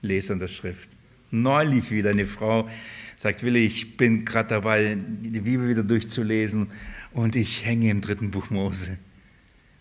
Lesern 0.00 0.38
der 0.38 0.48
Schrift. 0.48 0.88
Neulich 1.30 1.90
wieder 1.90 2.10
eine 2.10 2.26
Frau 2.26 2.68
sagt, 3.16 3.42
Willi, 3.42 3.66
ich 3.66 3.96
bin 3.96 4.24
gerade 4.24 4.48
dabei, 4.48 4.96
die 4.96 5.40
Bibel 5.40 5.68
wieder 5.68 5.82
durchzulesen 5.82 6.68
und 7.12 7.36
ich 7.36 7.64
hänge 7.64 7.90
im 7.90 8.00
dritten 8.00 8.30
Buch 8.30 8.50
Mose. 8.50 8.98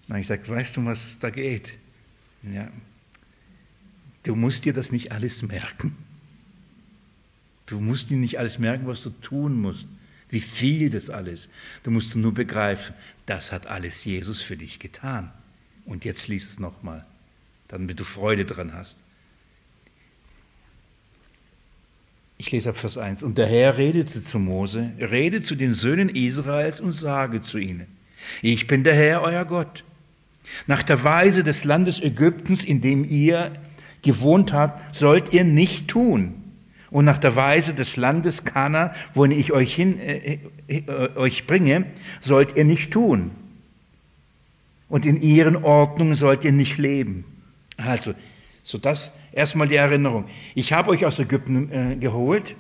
Und 0.10 0.18
ich 0.18 0.28
sage, 0.28 0.48
weißt 0.48 0.78
du, 0.78 0.86
was 0.86 1.18
da 1.20 1.30
geht? 1.30 1.74
Ja. 2.52 2.70
Du 4.24 4.36
musst 4.36 4.66
dir 4.66 4.74
das 4.74 4.92
nicht 4.92 5.12
alles 5.12 5.42
merken. 5.42 5.96
Du 7.66 7.80
musst 7.80 8.10
dir 8.10 8.18
nicht 8.18 8.40
alles 8.40 8.60
merken, 8.60 8.88
was 8.88 9.04
du 9.04 9.10
tun 9.10 9.60
musst, 9.60 9.88
wie 10.30 10.42
viel 10.42 10.90
das 10.90 11.10
alles. 11.10 11.50
Du 11.84 11.92
musst 11.92 12.16
nur 12.16 12.34
begreifen, 12.34 12.94
das 13.26 13.52
hat 13.52 13.68
alles 13.68 14.04
Jesus 14.04 14.42
für 14.42 14.58
dich 14.58 14.80
getan. 14.80 15.32
Und 15.86 16.06
jetzt 16.06 16.28
lies 16.28 16.50
es 16.50 16.60
nochmal, 16.60 17.06
damit 17.68 18.00
du 18.00 18.04
Freude 18.04 18.46
dran 18.46 18.74
hast. 18.74 19.00
Ich 22.38 22.52
lese 22.52 22.70
ab 22.70 22.78
Vers 22.78 22.98
1. 22.98 23.24
Und 23.24 23.38
der 23.38 23.48
Herr 23.48 23.78
redete 23.78 24.22
zu 24.22 24.40
Mose, 24.40 24.92
rede 25.00 25.42
zu 25.42 25.56
den 25.56 25.74
Söhnen 25.74 26.10
Israels 26.10 26.80
und 26.82 26.92
sage 26.92 27.42
zu 27.42 27.58
ihnen, 27.58 27.88
ich 28.42 28.68
bin 28.68 28.84
der 28.84 28.96
Herr, 28.96 29.22
euer 29.22 29.46
Gott 29.46 29.84
nach 30.68 30.84
der 30.84 31.04
Weise 31.04 31.44
des 31.44 31.64
Landes 31.64 32.02
Ägyptens, 32.02 32.64
in 32.64 32.82
dem 32.82 33.06
ihr 33.06 33.52
gewohnt 34.02 34.54
habt, 34.54 34.96
sollt 34.96 35.34
ihr 35.34 35.44
nicht 35.44 35.88
tun. 35.88 36.36
Und 36.92 37.06
nach 37.06 37.18
der 37.18 37.36
Weise 37.36 37.74
des 37.74 37.96
Landes 37.96 38.46
Kana, 38.46 38.94
wohin 39.16 39.32
ich 39.32 39.52
euch, 39.52 39.74
hin, 39.74 40.00
äh, 40.00 40.38
äh, 40.68 40.84
euch 41.16 41.48
bringe, 41.48 41.86
sollt 42.22 42.56
ihr 42.56 42.66
nicht 42.66 42.92
tun. 42.92 43.32
Und 44.90 45.06
in 45.08 45.20
ihren 45.20 45.56
Ordnungen 45.64 46.14
sollt 46.14 46.46
ihr 46.46 46.52
nicht 46.52 46.78
leben. 46.78 47.26
Also, 47.78 48.14
so 48.62 48.78
das 48.78 49.12
erstmal 49.32 49.68
die 49.68 49.76
Erinnerung. 49.76 50.26
Ich 50.54 50.72
habe 50.72 50.92
euch 50.92 51.04
aus 51.06 51.18
Ägypten 51.18 51.72
äh, 51.72 51.96
geholt. 51.96 52.56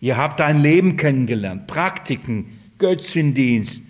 Ihr 0.00 0.16
habt 0.16 0.40
ein 0.40 0.60
Leben 0.62 0.96
kennengelernt, 0.96 1.66
Praktiken, 1.66 2.58
Götzendienst, 2.78 3.82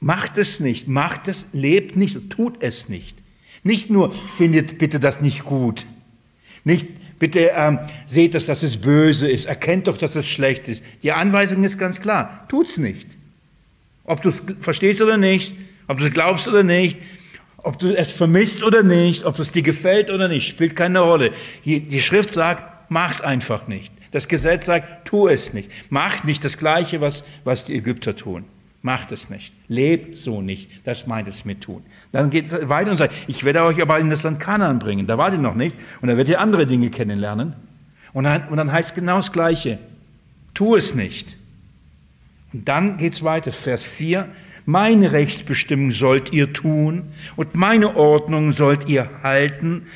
Macht 0.00 0.38
es 0.38 0.60
nicht, 0.60 0.86
macht 0.86 1.28
es, 1.28 1.46
lebt 1.52 1.96
nicht, 1.96 2.30
tut 2.30 2.62
es 2.62 2.88
nicht. 2.88 3.16
Nicht 3.62 3.90
nur 3.90 4.12
findet 4.12 4.78
bitte 4.78 5.00
das 5.00 5.20
nicht 5.20 5.44
gut. 5.44 5.86
Nicht 6.64 6.86
bitte 7.18 7.50
ähm, 7.54 7.80
seht 8.06 8.34
es, 8.34 8.46
dass 8.46 8.62
es 8.62 8.76
böse 8.76 9.28
ist, 9.28 9.46
erkennt 9.46 9.88
doch, 9.88 9.96
dass 9.96 10.14
es 10.14 10.28
schlecht 10.28 10.68
ist. 10.68 10.82
Die 11.02 11.12
Anweisung 11.12 11.64
ist 11.64 11.78
ganz 11.78 12.00
klar, 12.00 12.46
tut's 12.48 12.78
nicht. 12.78 13.16
Ob 14.04 14.22
du 14.22 14.28
es 14.28 14.42
verstehst 14.60 15.00
oder 15.00 15.16
nicht, 15.16 15.56
ob 15.88 15.98
du 15.98 16.06
es 16.06 16.12
glaubst 16.12 16.46
oder 16.46 16.62
nicht, 16.62 16.98
ob 17.58 17.78
du 17.78 17.94
es 17.94 18.10
vermisst 18.10 18.62
oder 18.62 18.82
nicht, 18.82 19.24
ob 19.24 19.38
es 19.38 19.52
dir 19.52 19.62
gefällt 19.62 20.10
oder 20.10 20.28
nicht, 20.28 20.48
spielt 20.48 20.76
keine 20.76 21.00
Rolle. 21.00 21.32
Die 21.64 22.00
Schrift 22.00 22.30
sagt, 22.30 22.90
mach's 22.90 23.20
einfach 23.20 23.66
nicht. 23.66 23.92
Das 24.12 24.28
Gesetz 24.28 24.66
sagt, 24.66 25.06
tu 25.06 25.28
es 25.28 25.52
nicht. 25.52 25.70
Mach 25.90 26.24
nicht 26.24 26.44
das 26.44 26.56
Gleiche, 26.56 27.00
was, 27.00 27.24
was 27.44 27.64
die 27.64 27.74
Ägypter 27.74 28.16
tun. 28.16 28.44
Macht 28.80 29.10
es 29.10 29.28
nicht. 29.28 29.52
Lebt 29.66 30.16
so 30.16 30.40
nicht. 30.40 30.86
Das 30.86 31.06
meint 31.06 31.26
es 31.26 31.44
mit 31.44 31.62
tun. 31.62 31.82
Dann 32.12 32.30
geht 32.30 32.52
es 32.52 32.68
weiter 32.68 32.92
und 32.92 32.96
sagt, 32.96 33.12
ich 33.26 33.42
werde 33.44 33.62
euch 33.62 33.82
aber 33.82 33.98
in 33.98 34.08
das 34.08 34.22
Land 34.22 34.38
Kanaan 34.38 34.78
bringen. 34.78 35.06
Da 35.06 35.18
wart 35.18 35.32
ihr 35.32 35.38
noch 35.38 35.56
nicht. 35.56 35.74
Und 36.00 36.08
da 36.08 36.16
werdet 36.16 36.28
ihr 36.28 36.40
andere 36.40 36.66
Dinge 36.66 36.90
kennenlernen. 36.90 37.54
Und 38.12 38.24
dann, 38.24 38.46
und 38.48 38.56
dann 38.56 38.72
heißt 38.72 38.94
genau 38.94 39.16
das 39.16 39.32
Gleiche. 39.32 39.78
Tu 40.54 40.76
es 40.76 40.94
nicht. 40.94 41.36
Und 42.52 42.68
dann 42.68 42.96
geht 42.98 43.14
es 43.14 43.24
weiter. 43.24 43.50
Vers 43.50 43.82
4. 43.82 44.28
Meine 44.64 45.12
Rechtsbestimmung 45.12 45.92
sollt 45.92 46.32
ihr 46.32 46.52
tun 46.52 47.04
und 47.36 47.54
meine 47.54 47.96
Ordnung 47.96 48.52
sollt 48.52 48.86
ihr 48.86 49.08
halten, 49.22 49.86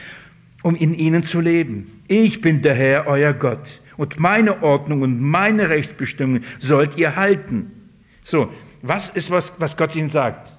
um 0.63 0.75
in 0.75 0.95
ihnen 0.95 1.23
zu 1.23 1.41
leben. 1.41 2.03
Ich 2.09 2.41
bin 2.41 2.63
der 2.63 2.75
Herr, 2.75 3.07
euer 3.07 3.35
Gott. 3.35 3.83
Und 3.99 4.19
meine 4.19 4.63
Ordnung 4.63 5.03
und 5.03 5.21
meine 5.21 5.69
Rechtsbestimmung 5.69 6.41
sollt 6.59 6.97
ihr 6.97 7.17
halten. 7.17 7.71
So, 8.25 8.51
was 8.83 9.09
ist, 9.09 9.31
was, 9.31 9.53
was 9.59 9.77
Gott 9.77 9.95
ihnen 9.97 10.11
sagt? 10.11 10.53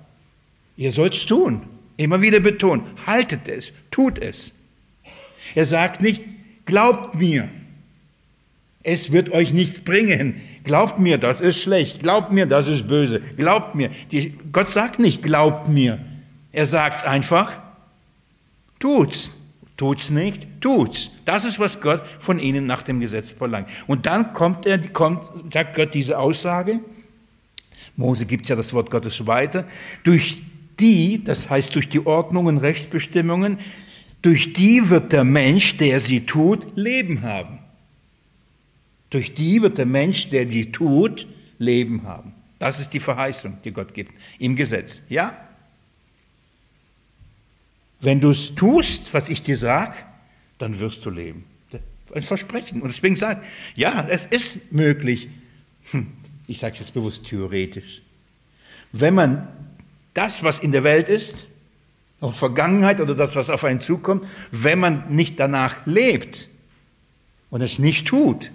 Ihr 0.78 0.92
sollt 0.92 1.14
es 1.14 1.26
tun. 1.26 1.62
Immer 1.98 2.22
wieder 2.22 2.40
betonen. 2.40 2.86
Haltet 3.06 3.48
es, 3.48 3.72
tut 3.92 4.18
es. 4.18 4.52
Er 5.54 5.66
sagt 5.66 6.02
nicht, 6.02 6.24
glaubt 6.66 7.16
mir. 7.16 7.50
Es 8.82 9.12
wird 9.12 9.32
euch 9.32 9.54
nichts 9.54 9.80
bringen. 9.80 10.42
Glaubt 10.64 11.00
mir, 11.00 11.18
das 11.18 11.40
ist 11.40 11.62
schlecht. 11.62 12.02
Glaubt 12.02 12.32
mir, 12.32 12.46
das 12.46 12.68
ist 12.68 12.88
böse. 12.88 13.20
Glaubt 13.20 13.76
mir. 13.76 13.92
Die, 14.12 14.34
Gott 14.52 14.70
sagt 14.70 15.00
nicht, 15.00 15.24
glaubt 15.24 15.70
mir. 15.70 16.00
Er 16.52 16.66
sagt 16.66 17.06
einfach, 17.06 17.60
tut's. 18.80 19.32
Tut's 19.76 20.12
nicht, 20.12 20.48
tut's. 20.62 21.10
Das 21.26 21.46
ist, 21.46 21.60
was 21.60 21.82
Gott 21.82 22.04
von 22.20 22.38
ihnen 22.38 22.68
nach 22.68 22.84
dem 22.84 23.00
Gesetz 23.00 23.32
verlangt. 23.32 23.68
Und 23.88 24.06
dann 24.06 24.34
kommt 24.34 24.66
er, 24.66 24.78
kommt, 24.78 25.24
sagt 25.52 25.76
Gott 25.76 25.94
diese 25.94 26.20
Aussage. 26.20 26.80
Mose 27.96 28.26
gibt 28.26 28.50
ja 28.50 28.56
das 28.56 28.74
Wort 28.74 28.90
Gottes 28.90 29.26
weiter. 29.28 29.68
Durch 30.04 30.42
die, 30.80 31.24
das 31.24 31.50
heißt 31.50 31.76
durch 31.76 31.90
die 31.90 32.06
Ordnungen, 32.06 32.58
Rechtsbestimmungen, 32.58 33.60
durch 34.22 34.54
die 34.54 34.90
wird 34.90 35.12
der 35.12 35.24
Mensch, 35.24 35.78
der 35.78 36.00
sie 36.00 36.22
tut, 36.22 36.76
Leben 36.76 37.22
haben. 37.22 37.60
Durch 39.10 39.34
die 39.34 39.62
wird 39.62 39.78
der 39.78 39.86
Mensch, 39.86 40.30
der 40.30 40.46
die 40.46 40.72
tut, 40.72 41.28
Leben 41.60 42.04
haben. 42.04 42.34
Das 42.58 42.80
ist 42.80 42.94
die 42.94 43.00
Verheißung, 43.00 43.58
die 43.64 43.72
Gott 43.72 43.94
gibt 43.94 44.14
im 44.40 44.56
Gesetz. 44.56 45.02
Ja? 45.10 45.38
Wenn 48.00 48.22
du 48.22 48.32
es 48.32 48.56
tust, 48.56 49.14
was 49.14 49.30
ich 49.30 49.44
dir 49.44 49.58
sage, 49.58 49.96
dann 50.58 50.80
wirst 50.80 51.06
du 51.06 51.10
leben. 51.10 51.46
Ein 52.14 52.24
Versprechen. 52.24 52.82
Und 52.82 52.94
deswegen 52.94 53.16
sagt, 53.16 53.46
ja, 53.76 54.08
es 54.10 54.26
ist 54.26 54.72
möglich. 54.72 55.30
Hm, 55.92 56.08
ich 56.48 56.60
sage 56.60 56.78
jetzt 56.80 56.94
bewusst 56.94 57.26
theoretisch. 57.26 58.02
Wenn 58.92 59.16
man 59.16 59.48
das, 60.14 60.44
was 60.44 60.60
in 60.60 60.72
der 60.72 60.84
Welt 60.84 61.10
ist, 61.10 61.48
auch 62.22 62.36
Vergangenheit 62.36 63.02
oder 63.02 63.16
das, 63.16 63.36
was 63.36 63.50
auf 63.50 63.64
einen 63.64 63.80
zukommt, 63.80 64.26
wenn 64.52 64.80
man 64.80 65.14
nicht 65.14 65.40
danach 65.40 65.86
lebt 65.86 66.48
und 67.50 67.62
es 67.62 67.80
nicht 67.80 68.08
tut, 68.08 68.52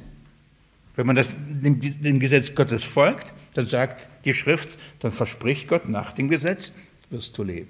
wenn 0.97 1.07
man 1.07 1.17
das, 1.17 1.37
dem, 1.39 1.81
dem 1.81 2.19
Gesetz 2.19 2.55
Gottes 2.55 2.83
folgt, 2.83 3.33
dann 3.55 3.67
sagt 3.67 4.09
die 4.25 4.35
Schrift, 4.35 4.79
dann 5.01 5.11
verspricht 5.11 5.69
Gott 5.69 5.89
nach 5.89 6.13
dem 6.13 6.29
Gesetz, 6.29 6.73
wirst 7.11 7.37
du 7.37 7.43
leben. 7.43 7.69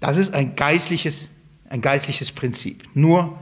Das 0.00 0.16
ist 0.16 0.34
ein 0.34 0.56
geistliches, 0.56 1.30
ein 1.68 1.80
geistliches 1.80 2.32
Prinzip. 2.32 2.84
Nur, 2.94 3.38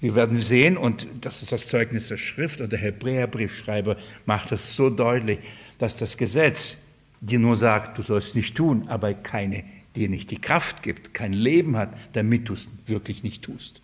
wir 0.00 0.14
werden 0.14 0.40
sehen, 0.40 0.76
und 0.76 1.06
das 1.20 1.42
ist 1.42 1.52
das 1.52 1.68
Zeugnis 1.68 2.08
der 2.08 2.16
Schrift, 2.16 2.60
und 2.60 2.70
der 2.70 2.78
Hebräerbriefschreiber 2.78 3.96
macht 4.26 4.52
es 4.52 4.76
so 4.76 4.90
deutlich, 4.90 5.38
dass 5.78 5.96
das 5.96 6.16
Gesetz 6.16 6.76
dir 7.20 7.38
nur 7.38 7.56
sagt, 7.56 7.98
du 7.98 8.02
sollst 8.02 8.34
nicht 8.34 8.54
tun, 8.54 8.86
aber 8.88 9.14
keine, 9.14 9.64
dir 9.96 10.08
nicht 10.08 10.30
die 10.30 10.40
Kraft 10.40 10.82
gibt, 10.82 11.14
kein 11.14 11.32
Leben 11.32 11.76
hat, 11.76 11.94
damit 12.12 12.48
du 12.48 12.52
es 12.52 12.70
wirklich 12.86 13.22
nicht 13.22 13.42
tust. 13.42 13.80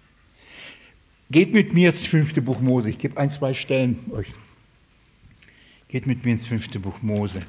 Geht 1.30 1.54
mit 1.54 1.72
mir 1.72 1.90
ins 1.90 2.06
fünfte 2.06 2.42
Buch 2.42 2.60
Mose. 2.60 2.90
Ich 2.90 2.98
gebe 2.98 3.16
ein, 3.16 3.30
zwei 3.30 3.54
Stellen 3.54 3.98
euch. 4.10 4.28
Geht 5.88 6.06
mit 6.06 6.24
mir 6.24 6.32
ins 6.32 6.44
fünfte 6.44 6.80
Buch 6.80 7.02
Mose. 7.02 7.40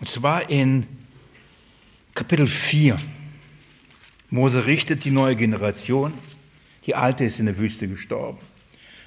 Und 0.00 0.08
zwar 0.08 0.48
in 0.48 0.86
Kapitel 2.14 2.46
4. 2.46 2.96
Mose 4.32 4.64
richtet 4.64 5.04
die 5.04 5.10
neue 5.10 5.36
Generation. 5.36 6.14
Die 6.86 6.94
alte 6.94 7.22
ist 7.24 7.38
in 7.38 7.44
der 7.44 7.58
Wüste 7.58 7.86
gestorben. 7.86 8.38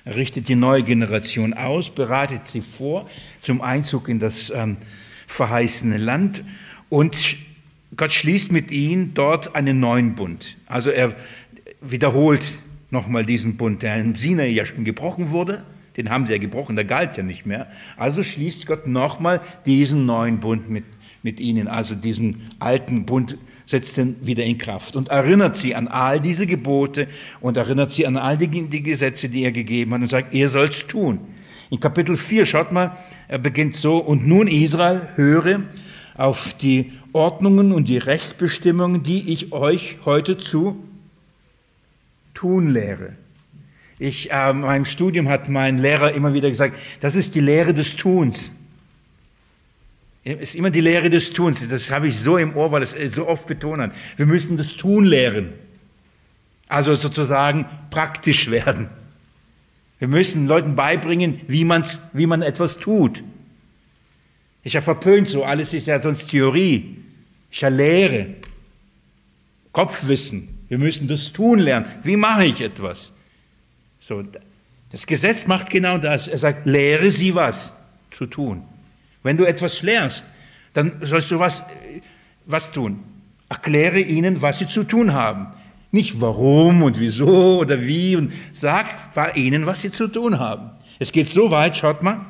Er 0.05 0.15
richtet 0.17 0.49
die 0.49 0.55
neue 0.55 0.83
Generation 0.83 1.55
aus, 1.55 1.89
bereitet 1.89 2.45
sie 2.45 2.61
vor 2.61 3.09
zum 3.41 3.59
Einzug 3.61 4.07
in 4.07 4.19
das 4.19 4.51
ähm, 4.51 4.77
verheißene 5.25 5.97
Land 5.97 6.43
und 6.89 7.37
Gott 7.97 8.13
schließt 8.13 8.51
mit 8.51 8.69
ihnen 8.69 9.15
dort 9.15 9.55
einen 9.55 9.79
neuen 9.79 10.13
Bund. 10.13 10.57
Also 10.67 10.91
er 10.91 11.15
wiederholt 11.81 12.61
nochmal 12.91 13.25
diesen 13.25 13.57
Bund, 13.57 13.81
der 13.81 13.97
im 13.97 14.15
Sinai 14.15 14.49
ja 14.49 14.67
schon 14.67 14.85
gebrochen 14.85 15.31
wurde. 15.31 15.63
Den 15.97 16.11
haben 16.11 16.27
sie 16.27 16.33
ja 16.33 16.39
gebrochen, 16.39 16.75
der 16.75 16.85
galt 16.85 17.17
ja 17.17 17.23
nicht 17.23 17.47
mehr. 17.47 17.65
Also 17.97 18.21
schließt 18.21 18.67
Gott 18.67 18.85
nochmal 18.85 19.41
diesen 19.65 20.05
neuen 20.05 20.39
Bund 20.39 20.69
mit, 20.69 20.83
mit 21.23 21.39
ihnen, 21.39 21.67
also 21.67 21.95
diesen 21.95 22.51
alten 22.59 23.07
Bund 23.07 23.39
setzt 23.65 23.97
ihn 23.97 24.15
wieder 24.21 24.43
in 24.43 24.57
Kraft 24.57 24.95
und 24.95 25.09
erinnert 25.09 25.57
sie 25.57 25.75
an 25.75 25.87
all 25.87 26.19
diese 26.19 26.45
Gebote 26.47 27.07
und 27.41 27.57
erinnert 27.57 27.91
sie 27.91 28.05
an 28.05 28.17
all 28.17 28.37
die, 28.37 28.47
die 28.47 28.83
Gesetze, 28.83 29.29
die 29.29 29.43
er 29.43 29.51
gegeben 29.51 29.93
hat 29.93 30.01
und 30.01 30.09
sagt, 30.09 30.33
ihr 30.33 30.49
sollt's 30.49 30.85
tun. 30.87 31.19
In 31.71 31.79
Kapitel 31.79 32.15
4, 32.15 32.45
schaut 32.45 32.71
mal, 32.71 32.95
er 33.27 33.39
beginnt 33.39 33.75
so, 33.75 33.97
und 33.97 34.27
nun 34.27 34.47
Israel, 34.47 35.09
höre 35.15 35.63
auf 36.15 36.53
die 36.53 36.91
Ordnungen 37.11 37.71
und 37.71 37.87
die 37.87 37.97
Rechtsbestimmungen, 37.97 39.03
die 39.03 39.31
ich 39.31 39.51
euch 39.51 39.97
heute 40.05 40.37
zu 40.37 40.77
tun 42.33 42.71
lehre. 42.71 43.13
Ich, 43.97 44.31
äh, 44.31 44.49
in 44.49 44.61
meinem 44.61 44.85
Studium 44.85 45.29
hat 45.29 45.49
mein 45.49 45.77
Lehrer 45.77 46.13
immer 46.13 46.33
wieder 46.33 46.49
gesagt, 46.49 46.75
das 46.99 47.15
ist 47.15 47.33
die 47.33 47.39
Lehre 47.39 47.73
des 47.73 47.95
Tuns. 47.95 48.51
Es 50.27 50.49
ist 50.49 50.55
immer 50.55 50.71
die 50.71 50.81
Lehre 50.81 51.11
des 51.11 51.31
Tuns. 51.31 51.67
Das 51.67 51.91
habe 51.91 52.07
ich 52.07 52.19
so 52.19 52.37
im 52.37 52.57
Ohr, 52.57 52.71
weil 52.71 52.79
das 52.79 52.95
so 53.11 53.27
oft 53.27 53.45
betont 53.45 53.79
hat. 53.79 53.91
Wir 54.17 54.25
müssen 54.25 54.57
das 54.57 54.75
Tun 54.75 55.05
lehren. 55.05 55.53
Also 56.67 56.95
sozusagen 56.95 57.67
praktisch 57.91 58.49
werden. 58.49 58.89
Wir 59.99 60.07
müssen 60.07 60.47
Leuten 60.47 60.75
beibringen, 60.75 61.41
wie, 61.47 61.63
man's, 61.63 61.99
wie 62.11 62.25
man 62.25 62.41
etwas 62.41 62.77
tut. 62.77 63.23
Ich 64.63 64.73
ja 64.73 64.81
verpönt 64.81 65.29
so, 65.29 65.43
alles 65.43 65.73
ist 65.73 65.85
ja 65.85 66.01
sonst 66.01 66.31
Theorie. 66.31 66.97
Ich 67.51 67.61
ja 67.61 67.69
Lehre, 67.69 68.33
Kopfwissen. 69.71 70.57
Wir 70.69 70.79
müssen 70.79 71.07
das 71.07 71.33
tun 71.33 71.59
lernen. 71.59 71.85
Wie 72.01 72.15
mache 72.15 72.45
ich 72.45 72.61
etwas? 72.61 73.11
So, 73.99 74.23
das 74.89 75.05
Gesetz 75.05 75.45
macht 75.45 75.69
genau 75.69 75.99
das. 75.99 76.27
Er 76.27 76.39
sagt, 76.39 76.65
lehre 76.65 77.11
sie 77.11 77.35
was 77.35 77.73
zu 78.09 78.25
tun. 78.25 78.63
Wenn 79.25 79.37
du 79.37 79.43
etwas 79.43 79.81
lernst, 79.81 80.23
dann 80.73 80.97
sollst 81.01 81.31
du 81.31 81.39
was, 81.39 81.63
was 82.45 82.71
tun. 82.71 82.99
Erkläre 83.49 83.99
ihnen, 83.99 84.43
was 84.43 84.59
sie 84.59 84.67
zu 84.67 84.83
tun 84.83 85.13
haben. 85.13 85.47
Nicht 85.91 86.21
warum 86.21 86.83
und 86.83 86.99
wieso 86.99 87.57
oder 87.57 87.81
wie 87.81 88.15
und 88.15 88.31
sag 88.53 88.85
ihnen, 89.33 89.65
was 89.65 89.81
sie 89.81 89.89
zu 89.89 90.09
tun 90.09 90.37
haben. 90.37 90.69
Es 90.99 91.11
geht 91.11 91.27
so 91.29 91.49
weit, 91.49 91.75
schaut 91.75 92.03
mal. 92.03 92.23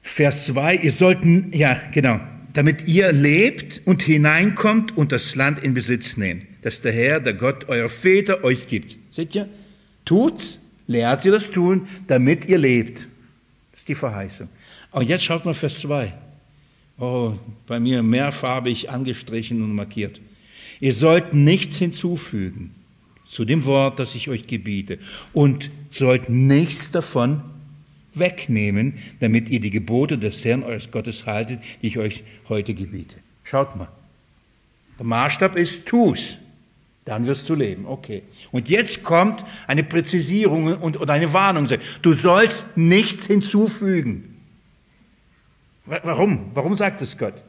Vers 0.00 0.46
2, 0.46 0.76
ihr 0.76 0.92
sollten, 0.92 1.52
ja, 1.52 1.78
genau, 1.92 2.18
damit 2.54 2.88
ihr 2.88 3.12
lebt 3.12 3.82
und 3.84 4.00
hineinkommt 4.00 4.96
und 4.96 5.12
das 5.12 5.34
Land 5.34 5.58
in 5.58 5.74
Besitz 5.74 6.16
nehmt, 6.16 6.46
das 6.62 6.80
der 6.80 6.92
Herr, 6.92 7.20
der 7.20 7.34
Gott 7.34 7.68
eurer 7.68 7.90
Väter 7.90 8.42
euch 8.42 8.68
gibt. 8.68 8.96
Seht 9.10 9.34
ihr? 9.34 9.50
Tut's, 10.06 10.60
lehrt 10.86 11.20
sie 11.20 11.30
das 11.30 11.50
tun, 11.50 11.86
damit 12.06 12.48
ihr 12.48 12.56
lebt. 12.56 13.09
Das 13.80 13.84
ist 13.84 13.88
die 13.88 13.94
Verheißung. 13.94 14.48
Und 14.90 15.08
jetzt 15.08 15.24
schaut 15.24 15.46
mal 15.46 15.54
Vers 15.54 15.80
2. 15.80 16.12
Oh, 16.98 17.32
bei 17.66 17.80
mir 17.80 18.02
mehrfarbig 18.02 18.90
angestrichen 18.90 19.62
und 19.62 19.74
markiert. 19.74 20.20
Ihr 20.80 20.92
sollt 20.92 21.32
nichts 21.32 21.78
hinzufügen 21.78 22.74
zu 23.26 23.46
dem 23.46 23.64
Wort, 23.64 23.98
das 23.98 24.14
ich 24.14 24.28
euch 24.28 24.46
gebiete, 24.46 24.98
und 25.32 25.70
sollt 25.90 26.28
nichts 26.28 26.90
davon 26.90 27.40
wegnehmen, 28.12 28.98
damit 29.20 29.48
ihr 29.48 29.60
die 29.60 29.70
Gebote 29.70 30.18
des 30.18 30.44
Herrn 30.44 30.62
eures 30.62 30.90
Gottes 30.90 31.24
haltet, 31.24 31.60
die 31.80 31.86
ich 31.86 31.96
euch 31.96 32.22
heute 32.50 32.74
gebiete. 32.74 33.16
Schaut 33.44 33.76
mal. 33.76 33.88
Der 34.98 35.06
Maßstab 35.06 35.56
ist, 35.56 35.86
tu's. 35.86 36.36
Dann 37.04 37.26
wirst 37.26 37.48
du 37.48 37.54
leben. 37.54 37.86
Okay. 37.86 38.22
Und 38.52 38.68
jetzt 38.68 39.02
kommt 39.02 39.44
eine 39.66 39.82
Präzisierung 39.82 40.76
und, 40.76 40.96
und 40.96 41.10
eine 41.10 41.32
Warnung. 41.32 41.68
Du 42.02 42.12
sollst 42.12 42.64
nichts 42.76 43.26
hinzufügen. 43.26 44.36
Warum? 45.86 46.50
Warum 46.54 46.74
sagt 46.74 47.02
es 47.02 47.18
Gott? 47.18 47.42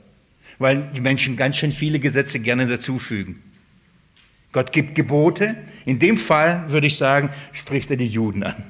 Weil 0.58 0.90
die 0.96 1.02
Menschen 1.02 1.36
ganz 1.36 1.58
schön 1.58 1.72
viele 1.72 2.00
Gesetze 2.00 2.40
gerne 2.40 2.68
dazufügen. 2.68 3.42
Gott 4.52 4.72
gibt 4.72 4.96
Gebote. 4.96 5.56
In 5.86 6.00
dem 6.00 6.18
Fall 6.18 6.72
würde 6.72 6.88
ich 6.88 6.98
sagen, 6.98 7.30
spricht 7.52 7.92
er 7.92 7.98
die 7.98 8.08
Juden 8.08 8.44
an. 8.44 8.64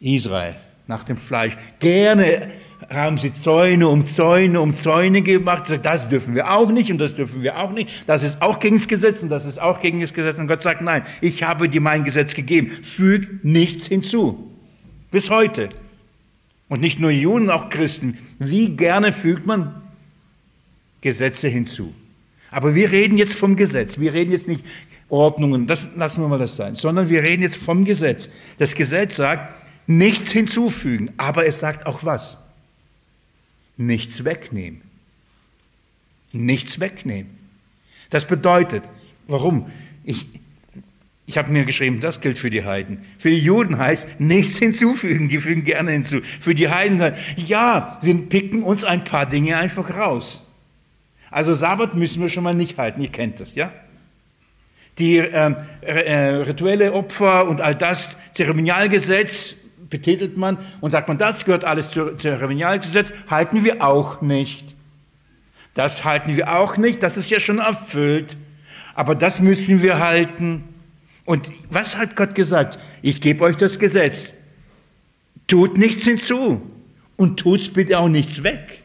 Israel 0.00 0.56
nach 0.86 1.04
dem 1.04 1.16
Fleisch. 1.16 1.56
Gerne 1.78 2.50
haben 2.90 3.18
sie 3.18 3.32
Zäune 3.32 3.88
um 3.88 4.06
Zäune 4.06 4.60
um 4.60 4.76
Zäune 4.76 5.22
gemacht. 5.22 5.64
Das 5.82 6.08
dürfen 6.08 6.34
wir 6.34 6.50
auch 6.52 6.70
nicht 6.70 6.90
und 6.90 6.98
das 6.98 7.14
dürfen 7.16 7.42
wir 7.42 7.58
auch 7.58 7.72
nicht. 7.72 7.90
Das 8.06 8.22
ist 8.22 8.40
auch 8.40 8.58
gegen 8.58 8.78
das 8.78 8.88
Gesetz 8.88 9.22
und 9.22 9.28
das 9.28 9.44
ist 9.44 9.58
auch 9.60 9.80
gegen 9.80 10.00
das 10.00 10.14
Gesetz. 10.14 10.38
Und 10.38 10.48
Gott 10.48 10.62
sagt, 10.62 10.82
nein, 10.82 11.02
ich 11.20 11.42
habe 11.42 11.68
dir 11.68 11.80
mein 11.80 12.04
Gesetz 12.04 12.34
gegeben. 12.34 12.70
Füg 12.82 13.44
nichts 13.44 13.86
hinzu. 13.86 14.52
Bis 15.10 15.30
heute. 15.30 15.68
Und 16.68 16.80
nicht 16.80 17.00
nur 17.00 17.10
Juden, 17.10 17.50
auch 17.50 17.70
Christen. 17.70 18.18
Wie 18.38 18.70
gerne 18.70 19.12
fügt 19.12 19.46
man 19.46 19.82
Gesetze 21.00 21.48
hinzu. 21.48 21.94
Aber 22.50 22.74
wir 22.74 22.92
reden 22.92 23.18
jetzt 23.18 23.34
vom 23.34 23.56
Gesetz. 23.56 23.98
Wir 23.98 24.14
reden 24.14 24.32
jetzt 24.32 24.48
nicht 24.48 24.64
Ordnungen, 25.10 25.66
das 25.66 25.88
lassen 25.96 26.22
wir 26.22 26.28
mal 26.28 26.38
das 26.38 26.56
sein, 26.56 26.74
sondern 26.74 27.08
wir 27.08 27.22
reden 27.22 27.42
jetzt 27.42 27.56
vom 27.56 27.84
Gesetz. 27.84 28.28
Das 28.58 28.74
Gesetz 28.74 29.16
sagt, 29.16 29.54
nichts 29.86 30.32
hinzufügen, 30.32 31.12
aber 31.16 31.46
es 31.46 31.60
sagt 31.60 31.86
auch 31.86 32.04
was? 32.04 32.38
Nichts 33.78 34.24
wegnehmen. 34.24 34.82
Nichts 36.32 36.78
wegnehmen. 36.80 37.30
Das 38.10 38.26
bedeutet, 38.26 38.82
warum? 39.28 39.70
Ich, 40.04 40.26
ich 41.26 41.38
habe 41.38 41.52
mir 41.52 41.64
geschrieben, 41.64 42.00
das 42.00 42.20
gilt 42.20 42.38
für 42.38 42.50
die 42.50 42.64
Heiden. 42.64 43.04
Für 43.18 43.30
die 43.30 43.38
Juden 43.38 43.78
heißt 43.78 44.20
nichts 44.20 44.58
hinzufügen, 44.58 45.28
die 45.28 45.38
fügen 45.38 45.64
gerne 45.64 45.92
hinzu. 45.92 46.20
Für 46.40 46.54
die 46.54 46.68
Heiden, 46.68 47.14
ja, 47.36 47.98
wir 48.02 48.16
picken 48.28 48.62
uns 48.62 48.84
ein 48.84 49.04
paar 49.04 49.26
Dinge 49.26 49.56
einfach 49.56 49.96
raus. 49.96 50.44
Also 51.30 51.54
Sabbat 51.54 51.94
müssen 51.94 52.20
wir 52.20 52.28
schon 52.28 52.44
mal 52.44 52.54
nicht 52.54 52.78
halten, 52.78 53.00
ihr 53.00 53.10
kennt 53.10 53.40
das, 53.40 53.54
ja? 53.54 53.72
Die 54.98 55.18
ähm, 55.18 55.56
äh, 55.82 56.18
rituelle 56.18 56.92
Opfer 56.92 57.46
und 57.46 57.60
all 57.60 57.74
das, 57.76 58.16
Zeremonialgesetz 58.32 59.54
betitelt 59.90 60.36
man 60.36 60.58
und 60.80 60.90
sagt 60.90 61.08
man, 61.08 61.18
das 61.18 61.44
gehört 61.44 61.64
alles 61.64 61.90
zum 61.90 62.18
Zeremonialgesetz, 62.18 63.12
halten 63.28 63.64
wir 63.64 63.82
auch 63.82 64.20
nicht. 64.20 64.74
Das 65.74 66.04
halten 66.04 66.36
wir 66.36 66.58
auch 66.58 66.76
nicht, 66.76 67.02
das 67.02 67.16
ist 67.16 67.30
ja 67.30 67.40
schon 67.40 67.58
erfüllt. 67.58 68.36
Aber 68.94 69.14
das 69.14 69.40
müssen 69.40 69.80
wir 69.80 70.00
halten. 70.00 70.64
Und 71.24 71.48
was 71.70 71.96
hat 71.96 72.16
Gott 72.16 72.34
gesagt? 72.34 72.78
Ich 73.00 73.20
gebe 73.20 73.44
euch 73.44 73.56
das 73.56 73.78
Gesetz. 73.78 74.32
Tut 75.46 75.78
nichts 75.78 76.04
hinzu 76.04 76.62
und 77.16 77.38
tut's 77.38 77.70
bitte 77.70 77.98
auch 77.98 78.08
nichts 78.08 78.42
weg. 78.42 78.82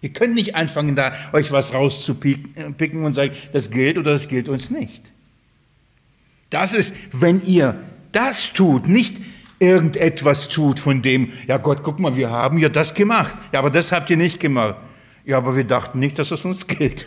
Ihr 0.00 0.10
könnt 0.10 0.34
nicht 0.34 0.54
anfangen, 0.54 0.94
da 0.94 1.12
euch 1.32 1.50
was 1.50 1.74
rauszupicken 1.74 3.04
und 3.04 3.14
sagen, 3.14 3.32
das 3.52 3.70
gilt 3.70 3.98
oder 3.98 4.12
das 4.12 4.28
gilt 4.28 4.48
uns 4.48 4.70
nicht. 4.70 5.12
Das 6.50 6.72
ist, 6.72 6.94
wenn 7.12 7.44
ihr 7.44 7.74
das 8.12 8.52
tut, 8.52 8.88
nicht 8.88 9.16
irgendetwas 9.58 10.48
tut 10.48 10.80
von 10.80 11.02
dem, 11.02 11.32
ja 11.46 11.56
Gott, 11.56 11.82
guck 11.82 12.00
mal, 12.00 12.16
wir 12.16 12.30
haben 12.30 12.58
ja 12.58 12.68
das 12.68 12.94
gemacht. 12.94 13.36
Ja, 13.52 13.58
aber 13.58 13.70
das 13.70 13.92
habt 13.92 14.10
ihr 14.10 14.16
nicht 14.16 14.40
gemacht. 14.40 14.76
Ja, 15.24 15.38
aber 15.38 15.56
wir 15.56 15.64
dachten 15.64 15.98
nicht, 15.98 16.18
dass 16.18 16.30
es 16.30 16.44
uns 16.44 16.66
gilt. 16.66 17.06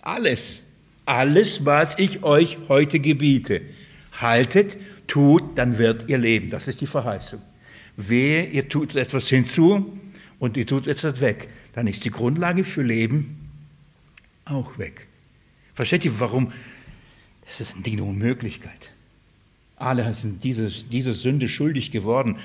Alles. 0.00 0.62
Alles, 1.04 1.64
was 1.64 1.98
ich 1.98 2.22
euch 2.22 2.58
heute 2.68 3.00
gebiete, 3.00 3.62
haltet, 4.20 4.76
tut, 5.06 5.58
dann 5.58 5.78
wird 5.78 6.08
ihr 6.08 6.18
leben. 6.18 6.50
Das 6.50 6.68
ist 6.68 6.80
die 6.80 6.86
Verheißung. 6.86 7.40
Wehe, 7.96 8.46
ihr 8.46 8.68
tut 8.68 8.94
etwas 8.96 9.28
hinzu 9.28 9.98
und 10.38 10.56
ihr 10.56 10.66
tut 10.66 10.86
etwas 10.86 11.20
weg, 11.20 11.48
dann 11.74 11.86
ist 11.86 12.04
die 12.04 12.10
Grundlage 12.10 12.64
für 12.64 12.82
Leben 12.82 13.50
auch 14.44 14.78
weg. 14.78 15.06
Versteht 15.74 16.04
ihr, 16.04 16.18
warum? 16.18 16.52
Das 17.44 17.60
ist 17.60 17.74
eine 17.84 18.02
Unmöglichkeit. 18.02 18.91
Alle 19.82 20.14
sind 20.14 20.44
dieser 20.44 20.68
diese 20.68 21.12
Sünde 21.12 21.48
schuldig 21.48 21.90
geworden. 21.90 22.36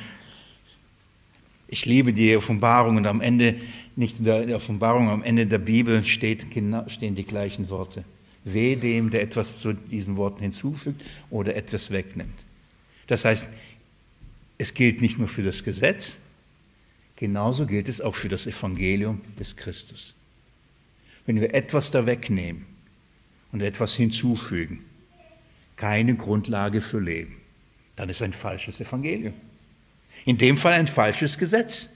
Ich 1.67 1.85
liebe 1.85 2.11
die 2.11 2.35
Offenbarung 2.35 2.97
und 2.97 3.05
am 3.05 3.21
Ende, 3.21 3.55
nicht 3.95 4.19
in 4.19 4.25
der 4.25 4.55
Offenbarung, 4.55 5.09
am 5.09 5.21
Ende 5.21 5.45
der 5.45 5.59
Bibel 5.59 6.03
steht, 6.03 6.49
genau, 6.49 6.87
stehen 6.87 7.13
die 7.13 7.25
gleichen 7.25 7.69
Worte. 7.69 8.03
Weh 8.43 8.75
dem, 8.75 9.11
der 9.11 9.21
etwas 9.21 9.59
zu 9.59 9.73
diesen 9.73 10.15
Worten 10.15 10.41
hinzufügt 10.41 11.03
oder 11.29 11.55
etwas 11.55 11.91
wegnimmt. 11.91 12.37
Das 13.07 13.23
heißt, 13.23 13.49
es 14.57 14.73
gilt 14.73 15.01
nicht 15.01 15.19
nur 15.19 15.27
für 15.27 15.43
das 15.43 15.63
Gesetz, 15.63 16.17
genauso 17.17 17.67
gilt 17.67 17.87
es 17.87 18.01
auch 18.01 18.15
für 18.15 18.29
das 18.29 18.47
Evangelium 18.47 19.21
des 19.37 19.55
Christus. 19.55 20.15
Wenn 21.27 21.39
wir 21.39 21.53
etwas 21.53 21.91
da 21.91 22.05
wegnehmen 22.05 22.65
und 23.51 23.61
etwas 23.61 23.93
hinzufügen, 23.95 24.79
keine 25.77 26.15
Grundlage 26.15 26.81
für 26.81 26.99
Leben, 26.99 27.37
dann 27.95 28.09
ist 28.09 28.21
ein 28.21 28.33
falsches 28.33 28.81
Evangelium. 28.81 29.33
In 30.25 30.37
dem 30.37 30.57
Fall 30.57 30.73
ein 30.73 30.87
falsches 30.87 31.37
Gesetz. 31.37 31.89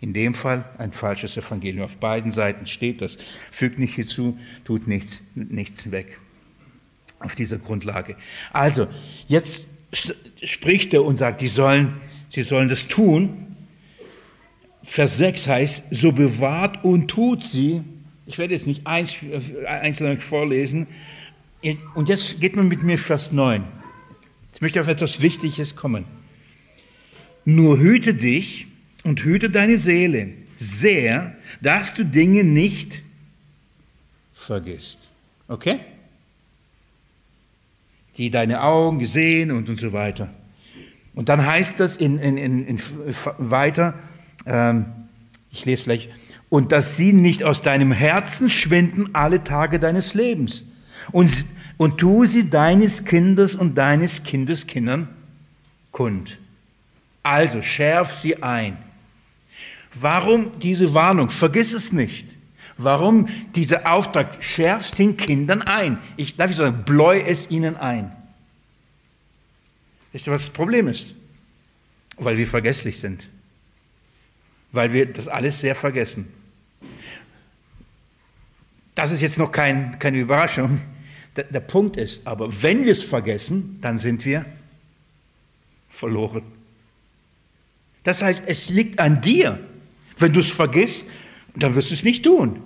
In 0.00 0.12
dem 0.12 0.34
Fall 0.34 0.68
ein 0.78 0.92
falsches 0.92 1.36
Evangelium. 1.36 1.84
Auf 1.84 1.96
beiden 1.96 2.32
Seiten 2.32 2.66
steht 2.66 3.00
das. 3.00 3.16
Fügt 3.50 3.78
nicht 3.78 3.94
hinzu, 3.94 4.38
tut 4.64 4.86
nichts, 4.86 5.22
nichts 5.34 5.90
weg. 5.90 6.18
Auf 7.20 7.34
dieser 7.34 7.58
Grundlage. 7.58 8.16
Also, 8.52 8.88
jetzt 9.28 9.66
spricht 10.42 10.92
er 10.92 11.04
und 11.04 11.16
sagt, 11.16 11.40
die 11.40 11.48
sollen, 11.48 12.00
sie 12.28 12.42
sollen 12.42 12.68
das 12.68 12.86
tun. 12.86 13.56
Vers 14.82 15.16
6 15.16 15.46
heißt, 15.46 15.84
so 15.90 16.12
bewahrt 16.12 16.84
und 16.84 17.08
tut 17.08 17.42
sie. 17.42 17.82
Ich 18.26 18.38
werde 18.38 18.52
jetzt 18.52 18.66
nicht 18.66 18.86
einzeln 18.86 20.20
vorlesen. 20.20 20.86
Und 21.94 22.08
jetzt 22.08 22.40
geht 22.40 22.56
man 22.56 22.68
mit 22.68 22.82
mir 22.82 22.98
Vers 22.98 23.32
9. 23.32 23.64
Ich 24.54 24.60
möchte 24.60 24.80
auf 24.80 24.88
etwas 24.88 25.20
Wichtiges 25.20 25.76
kommen. 25.76 26.04
Nur 27.44 27.78
hüte 27.78 28.14
dich 28.14 28.66
und 29.02 29.22
hüte 29.22 29.50
deine 29.50 29.78
Seele 29.78 30.28
sehr, 30.56 31.36
dass 31.60 31.94
du 31.94 32.04
Dinge 32.04 32.44
nicht 32.44 33.02
vergisst. 34.34 35.08
Okay? 35.48 35.80
Die 38.16 38.30
deine 38.30 38.62
Augen 38.62 38.98
gesehen 38.98 39.50
und, 39.50 39.68
und 39.68 39.80
so 39.80 39.92
weiter. 39.92 40.32
Und 41.14 41.28
dann 41.28 41.46
heißt 41.46 41.80
das 41.80 41.96
in, 41.96 42.18
in, 42.18 42.36
in, 42.36 42.66
in 42.66 42.80
weiter, 43.38 43.94
ähm, 44.46 44.86
ich 45.50 45.64
lese 45.64 45.84
vielleicht, 45.84 46.10
und 46.50 46.72
dass 46.72 46.96
sie 46.96 47.12
nicht 47.12 47.42
aus 47.42 47.62
deinem 47.62 47.90
Herzen 47.90 48.50
schwinden 48.50 49.14
alle 49.14 49.42
Tage 49.44 49.78
deines 49.78 50.14
Lebens. 50.14 50.64
Und, 51.12 51.46
und 51.76 51.98
tu 51.98 52.24
sie 52.24 52.50
deines 52.50 53.04
Kindes 53.04 53.54
und 53.54 53.76
deines 53.76 54.22
Kindeskindern 54.22 55.08
kund. 55.92 56.38
Also 57.22 57.62
schärf 57.62 58.12
sie 58.12 58.42
ein. 58.42 58.76
Warum 59.94 60.58
diese 60.58 60.92
Warnung? 60.92 61.30
Vergiss 61.30 61.72
es 61.72 61.92
nicht. 61.92 62.28
Warum 62.76 63.28
dieser 63.54 63.90
Auftrag? 63.90 64.42
Schärfst 64.42 64.98
den 64.98 65.16
Kindern 65.16 65.62
ein. 65.62 65.98
Ich 66.16 66.36
darf 66.36 66.50
ich 66.50 66.56
sagen, 66.56 66.84
bläu 66.84 67.20
es 67.20 67.50
ihnen 67.50 67.76
ein. 67.76 68.12
Wisst 70.12 70.26
ihr, 70.26 70.32
was 70.32 70.42
das 70.42 70.52
Problem 70.52 70.88
ist? 70.88 71.14
Weil 72.16 72.36
wir 72.36 72.46
vergesslich 72.46 72.98
sind. 72.98 73.28
Weil 74.72 74.92
wir 74.92 75.06
das 75.06 75.28
alles 75.28 75.60
sehr 75.60 75.74
vergessen. 75.74 76.32
Das 78.94 79.12
ist 79.12 79.22
jetzt 79.22 79.38
noch 79.38 79.50
kein, 79.50 79.98
keine 79.98 80.18
Überraschung. 80.18 80.80
Der, 81.36 81.44
der 81.44 81.60
Punkt 81.60 81.96
ist 81.96 82.26
aber, 82.26 82.62
wenn 82.62 82.84
wir 82.84 82.92
es 82.92 83.02
vergessen, 83.02 83.78
dann 83.80 83.98
sind 83.98 84.24
wir 84.24 84.46
verloren. 85.88 86.42
Das 88.04 88.22
heißt, 88.22 88.44
es 88.46 88.70
liegt 88.70 89.00
an 89.00 89.20
dir. 89.20 89.58
Wenn 90.18 90.32
du 90.32 90.40
es 90.40 90.50
vergisst, 90.50 91.06
dann 91.56 91.74
wirst 91.74 91.90
du 91.90 91.94
es 91.94 92.04
nicht 92.04 92.24
tun. 92.24 92.60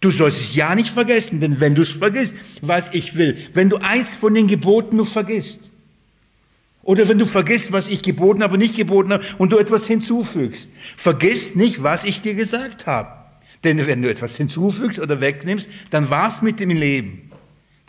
Du 0.00 0.10
sollst 0.10 0.40
es 0.40 0.54
ja 0.54 0.74
nicht 0.74 0.88
vergessen, 0.88 1.40
denn 1.40 1.60
wenn 1.60 1.74
du 1.74 1.82
es 1.82 1.90
vergisst, 1.90 2.34
was 2.60 2.92
ich 2.92 3.16
will, 3.16 3.36
wenn 3.54 3.68
du 3.68 3.76
eins 3.76 4.16
von 4.16 4.34
den 4.34 4.48
Geboten 4.48 4.96
nur 4.96 5.06
vergisst, 5.06 5.70
oder 6.82 7.08
wenn 7.08 7.18
du 7.18 7.26
vergisst, 7.26 7.70
was 7.70 7.86
ich 7.86 8.02
geboten 8.02 8.42
habe, 8.42 8.58
nicht 8.58 8.74
geboten 8.74 9.12
habe, 9.12 9.24
und 9.38 9.52
du 9.52 9.58
etwas 9.58 9.86
hinzufügst, 9.86 10.68
vergiss 10.96 11.54
nicht, 11.54 11.82
was 11.82 12.02
ich 12.02 12.20
dir 12.20 12.34
gesagt 12.34 12.86
habe. 12.86 13.10
Denn 13.62 13.86
wenn 13.86 14.02
du 14.02 14.10
etwas 14.10 14.36
hinzufügst 14.36 14.98
oder 14.98 15.20
wegnimmst, 15.20 15.68
dann 15.90 16.10
war 16.10 16.28
es 16.28 16.42
mit 16.42 16.58
dem 16.58 16.70
Leben. 16.70 17.31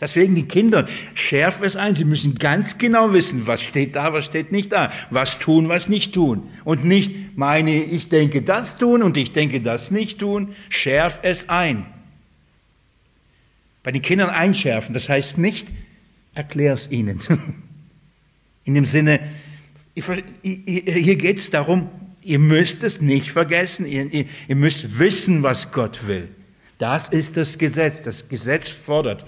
Deswegen 0.00 0.34
die 0.34 0.46
Kinder, 0.46 0.88
schärf 1.14 1.62
es 1.62 1.76
ein. 1.76 1.94
Sie 1.94 2.04
müssen 2.04 2.34
ganz 2.34 2.78
genau 2.78 3.12
wissen, 3.12 3.46
was 3.46 3.62
steht 3.62 3.94
da, 3.94 4.12
was 4.12 4.24
steht 4.24 4.50
nicht 4.50 4.72
da. 4.72 4.92
Was 5.10 5.38
tun, 5.38 5.68
was 5.68 5.88
nicht 5.88 6.12
tun. 6.12 6.48
Und 6.64 6.84
nicht 6.84 7.36
meine, 7.36 7.82
ich 7.82 8.08
denke 8.08 8.42
das 8.42 8.76
tun 8.76 9.02
und 9.02 9.16
ich 9.16 9.32
denke 9.32 9.60
das 9.60 9.90
nicht 9.90 10.18
tun. 10.18 10.54
Schärf 10.68 11.20
es 11.22 11.48
ein. 11.48 11.86
Bei 13.84 13.92
den 13.92 14.02
Kindern 14.02 14.30
einschärfen, 14.30 14.94
das 14.94 15.08
heißt 15.08 15.38
nicht, 15.38 15.68
erklär 16.34 16.74
es 16.74 16.90
ihnen. 16.90 17.20
In 18.64 18.74
dem 18.74 18.86
Sinne, 18.86 19.20
hier 19.94 21.16
geht 21.16 21.38
es 21.38 21.50
darum, 21.50 21.88
ihr 22.22 22.38
müsst 22.40 22.82
es 22.82 23.00
nicht 23.00 23.30
vergessen, 23.30 23.86
ihr, 23.86 24.26
ihr 24.48 24.56
müsst 24.56 24.98
wissen, 24.98 25.42
was 25.42 25.70
Gott 25.70 26.06
will. 26.06 26.28
Das 26.78 27.10
ist 27.10 27.36
das 27.36 27.58
Gesetz. 27.58 28.02
Das 28.02 28.28
Gesetz 28.28 28.70
fordert 28.70 29.24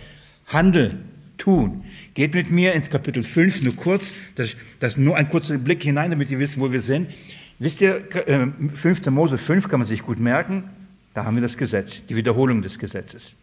handeln, 0.46 1.04
tun. 1.38 1.84
Geht 2.14 2.34
mit 2.34 2.50
mir 2.50 2.72
ins 2.72 2.90
Kapitel 2.90 3.22
5, 3.22 3.62
nur 3.62 3.76
kurz, 3.76 4.14
das, 4.36 4.56
das 4.80 4.96
nur 4.96 5.16
ein 5.16 5.28
kurzer 5.28 5.58
Blick 5.58 5.82
hinein, 5.82 6.10
damit 6.10 6.30
ihr 6.30 6.38
wisst, 6.38 6.58
wo 6.58 6.72
wir 6.72 6.80
sind. 6.80 7.10
Wisst 7.58 7.80
ihr, 7.80 8.04
5. 8.74 9.06
Äh, 9.06 9.10
Mose 9.10 9.38
5 9.38 9.68
kann 9.68 9.80
man 9.80 9.86
sich 9.86 10.02
gut 10.02 10.18
merken, 10.18 10.64
da 11.14 11.24
haben 11.24 11.36
wir 11.36 11.42
das 11.42 11.56
Gesetz, 11.56 12.04
die 12.04 12.16
Wiederholung 12.16 12.62
des 12.62 12.78
Gesetzes. 12.78 13.34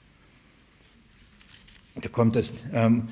Da 1.95 2.09
kommt 2.09 2.35
das, 2.35 2.65
ähm, 2.73 3.09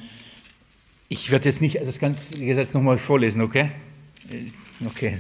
ich 1.10 1.32
werde 1.32 1.50
jetzt 1.50 1.62
nicht 1.62 1.76
das 1.76 2.00
ganze 2.00 2.38
Gesetz 2.38 2.74
nochmal 2.74 2.98
vorlesen, 2.98 3.42
okay? 3.42 3.72
Äh, 4.32 4.86
okay, 4.86 5.18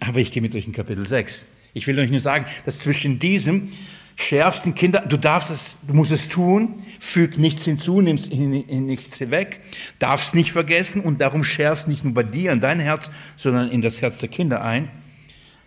aber 0.00 0.18
ich 0.18 0.32
gehe 0.32 0.42
mit 0.42 0.54
euch 0.54 0.66
in 0.66 0.72
Kapitel 0.72 1.06
6. 1.06 1.46
Ich 1.72 1.86
will 1.86 1.98
euch 1.98 2.10
nur 2.10 2.20
sagen, 2.20 2.46
dass 2.64 2.78
zwischen 2.78 3.18
diesem 3.18 3.70
schärfst 4.16 4.64
den 4.64 4.74
Kindern, 4.74 5.08
du 5.08 5.16
darfst 5.16 5.50
es, 5.50 5.78
du 5.86 5.94
musst 5.94 6.12
es 6.12 6.28
tun, 6.28 6.82
füg 7.00 7.38
nichts 7.38 7.64
hinzu, 7.64 8.00
nimmst 8.00 8.32
nichts 8.32 9.18
weg, 9.30 9.60
darfst 9.98 10.34
nicht 10.34 10.52
vergessen 10.52 11.00
und 11.00 11.20
darum 11.20 11.44
schärfst 11.44 11.88
nicht 11.88 12.04
nur 12.04 12.14
bei 12.14 12.22
dir 12.22 12.52
in 12.52 12.60
dein 12.60 12.80
Herz, 12.80 13.10
sondern 13.36 13.70
in 13.70 13.82
das 13.82 14.00
Herz 14.00 14.18
der 14.18 14.28
Kinder 14.28 14.62
ein. 14.62 14.90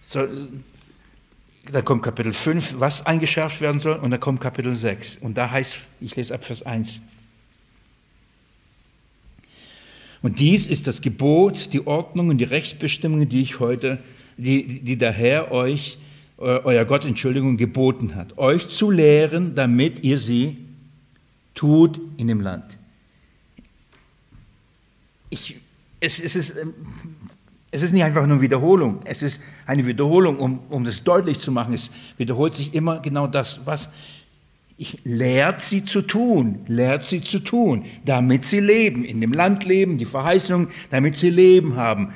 So, 0.01 0.25
da 1.71 1.81
kommt 1.81 2.03
Kapitel 2.03 2.31
5, 2.31 2.75
was 2.77 3.05
eingeschärft 3.05 3.59
werden 3.59 3.81
soll, 3.81 3.97
und 3.97 4.11
dann 4.11 4.19
kommt 4.19 4.39
Kapitel 4.39 4.75
6. 4.75 5.17
Und 5.17 5.37
da 5.37 5.51
heißt, 5.51 5.79
ich 5.99 6.15
lese 6.15 6.33
ab 6.33 6.45
Vers 6.45 6.63
1. 6.63 7.01
Und 10.21 10.39
dies 10.39 10.67
ist 10.67 10.87
das 10.87 11.01
Gebot, 11.01 11.73
die 11.73 11.85
Ordnung 11.85 12.29
und 12.29 12.37
die 12.37 12.45
Rechtsbestimmungen, 12.45 13.29
die 13.29 13.41
ich 13.41 13.59
heute, 13.59 13.99
die, 14.37 14.81
die 14.81 14.97
der 14.97 15.11
Herr 15.11 15.51
euch, 15.51 15.97
euer 16.37 16.85
Gott, 16.85 17.05
Entschuldigung, 17.05 17.57
geboten 17.57 18.15
hat, 18.15 18.37
euch 18.37 18.69
zu 18.69 18.91
lehren, 18.91 19.55
damit 19.55 20.03
ihr 20.03 20.17
sie 20.17 20.57
tut 21.55 21.99
in 22.17 22.27
dem 22.27 22.41
Land. 22.41 22.77
Ich, 25.29 25.59
es, 25.99 26.19
es, 26.19 26.35
ist, 26.35 26.55
ähm, 26.55 26.73
es 27.71 27.81
ist 27.81 27.91
nicht 27.91 28.03
einfach 28.03 28.25
nur 28.27 28.41
Wiederholung, 28.41 28.99
es 29.05 29.21
ist 29.21 29.41
eine 29.65 29.85
Wiederholung, 29.85 30.37
um, 30.37 30.59
um 30.69 30.83
das 30.83 31.03
deutlich 31.03 31.39
zu 31.39 31.51
machen. 31.51 31.73
Es 31.73 31.91
wiederholt 32.17 32.53
sich 32.53 32.73
immer 32.73 32.99
genau 32.99 33.27
das, 33.27 33.61
was 33.65 33.89
ich 34.77 34.99
lehrt 35.03 35.63
sie 35.63 35.83
zu 35.83 36.03
tun, 36.03 36.59
lehrt 36.67 37.03
sie 37.03 37.21
zu 37.21 37.39
tun, 37.39 37.85
damit 38.05 38.45
sie 38.45 38.59
leben, 38.59 39.03
in 39.03 39.19
dem 39.21 39.31
Land 39.31 39.65
leben, 39.65 39.97
die 39.97 40.05
Verheißung, 40.05 40.67
damit 40.91 41.15
sie 41.15 41.31
Leben 41.31 41.75
haben. 41.75 42.13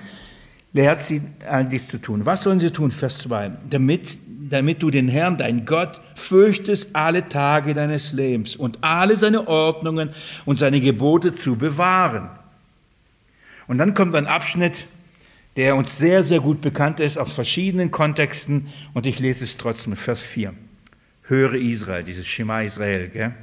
Lehrt 0.73 1.01
sie 1.01 1.21
all 1.47 1.65
dies 1.65 1.87
zu 1.87 1.97
tun. 1.97 2.25
Was 2.25 2.43
sollen 2.43 2.59
sie 2.59 2.71
tun? 2.71 2.91
Vers 2.91 3.17
2. 3.19 3.51
Damit, 3.69 4.17
damit 4.49 4.81
du 4.81 4.89
den 4.89 5.09
Herrn, 5.09 5.37
dein 5.37 5.65
Gott, 5.65 5.99
fürchtest 6.15 6.89
alle 6.93 7.27
Tage 7.27 7.73
deines 7.73 8.13
Lebens 8.13 8.55
und 8.55 8.77
alle 8.81 9.17
seine 9.17 9.47
Ordnungen 9.47 10.11
und 10.45 10.59
seine 10.59 10.79
Gebote 10.79 11.35
zu 11.35 11.57
bewahren. 11.57 12.29
Und 13.67 13.77
dann 13.79 13.93
kommt 13.93 14.15
ein 14.15 14.27
Abschnitt, 14.27 14.87
der 15.57 15.75
uns 15.75 15.97
sehr, 15.97 16.23
sehr 16.23 16.39
gut 16.39 16.61
bekannt 16.61 16.99
ist 17.01 17.17
aus 17.17 17.33
verschiedenen 17.33 17.91
Kontexten 17.91 18.67
und 18.93 19.05
ich 19.05 19.19
lese 19.19 19.43
es 19.43 19.57
trotzdem, 19.57 19.95
Vers 19.95 20.21
4. 20.21 20.53
Höre 21.23 21.53
Israel, 21.55 22.03
dieses 22.03 22.27
Schema 22.27 22.61
Israel. 22.61 23.09
Gell? 23.09 23.33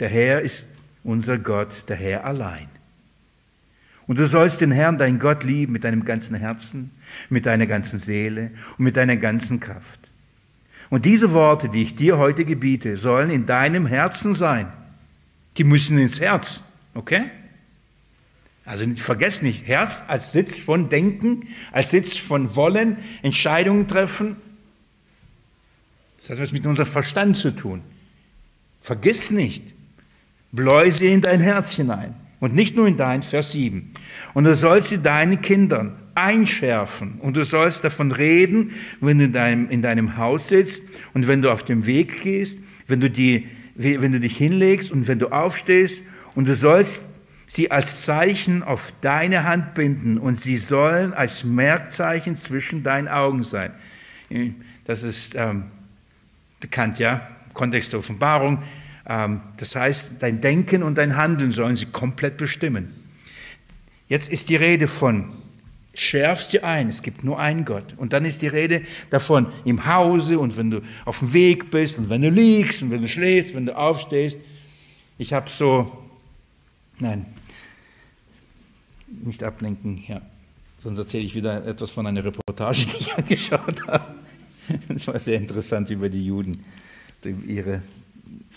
Der 0.00 0.08
Herr 0.08 0.42
ist 0.42 0.66
unser 1.04 1.38
Gott, 1.38 1.84
der 1.88 1.96
Herr 1.96 2.24
allein. 2.24 2.68
Und 4.12 4.18
du 4.18 4.28
sollst 4.28 4.60
den 4.60 4.72
Herrn, 4.72 4.98
dein 4.98 5.18
Gott, 5.18 5.42
lieben 5.42 5.72
mit 5.72 5.84
deinem 5.84 6.04
ganzen 6.04 6.36
Herzen, 6.36 6.90
mit 7.30 7.46
deiner 7.46 7.66
ganzen 7.66 7.98
Seele 7.98 8.50
und 8.76 8.84
mit 8.84 8.98
deiner 8.98 9.16
ganzen 9.16 9.58
Kraft. 9.58 10.00
Und 10.90 11.06
diese 11.06 11.32
Worte, 11.32 11.70
die 11.70 11.82
ich 11.82 11.94
dir 11.94 12.18
heute 12.18 12.44
gebiete, 12.44 12.98
sollen 12.98 13.30
in 13.30 13.46
deinem 13.46 13.86
Herzen 13.86 14.34
sein. 14.34 14.70
Die 15.56 15.64
müssen 15.64 15.96
ins 15.96 16.20
Herz, 16.20 16.60
okay? 16.92 17.30
Also 18.66 18.84
vergesst 18.96 19.42
nicht, 19.42 19.66
Herz 19.66 20.04
als 20.06 20.32
Sitz 20.32 20.58
von 20.58 20.90
Denken, 20.90 21.48
als 21.72 21.90
Sitz 21.90 22.18
von 22.18 22.54
Wollen, 22.54 22.98
Entscheidungen 23.22 23.88
treffen, 23.88 24.36
das 26.18 26.28
hat 26.28 26.38
was 26.38 26.52
mit 26.52 26.66
unserem 26.66 26.86
Verstand 26.86 27.34
zu 27.34 27.56
tun. 27.56 27.80
Vergiss 28.82 29.30
nicht, 29.30 29.72
bläuse 30.50 31.06
in 31.06 31.22
dein 31.22 31.40
Herz 31.40 31.72
hinein 31.72 32.14
und 32.42 32.56
nicht 32.56 32.74
nur 32.74 32.88
in 32.88 32.96
dein, 32.96 33.22
Vers 33.22 33.52
7. 33.52 33.92
Und 34.34 34.44
du 34.44 34.56
sollst 34.56 34.88
sie 34.88 34.98
deinen 34.98 35.42
Kindern 35.42 35.94
einschärfen 36.16 37.20
und 37.20 37.36
du 37.36 37.44
sollst 37.44 37.84
davon 37.84 38.10
reden, 38.10 38.72
wenn 39.00 39.18
du 39.18 39.26
in 39.26 39.32
deinem, 39.32 39.70
in 39.70 39.80
deinem 39.80 40.16
Haus 40.16 40.48
sitzt 40.48 40.82
und 41.14 41.28
wenn 41.28 41.40
du 41.40 41.52
auf 41.52 41.62
dem 41.62 41.86
Weg 41.86 42.20
gehst, 42.20 42.58
wenn 42.88 43.00
du, 43.00 43.08
die, 43.08 43.46
wenn 43.76 44.10
du 44.10 44.18
dich 44.18 44.36
hinlegst 44.36 44.90
und 44.90 45.06
wenn 45.06 45.20
du 45.20 45.28
aufstehst 45.28 46.02
und 46.34 46.48
du 46.48 46.56
sollst 46.56 47.02
sie 47.46 47.70
als 47.70 48.04
Zeichen 48.04 48.64
auf 48.64 48.92
deine 49.02 49.44
Hand 49.44 49.74
binden 49.74 50.18
und 50.18 50.40
sie 50.40 50.56
sollen 50.56 51.14
als 51.14 51.44
Merkzeichen 51.44 52.36
zwischen 52.36 52.82
deinen 52.82 53.06
Augen 53.06 53.44
sein. 53.44 53.70
Das 54.84 55.04
ist 55.04 55.36
ähm, 55.36 55.66
bekannt, 56.58 56.98
ja, 56.98 57.20
Kontext 57.54 57.92
der 57.92 58.00
Offenbarung. 58.00 58.64
Ähm, 59.06 59.40
das 59.56 59.74
heißt, 59.74 60.14
dein 60.20 60.40
Denken 60.40 60.82
und 60.82 60.98
dein 60.98 61.16
Handeln 61.16 61.52
sollen 61.52 61.76
sie 61.76 61.86
komplett 61.86 62.36
bestimmen. 62.36 62.94
Jetzt 64.08 64.30
ist 64.30 64.48
die 64.48 64.56
Rede 64.56 64.86
von, 64.86 65.32
schärfst 65.94 66.52
dir 66.52 66.64
ein, 66.64 66.88
es 66.88 67.02
gibt 67.02 67.24
nur 67.24 67.38
einen 67.38 67.64
Gott. 67.64 67.94
Und 67.96 68.12
dann 68.12 68.24
ist 68.24 68.42
die 68.42 68.46
Rede 68.46 68.82
davon 69.10 69.46
im 69.64 69.86
Hause 69.86 70.38
und 70.38 70.56
wenn 70.56 70.70
du 70.70 70.82
auf 71.04 71.20
dem 71.20 71.32
Weg 71.32 71.70
bist 71.70 71.98
und 71.98 72.08
wenn 72.08 72.22
du 72.22 72.30
liegst 72.30 72.82
und 72.82 72.90
wenn 72.90 73.02
du 73.02 73.08
schläfst, 73.08 73.54
wenn 73.54 73.66
du 73.66 73.76
aufstehst. 73.76 74.38
Ich 75.18 75.32
habe 75.32 75.50
so, 75.50 76.04
nein, 76.98 77.26
nicht 79.06 79.42
ablenken, 79.42 80.02
ja. 80.06 80.20
Sonst 80.78 80.98
erzähle 80.98 81.24
ich 81.24 81.34
wieder 81.34 81.64
etwas 81.64 81.90
von 81.90 82.06
einer 82.06 82.24
Reportage, 82.24 82.86
die 82.92 82.96
ich 82.96 83.12
angeschaut 83.14 83.86
habe. 83.86 84.14
Das 84.88 85.06
war 85.06 85.18
sehr 85.18 85.36
interessant 85.36 85.90
über 85.90 86.08
die 86.08 86.24
Juden, 86.24 86.64
ihre 87.46 87.82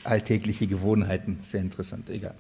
alltägliche 0.06 0.68
Gewohnheiten. 0.68 1.40
Sehr 1.42 1.62
interessant, 1.62 2.10
egal. 2.10 2.36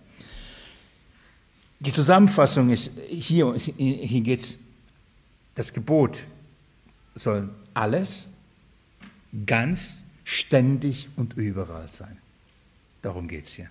Die 1.79 1.91
Zusammenfassung 1.91 2.69
ist, 2.69 2.91
hier, 3.09 3.53
hier 3.55 4.21
geht 4.21 4.39
es, 4.39 4.57
das 5.55 5.73
Gebot 5.73 6.23
soll 7.15 7.49
alles, 7.73 8.27
ganz, 9.45 10.03
ständig 10.23 11.09
und 11.15 11.33
überall 11.33 11.87
sein. 11.87 12.17
Darum 13.01 13.27
geht 13.27 13.45
es 13.45 13.51
hier. 13.51 13.69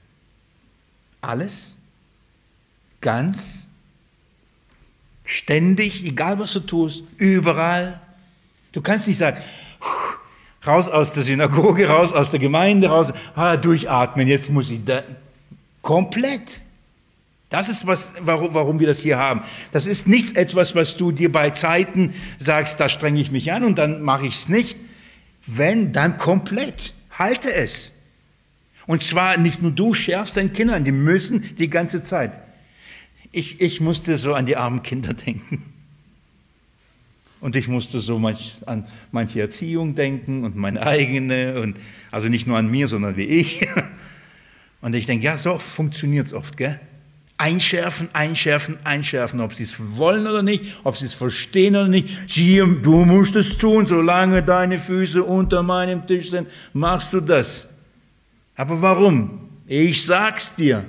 Alles, 1.20 1.76
ganz, 3.00 3.66
ständig, 5.24 6.04
egal 6.04 6.38
was 6.38 6.52
du 6.52 6.60
tust, 6.60 7.02
überall. 7.16 8.00
Du 8.72 8.80
kannst 8.80 9.08
nicht 9.08 9.18
sagen, 9.18 9.42
raus 10.66 10.88
aus 10.88 11.12
der 11.12 11.22
Synagoge, 11.22 11.88
raus 11.88 12.12
aus 12.12 12.30
der 12.30 12.40
Gemeinde, 12.40 12.88
raus, 12.88 13.12
ah, 13.34 13.56
durchatmen, 13.56 14.28
jetzt 14.28 14.50
muss 14.50 14.70
ich 14.70 14.84
da. 14.84 15.02
Komplett. 15.82 16.62
Das 17.50 17.68
ist, 17.68 17.86
was, 17.86 18.10
warum, 18.20 18.54
warum 18.54 18.80
wir 18.80 18.86
das 18.86 18.98
hier 18.98 19.18
haben. 19.18 19.42
Das 19.70 19.86
ist 19.86 20.08
nicht 20.08 20.36
etwas, 20.36 20.74
was 20.74 20.96
du 20.96 21.12
dir 21.12 21.30
bei 21.30 21.50
Zeiten 21.50 22.14
sagst, 22.38 22.80
da 22.80 22.88
strenge 22.88 23.20
ich 23.20 23.30
mich 23.30 23.52
an 23.52 23.64
und 23.64 23.76
dann 23.76 24.02
mache 24.02 24.26
ich 24.26 24.36
es 24.36 24.48
nicht. 24.48 24.76
Wenn, 25.46 25.92
dann 25.92 26.18
komplett. 26.18 26.94
Halte 27.10 27.52
es. 27.52 27.92
Und 28.86 29.02
zwar 29.02 29.36
nicht 29.36 29.62
nur 29.62 29.70
du 29.70 29.94
schärfst 29.94 30.36
deinen 30.36 30.52
Kindern, 30.52 30.84
die 30.84 30.92
müssen 30.92 31.54
die 31.56 31.70
ganze 31.70 32.02
Zeit. 32.02 32.32
Ich, 33.30 33.60
ich 33.60 33.80
musste 33.80 34.16
so 34.18 34.34
an 34.34 34.46
die 34.46 34.56
armen 34.56 34.82
Kinder 34.82 35.14
denken. 35.14 35.73
Und 37.44 37.56
ich 37.56 37.68
musste 37.68 38.00
so 38.00 38.18
manch, 38.18 38.54
an 38.64 38.86
manche 39.12 39.38
Erziehung 39.38 39.94
denken 39.94 40.44
und 40.44 40.56
meine 40.56 40.82
eigene, 40.82 41.60
und, 41.60 41.76
also 42.10 42.28
nicht 42.28 42.46
nur 42.46 42.56
an 42.56 42.70
mir, 42.70 42.88
sondern 42.88 43.18
wie 43.18 43.24
ich. 43.24 43.68
Und 44.80 44.94
ich 44.94 45.04
denke, 45.04 45.26
ja, 45.26 45.36
so 45.36 45.58
funktioniert 45.58 46.28
es 46.28 46.32
oft, 46.32 46.56
gell? 46.56 46.80
Einschärfen, 47.36 48.08
einschärfen, 48.14 48.78
einschärfen, 48.82 49.42
ob 49.42 49.52
sie 49.52 49.64
es 49.64 49.74
wollen 49.78 50.26
oder 50.26 50.42
nicht, 50.42 50.72
ob 50.84 50.96
sie 50.96 51.04
es 51.04 51.12
verstehen 51.12 51.76
oder 51.76 51.88
nicht. 51.88 52.08
Siehe, 52.30 52.66
du 52.66 53.04
musst 53.04 53.36
es 53.36 53.58
tun, 53.58 53.86
solange 53.86 54.42
deine 54.42 54.78
Füße 54.78 55.22
unter 55.22 55.62
meinem 55.62 56.06
Tisch 56.06 56.30
sind, 56.30 56.48
machst 56.72 57.12
du 57.12 57.20
das. 57.20 57.68
Aber 58.56 58.80
warum? 58.80 59.50
Ich 59.66 60.02
sag's 60.02 60.54
dir. 60.54 60.86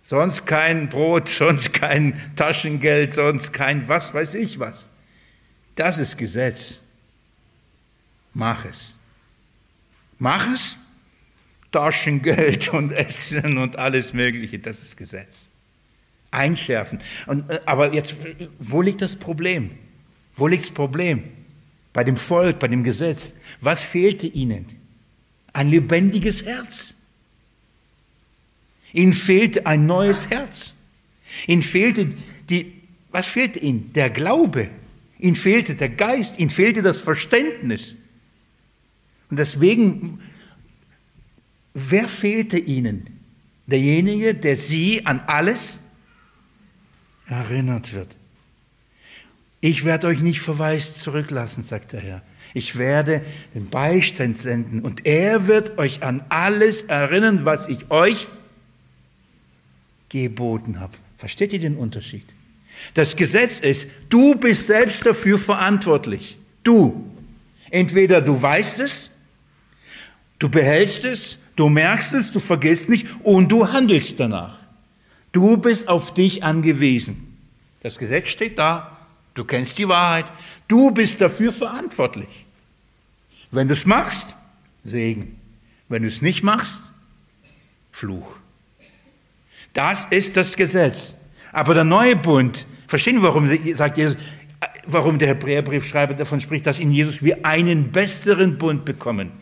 Sonst 0.00 0.46
kein 0.46 0.88
Brot, 0.88 1.28
sonst 1.28 1.74
kein 1.74 2.18
Taschengeld, 2.34 3.12
sonst 3.12 3.52
kein 3.52 3.86
was 3.88 4.14
weiß 4.14 4.32
ich 4.36 4.58
was. 4.58 4.88
Das 5.78 5.98
ist 5.98 6.18
Gesetz. 6.18 6.80
Mach 8.34 8.64
es. 8.64 8.98
Mach 10.18 10.52
es. 10.52 10.76
Taschengeld 11.70 12.68
und 12.72 12.90
Essen 12.90 13.58
und 13.58 13.76
alles 13.76 14.12
Mögliche, 14.12 14.58
das 14.58 14.82
ist 14.82 14.96
Gesetz. 14.96 15.48
Einschärfen. 16.32 16.98
Und, 17.26 17.48
äh, 17.48 17.60
aber 17.64 17.94
jetzt, 17.94 18.16
wo 18.58 18.82
liegt 18.82 19.02
das 19.02 19.14
Problem? 19.14 19.70
Wo 20.34 20.48
liegt 20.48 20.64
das 20.64 20.72
Problem? 20.72 21.22
Bei 21.92 22.02
dem 22.02 22.16
Volk, 22.16 22.58
bei 22.58 22.66
dem 22.66 22.82
Gesetz. 22.82 23.36
Was 23.60 23.80
fehlte 23.80 24.26
ihnen? 24.26 24.66
Ein 25.52 25.70
lebendiges 25.70 26.44
Herz. 26.44 26.94
Ihnen 28.92 29.12
fehlte 29.12 29.64
ein 29.64 29.86
neues 29.86 30.28
Herz. 30.28 30.74
Ihnen 31.46 31.62
fehlte 31.62 32.08
die, 32.50 32.72
was 33.12 33.28
fehlte 33.28 33.60
ihnen? 33.60 33.92
Der 33.92 34.10
Glaube. 34.10 34.70
Ihnen 35.18 35.36
fehlte 35.36 35.74
der 35.74 35.88
Geist, 35.88 36.38
ihnen 36.38 36.50
fehlte 36.50 36.82
das 36.82 37.00
Verständnis. 37.00 37.96
Und 39.30 39.38
deswegen, 39.38 40.20
wer 41.74 42.08
fehlte 42.08 42.58
ihnen? 42.58 43.20
Derjenige, 43.66 44.34
der 44.34 44.56
sie 44.56 45.04
an 45.04 45.20
alles 45.26 45.80
erinnert 47.26 47.92
wird. 47.92 48.08
Ich 49.60 49.84
werde 49.84 50.06
euch 50.06 50.20
nicht 50.20 50.40
verwaist 50.40 51.00
zurücklassen, 51.00 51.62
sagt 51.62 51.92
der 51.92 52.00
Herr. 52.00 52.22
Ich 52.54 52.78
werde 52.78 53.22
den 53.54 53.68
Beistand 53.68 54.38
senden 54.38 54.80
und 54.80 55.04
er 55.04 55.48
wird 55.48 55.78
euch 55.78 56.02
an 56.02 56.24
alles 56.28 56.82
erinnern, 56.84 57.44
was 57.44 57.68
ich 57.68 57.90
euch 57.90 58.28
geboten 60.08 60.80
habe. 60.80 60.94
Versteht 61.18 61.52
ihr 61.52 61.58
den 61.58 61.76
Unterschied? 61.76 62.24
Das 62.94 63.16
Gesetz 63.16 63.60
ist, 63.60 63.88
du 64.08 64.34
bist 64.34 64.66
selbst 64.66 65.04
dafür 65.04 65.38
verantwortlich. 65.38 66.36
Du. 66.62 67.04
Entweder 67.70 68.20
du 68.20 68.40
weißt 68.40 68.80
es, 68.80 69.10
du 70.38 70.48
behältst 70.48 71.04
es, 71.04 71.38
du 71.56 71.68
merkst 71.68 72.14
es, 72.14 72.32
du 72.32 72.40
vergisst 72.40 72.88
nicht 72.88 73.06
und 73.22 73.52
du 73.52 73.70
handelst 73.70 74.18
danach. 74.18 74.58
Du 75.32 75.58
bist 75.58 75.88
auf 75.88 76.14
dich 76.14 76.42
angewiesen. 76.42 77.36
Das 77.82 77.98
Gesetz 77.98 78.28
steht 78.28 78.58
da, 78.58 78.96
du 79.34 79.44
kennst 79.44 79.78
die 79.78 79.86
Wahrheit, 79.86 80.26
du 80.66 80.90
bist 80.90 81.20
dafür 81.20 81.52
verantwortlich. 81.52 82.46
Wenn 83.50 83.68
du 83.68 83.74
es 83.74 83.86
machst, 83.86 84.34
Segen. 84.84 85.38
Wenn 85.88 86.02
du 86.02 86.08
es 86.08 86.22
nicht 86.22 86.42
machst, 86.42 86.82
Fluch. 87.92 88.36
Das 89.72 90.06
ist 90.10 90.36
das 90.36 90.56
Gesetz. 90.56 91.14
Aber 91.58 91.74
der 91.74 91.82
neue 91.82 92.14
Bund, 92.14 92.68
verstehen 92.86 93.16
wir, 93.16 93.24
warum 93.24 93.50
sagt 93.74 93.96
Jesus, 93.96 94.16
warum 94.86 95.18
der 95.18 95.26
Hebräerbriefschreiber 95.26 96.14
davon 96.14 96.38
spricht, 96.38 96.64
dass 96.66 96.78
in 96.78 96.92
Jesus 96.92 97.20
wir 97.20 97.44
einen 97.44 97.90
besseren 97.90 98.58
Bund 98.58 98.84
bekommen. 98.84 99.32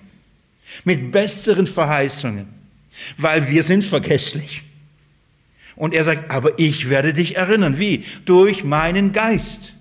Mit 0.85 1.13
besseren 1.13 1.67
Verheißungen. 1.67 2.47
Weil 3.19 3.51
wir 3.51 3.63
sind 3.63 3.85
vergesslich. 3.85 4.65
Und 5.75 5.93
er 5.93 6.05
sagt, 6.05 6.31
aber 6.31 6.59
ich 6.59 6.89
werde 6.89 7.13
dich 7.13 7.37
erinnern. 7.37 7.79
Wie? 7.79 8.07
Durch 8.25 8.65
meinen 8.65 9.13
Geist. 9.13 9.75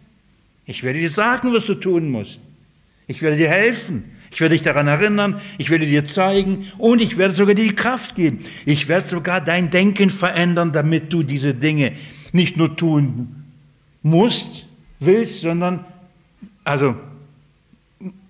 Ich 0.65 0.83
werde 0.83 0.99
dir 0.99 1.09
sagen, 1.09 1.53
was 1.53 1.67
du 1.67 1.75
tun 1.75 2.11
musst. 2.11 2.41
Ich 3.07 3.21
werde 3.21 3.37
dir 3.37 3.47
helfen. 3.47 4.11
Ich 4.35 4.41
werde 4.41 4.55
dich 4.55 4.63
daran 4.63 4.89
erinnern, 4.89 5.39
ich 5.57 5.69
werde 5.69 5.85
dir 5.85 6.03
zeigen 6.03 6.69
und 6.77 7.01
ich 7.01 7.17
werde 7.17 7.33
sogar 7.33 7.55
dir 7.55 7.63
die 7.63 7.73
Kraft 7.73 8.15
geben. 8.15 8.39
Ich 8.65 8.89
werde 8.89 9.07
sogar 9.07 9.39
dein 9.39 9.69
Denken 9.69 10.09
verändern, 10.09 10.73
damit 10.73 11.13
du 11.13 11.23
diese 11.23 11.53
Dinge 11.53 11.93
nicht 12.35 12.57
nur 12.57 12.75
tun 12.75 13.45
musst, 14.03 14.67
willst, 14.99 15.41
sondern, 15.41 15.85
also, 16.63 16.95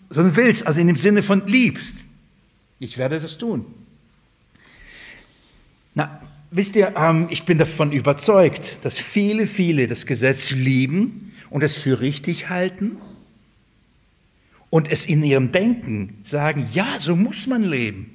sondern 0.09 0.35
willst, 0.35 0.65
also 0.65 0.79
in 0.79 0.87
dem 0.87 0.95
Sinne 0.95 1.21
von 1.21 1.45
liebst. 1.47 2.05
Ich 2.79 2.97
werde 2.97 3.19
das 3.19 3.37
tun. 3.37 3.65
Na, 5.95 6.21
wisst 6.51 6.75
ihr, 6.75 6.93
ähm, 6.95 7.27
ich 7.29 7.43
bin 7.43 7.57
davon 7.57 7.91
überzeugt, 7.91 8.77
dass 8.83 8.97
viele, 8.97 9.47
viele 9.47 9.87
das 9.87 10.05
Gesetz 10.05 10.51
lieben 10.51 11.33
und 11.49 11.63
es 11.63 11.75
für 11.75 11.99
richtig 11.99 12.49
halten 12.49 12.97
und 14.69 14.91
es 14.91 15.05
in 15.05 15.23
ihrem 15.23 15.51
Denken 15.51 16.19
sagen, 16.23 16.69
ja, 16.73 16.99
so 16.99 17.15
muss 17.15 17.47
man 17.47 17.63
leben. 17.63 18.11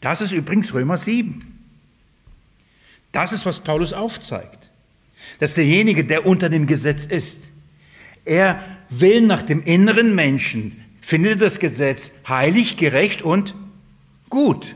Das 0.00 0.20
ist 0.20 0.32
übrigens 0.32 0.72
Römer 0.74 0.96
7. 0.96 1.53
Das 3.14 3.32
ist, 3.32 3.46
was 3.46 3.60
Paulus 3.60 3.92
aufzeigt. 3.92 4.68
Dass 5.38 5.54
derjenige, 5.54 6.04
der 6.04 6.26
unter 6.26 6.48
dem 6.48 6.66
Gesetz 6.66 7.04
ist, 7.04 7.38
er 8.24 8.62
will 8.90 9.20
nach 9.20 9.42
dem 9.42 9.62
inneren 9.62 10.16
Menschen, 10.16 10.84
findet 11.00 11.40
das 11.40 11.60
Gesetz 11.60 12.10
heilig, 12.28 12.76
gerecht 12.76 13.22
und 13.22 13.54
gut. 14.30 14.74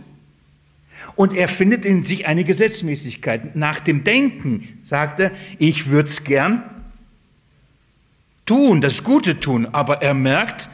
Und 1.16 1.34
er 1.34 1.49
findet 1.49 1.84
in 1.84 2.05
sich 2.05 2.28
eine 2.28 2.45
Gesetzmäßigkeit. 2.45 3.57
Nach 3.57 3.80
dem 3.80 4.05
Denken 4.05 4.78
sagt 4.82 5.18
er, 5.18 5.32
ich 5.59 5.89
würde 5.89 6.09
es 6.09 6.22
gern 6.22 6.62
tun, 8.47 8.80
das 8.80 9.03
Gute 9.03 9.41
tun, 9.41 9.66
aber 9.66 10.01
er 10.01 10.14
merkt, 10.14 10.68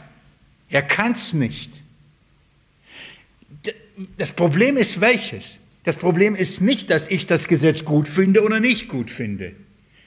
er 0.69 0.83
kann 0.83 1.12
es 1.12 1.33
nicht. 1.33 1.83
Das 4.19 4.33
Problem 4.33 4.77
ist 4.77 5.01
welches? 5.01 5.61
Das 5.85 5.97
Problem 5.97 6.35
ist 6.35 6.61
nicht, 6.61 6.91
dass 6.91 7.09
ich 7.09 7.26
das 7.26 7.47
Gesetz 7.47 7.85
gut 7.85 8.09
finde 8.09 8.43
oder 8.43 8.59
nicht 8.59 8.89
gut 8.89 9.11
finde. 9.11 9.53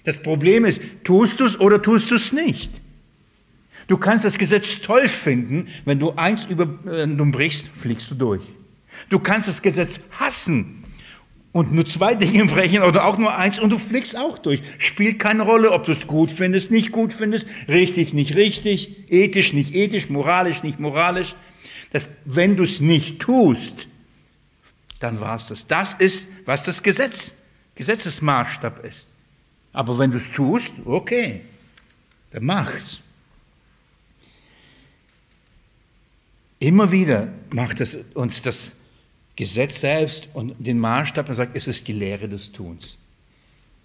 Das 0.03 0.21
Problem 0.21 0.65
ist, 0.65 0.81
tust 1.03 1.39
du 1.39 1.45
es 1.45 1.59
oder 1.59 1.81
tust 1.81 2.11
du 2.11 2.15
es 2.15 2.33
nicht? 2.33 2.81
Du 3.87 3.97
kannst 3.97 4.25
das 4.25 4.37
Gesetz 4.37 4.81
toll 4.81 5.07
finden, 5.07 5.67
wenn 5.85 5.99
du 5.99 6.11
eins 6.11 6.45
über, 6.45 6.63
äh, 6.91 7.07
du 7.07 7.31
brichst, 7.31 7.67
fliegst 7.67 8.11
du 8.11 8.15
durch. 8.15 8.41
Du 9.09 9.19
kannst 9.19 9.47
das 9.47 9.61
Gesetz 9.61 9.99
hassen 10.11 10.83
und 11.51 11.71
nur 11.71 11.85
zwei 11.85 12.15
Dinge 12.15 12.45
brechen 12.53 12.81
oder 12.81 13.05
auch 13.05 13.17
nur 13.17 13.35
eins 13.35 13.59
und 13.59 13.69
du 13.69 13.77
fliegst 13.77 14.17
auch 14.17 14.39
durch. 14.39 14.61
Spielt 14.79 15.19
keine 15.19 15.43
Rolle, 15.43 15.71
ob 15.71 15.85
du 15.85 15.91
es 15.91 16.07
gut 16.07 16.31
findest, 16.31 16.71
nicht 16.71 16.91
gut 16.91 17.13
findest, 17.13 17.47
richtig, 17.67 18.13
nicht 18.13 18.35
richtig, 18.35 19.11
ethisch, 19.11 19.53
nicht 19.53 19.75
ethisch, 19.75 20.09
moralisch, 20.09 20.63
nicht 20.63 20.79
moralisch. 20.79 21.35
Das, 21.93 22.09
wenn 22.25 22.57
du 22.57 22.63
es 22.63 22.81
nicht 22.81 23.19
tust, 23.19 23.87
dann 24.99 25.19
war 25.19 25.35
es 25.35 25.47
das. 25.47 25.67
Das 25.67 25.93
ist, 25.93 26.27
was 26.45 26.63
das 26.63 26.81
Gesetz, 26.81 27.33
Gesetzesmaßstab 27.75 28.83
ist. 28.83 29.09
Aber 29.73 29.97
wenn 29.99 30.11
du 30.11 30.17
es 30.17 30.31
tust, 30.31 30.73
okay, 30.85 31.41
dann 32.31 32.45
mach's. 32.45 33.01
Immer 36.59 36.91
wieder 36.91 37.27
macht 37.51 37.81
es 37.81 37.97
uns 38.15 38.41
das 38.41 38.73
Gesetz 39.35 39.81
selbst 39.81 40.27
und 40.33 40.55
den 40.57 40.79
Maßstab 40.79 41.29
und 41.29 41.35
sagt, 41.35 41.55
es 41.55 41.67
ist 41.67 41.87
die 41.87 41.93
Lehre 41.93 42.27
des 42.27 42.51
Tuns. 42.51 42.97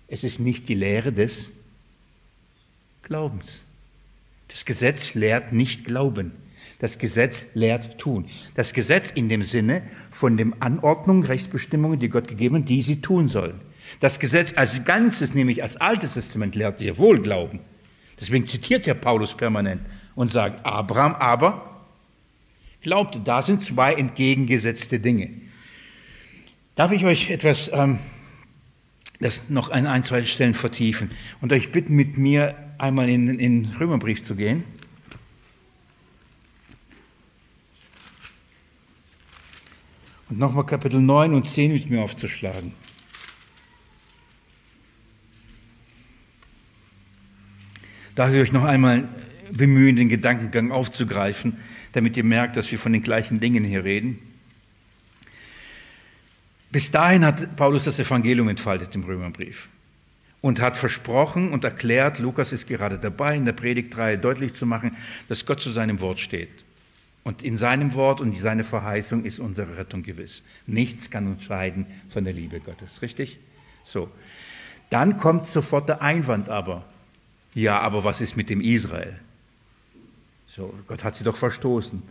Es 0.08 0.24
ist 0.24 0.40
nicht 0.40 0.68
die 0.68 0.74
Lehre 0.74 1.12
des 1.12 1.48
Glaubens. 3.02 3.60
Das 4.48 4.64
Gesetz 4.64 5.12
lehrt 5.14 5.52
nicht 5.52 5.84
Glauben. 5.84 6.32
Das 6.82 6.98
Gesetz 6.98 7.46
lehrt 7.54 7.98
tun. 7.98 8.26
Das 8.56 8.72
Gesetz 8.72 9.12
in 9.12 9.28
dem 9.28 9.44
Sinne 9.44 9.82
von 10.10 10.36
den 10.36 10.60
Anordnungen, 10.60 11.22
Rechtsbestimmungen, 11.22 12.00
die 12.00 12.08
Gott 12.08 12.26
gegeben 12.26 12.56
hat, 12.56 12.68
die 12.68 12.82
sie 12.82 13.00
tun 13.00 13.28
sollen. 13.28 13.60
Das 14.00 14.18
Gesetz 14.18 14.52
als 14.56 14.84
Ganzes, 14.84 15.32
nämlich 15.32 15.62
als 15.62 15.76
Altes 15.76 16.14
Testament, 16.14 16.56
lehrt 16.56 16.80
sehr 16.80 16.98
wohl 16.98 17.22
Glauben. 17.22 17.60
Deswegen 18.18 18.48
zitiert 18.48 18.84
ja 18.88 18.94
Paulus 18.94 19.36
permanent 19.36 19.82
und 20.16 20.32
sagt, 20.32 20.66
Abraham 20.66 21.14
aber 21.14 21.84
glaubte. 22.80 23.20
Da 23.20 23.42
sind 23.42 23.62
zwei 23.62 23.94
entgegengesetzte 23.94 24.98
Dinge. 24.98 25.30
Darf 26.74 26.90
ich 26.90 27.04
euch 27.04 27.30
etwas, 27.30 27.70
ähm, 27.72 28.00
das 29.20 29.48
noch 29.50 29.70
an 29.70 29.86
ein, 29.86 30.02
zwei 30.02 30.24
Stellen 30.24 30.54
vertiefen 30.54 31.10
und 31.40 31.52
euch 31.52 31.70
bitten, 31.70 31.94
mit 31.94 32.18
mir 32.18 32.56
einmal 32.78 33.08
in 33.08 33.38
den 33.38 33.66
Römerbrief 33.78 34.24
zu 34.24 34.34
gehen? 34.34 34.64
Und 40.32 40.38
nochmal 40.38 40.64
Kapitel 40.64 40.98
9 40.98 41.34
und 41.34 41.46
10 41.46 41.74
mit 41.74 41.90
mir 41.90 42.00
aufzuschlagen. 42.00 42.72
Darf 48.14 48.32
ich 48.32 48.40
euch 48.40 48.50
noch 48.50 48.64
einmal 48.64 49.06
bemühen, 49.50 49.96
den 49.96 50.08
Gedankengang 50.08 50.72
aufzugreifen, 50.72 51.58
damit 51.92 52.16
ihr 52.16 52.24
merkt, 52.24 52.56
dass 52.56 52.72
wir 52.72 52.78
von 52.78 52.94
den 52.94 53.02
gleichen 53.02 53.40
Dingen 53.40 53.62
hier 53.62 53.84
reden. 53.84 54.20
Bis 56.70 56.90
dahin 56.90 57.26
hat 57.26 57.54
Paulus 57.56 57.84
das 57.84 57.98
Evangelium 57.98 58.48
entfaltet 58.48 58.94
im 58.94 59.04
Römerbrief 59.04 59.68
und 60.40 60.62
hat 60.62 60.78
versprochen 60.78 61.52
und 61.52 61.62
erklärt, 61.64 62.18
Lukas 62.18 62.52
ist 62.52 62.66
gerade 62.66 62.98
dabei, 62.98 63.36
in 63.36 63.44
der 63.44 63.52
Predigtreihe 63.52 64.16
deutlich 64.16 64.54
zu 64.54 64.64
machen, 64.64 64.96
dass 65.28 65.44
Gott 65.44 65.60
zu 65.60 65.68
seinem 65.68 66.00
Wort 66.00 66.20
steht. 66.20 66.64
Und 67.24 67.42
in 67.42 67.56
seinem 67.56 67.94
Wort 67.94 68.20
und 68.20 68.36
seine 68.36 68.64
Verheißung 68.64 69.24
ist 69.24 69.38
unsere 69.38 69.76
Rettung 69.76 70.02
gewiss. 70.02 70.42
Nichts 70.66 71.10
kann 71.10 71.28
uns 71.28 71.44
scheiden 71.44 71.86
von 72.08 72.24
der 72.24 72.32
Liebe 72.32 72.60
Gottes, 72.60 73.02
richtig? 73.02 73.38
So. 73.84 74.10
Dann 74.90 75.18
kommt 75.18 75.46
sofort 75.46 75.88
der 75.88 76.02
Einwand 76.02 76.48
aber. 76.48 76.84
Ja, 77.54 77.80
aber 77.80 78.04
was 78.04 78.20
ist 78.20 78.36
mit 78.36 78.50
dem 78.50 78.60
Israel? 78.60 79.18
So, 80.46 80.74
Gott 80.86 81.04
hat 81.04 81.14
sie 81.14 81.24
doch 81.24 81.36
verstoßen. 81.36 82.02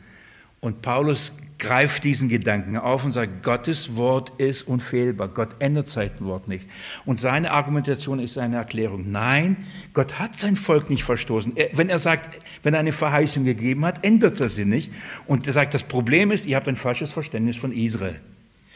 Und 0.62 0.82
Paulus 0.82 1.34
greift 1.58 2.04
diesen 2.04 2.28
Gedanken 2.30 2.76
auf 2.76 3.06
und 3.06 3.12
sagt, 3.12 3.44
Gottes 3.44 3.96
Wort 3.96 4.32
ist 4.40 4.68
unfehlbar. 4.68 5.28
Gott 5.28 5.56
ändert 5.60 5.90
sein 5.90 6.12
Wort 6.20 6.48
nicht. 6.48 6.68
Und 7.06 7.20
seine 7.20 7.52
Argumentation 7.52 8.20
ist 8.20 8.38
eine 8.38 8.58
Erklärung. 8.58 9.12
Nein, 9.12 9.58
Gott 9.94 10.20
hat 10.20 10.38
sein 10.38 10.56
Volk 10.56 10.90
nicht 10.90 11.04
verstoßen. 11.04 11.54
Wenn 11.74 11.90
er 11.90 12.00
sagt, 12.00 12.30
wenn 12.64 12.74
er 12.74 12.80
eine 12.80 12.92
Verheißung 12.92 13.46
gegeben 13.46 13.86
hat, 13.86 14.04
ändert 14.04 14.40
er 14.40 14.50
sie 14.50 14.66
nicht. 14.66 14.92
Und 15.28 15.46
er 15.46 15.54
sagt, 15.54 15.74
das 15.74 15.84
Problem 15.84 16.32
ist, 16.32 16.46
ihr 16.46 16.56
habt 16.56 16.68
ein 16.68 16.76
falsches 16.76 17.12
Verständnis 17.12 17.58
von 17.58 17.72
Israel. 17.72 18.20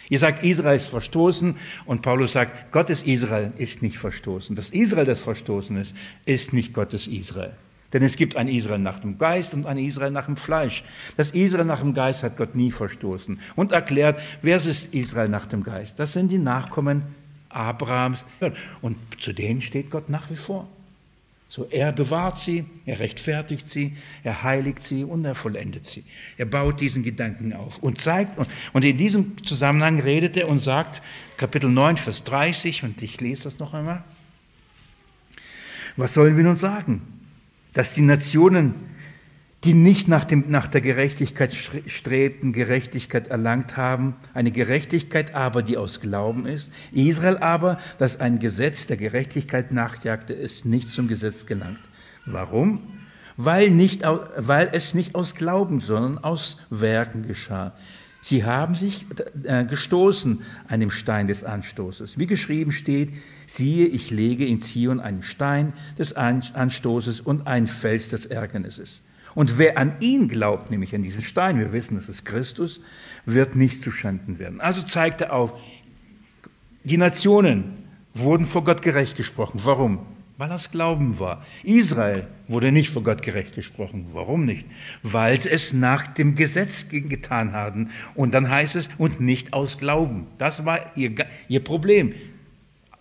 Ihr 0.08 0.20
sagt, 0.20 0.44
Israel 0.44 0.76
ist 0.76 0.88
verstoßen 0.88 1.56
und 1.86 2.04
Paulus 2.04 2.34
sagt, 2.34 2.72
Gottes 2.72 3.02
Israel 3.02 3.52
ist 3.58 3.82
nicht 3.82 3.98
verstoßen. 3.98 4.56
Das 4.56 4.70
Israel, 4.70 5.06
das 5.06 5.22
verstoßen 5.22 5.78
ist, 5.78 5.96
ist 6.26 6.54
nicht 6.54 6.74
Gottes 6.74 7.08
Israel. 7.08 7.54
Denn 7.94 8.04
es 8.04 8.18
gibt 8.18 8.36
ein 8.36 8.48
Israel 8.48 8.80
nach 8.80 9.00
dem 9.00 9.18
Geist 9.18 9.54
und 9.54 9.66
ein 9.66 9.78
Israel 9.78 10.12
nach 10.12 10.26
dem 10.26 10.38
Fleisch. 10.38 10.84
Das 11.18 11.32
Israel 11.32 11.66
nach 11.66 11.80
dem 11.80 11.94
Geist 11.94 12.24
hat 12.24 12.38
Gott 12.38 12.56
nie 12.56 12.72
verstoßen 12.72 13.40
und 13.56 13.72
erklärt, 13.72 14.20
wer 14.42 14.58
ist 14.58 14.94
Israel 14.94 15.30
nach 15.30 15.46
dem 15.46 15.64
Geist? 15.64 16.00
Das 16.00 16.14
sind 16.14 16.32
die 16.32 16.38
Nachkommen 16.38 17.04
Abrahams. 17.50 18.26
Und 18.82 18.98
zu 19.20 19.34
denen 19.34 19.62
steht 19.62 19.90
Gott 19.90 20.10
nach 20.10 20.30
wie 20.30 20.36
vor. 20.36 20.68
So, 21.48 21.68
er 21.70 21.92
bewahrt 21.92 22.40
sie, 22.40 22.66
er 22.86 23.00
rechtfertigt 23.00 23.70
sie, 23.70 23.96
er 24.24 24.44
heiligt 24.44 24.84
sie 24.84 25.04
und 25.04 25.24
er 25.24 25.36
vollendet 25.36 25.86
sie. 25.86 26.04
Er 26.38 26.48
baut 26.48 26.82
diesen 26.82 27.04
Gedanken 27.04 27.54
auf 27.54 27.78
und 27.80 28.02
zeigt, 28.02 28.38
und 28.74 28.84
in 28.84 28.98
diesem 28.98 29.42
Zusammenhang 29.46 30.02
redet 30.02 30.36
er 30.36 30.50
und 30.50 30.60
sagt, 30.60 31.02
Kapitel 31.38 31.70
9, 31.70 31.98
Vers 31.98 32.24
30, 32.24 32.84
und 32.84 33.02
ich 33.02 33.22
lese 33.22 33.44
das 33.44 33.60
noch 33.60 33.74
einmal. 33.74 34.04
Was 35.96 36.16
sollen 36.16 36.36
wir 36.36 36.44
nun 36.44 36.58
sagen? 36.58 37.02
Dass 37.76 37.94
die 37.94 38.02
Nationen 38.02 38.74
die 39.66 39.74
nicht 39.74 40.08
nach, 40.08 40.26
dem, 40.26 40.46
nach 40.48 40.68
der 40.68 40.80
Gerechtigkeit 40.82 41.54
strebten, 41.88 42.54
Gerechtigkeit 42.54 43.28
erlangt 43.28 43.78
haben, 43.78 44.16
eine 44.36 44.52
Gerechtigkeit 44.52 45.34
aber, 45.34 45.64
die 45.64 45.76
aus 45.76 46.00
Glauben 46.02 46.46
ist. 46.46 46.72
Israel 46.92 47.38
aber, 47.38 47.80
das 47.98 48.20
ein 48.20 48.38
Gesetz 48.38 48.86
der 48.86 48.98
Gerechtigkeit 48.98 49.72
nachjagte, 49.72 50.34
ist 50.34 50.66
nicht 50.66 50.90
zum 50.90 51.08
Gesetz 51.08 51.48
gelangt. 51.48 51.80
Warum? 52.28 52.80
Weil, 53.38 53.72
nicht, 53.72 54.04
weil 54.38 54.70
es 54.72 54.94
nicht 54.94 55.16
aus 55.16 55.34
Glauben, 55.34 55.80
sondern 55.80 56.20
aus 56.20 56.58
Werken 56.70 57.24
geschah. 57.24 57.74
Sie 58.26 58.44
haben 58.44 58.74
sich 58.74 59.06
äh, 59.44 59.66
gestoßen 59.66 60.42
an 60.68 60.80
dem 60.80 60.90
Stein 60.90 61.28
des 61.28 61.44
Anstoßes. 61.44 62.18
Wie 62.18 62.26
geschrieben 62.26 62.72
steht, 62.72 63.14
siehe, 63.46 63.86
ich 63.86 64.10
lege 64.10 64.48
in 64.48 64.64
Zion 64.64 65.00
einen 65.00 65.22
Stein 65.22 65.74
des 66.00 66.14
Anstoßes 66.14 67.22
und 67.22 67.46
einen 67.46 67.68
Fels 67.68 68.10
des 68.10 68.26
Ärgernisses. 68.26 69.04
Und 69.36 69.60
wer 69.60 69.78
an 69.78 69.98
ihn 70.00 70.28
glaubt, 70.28 70.72
nämlich 70.72 70.96
an 70.96 71.04
diesen 71.04 71.22
Stein, 71.22 71.60
wir 71.60 71.72
wissen, 71.72 71.98
das 71.98 72.10
ist 72.10 72.26
Christus, 72.26 72.82
wird 73.28 73.56
nicht 73.56 73.84
zu 73.84 73.92
Schanden 73.92 74.40
werden. 74.40 74.60
Also 74.60 74.82
zeigt 74.82 75.22
er 75.22 75.32
auf, 75.32 75.54
die 76.84 76.98
Nationen 76.98 77.78
wurden 78.16 78.46
vor 78.46 78.64
Gott 78.64 78.82
gerecht 78.82 79.18
gesprochen. 79.18 79.62
Warum? 79.64 80.00
Weil 80.38 80.50
das 80.50 80.70
Glauben 80.70 81.18
war. 81.18 81.46
Israel 81.64 82.28
wurde 82.50 82.72
nicht 82.72 82.90
vor 82.90 83.04
Gott 83.04 83.22
gerecht 83.22 83.56
gesprochen. 83.56 84.08
Warum 84.12 84.46
nicht? 84.46 84.66
Weil 85.02 85.40
sie 85.40 85.50
es 85.50 85.72
nach 85.72 86.08
dem 86.08 86.36
Gesetz 86.36 86.90
getan 86.90 87.54
haben. 87.54 87.90
Und 88.16 88.34
dann 88.34 88.50
heißt 88.50 88.76
es, 88.76 88.90
und 88.98 89.22
nicht 89.22 89.54
aus 89.54 89.78
Glauben. 89.78 90.28
Das 90.38 90.66
war 90.66 90.92
ihr, 90.98 91.16
ihr 91.48 91.64
Problem. 91.64 92.14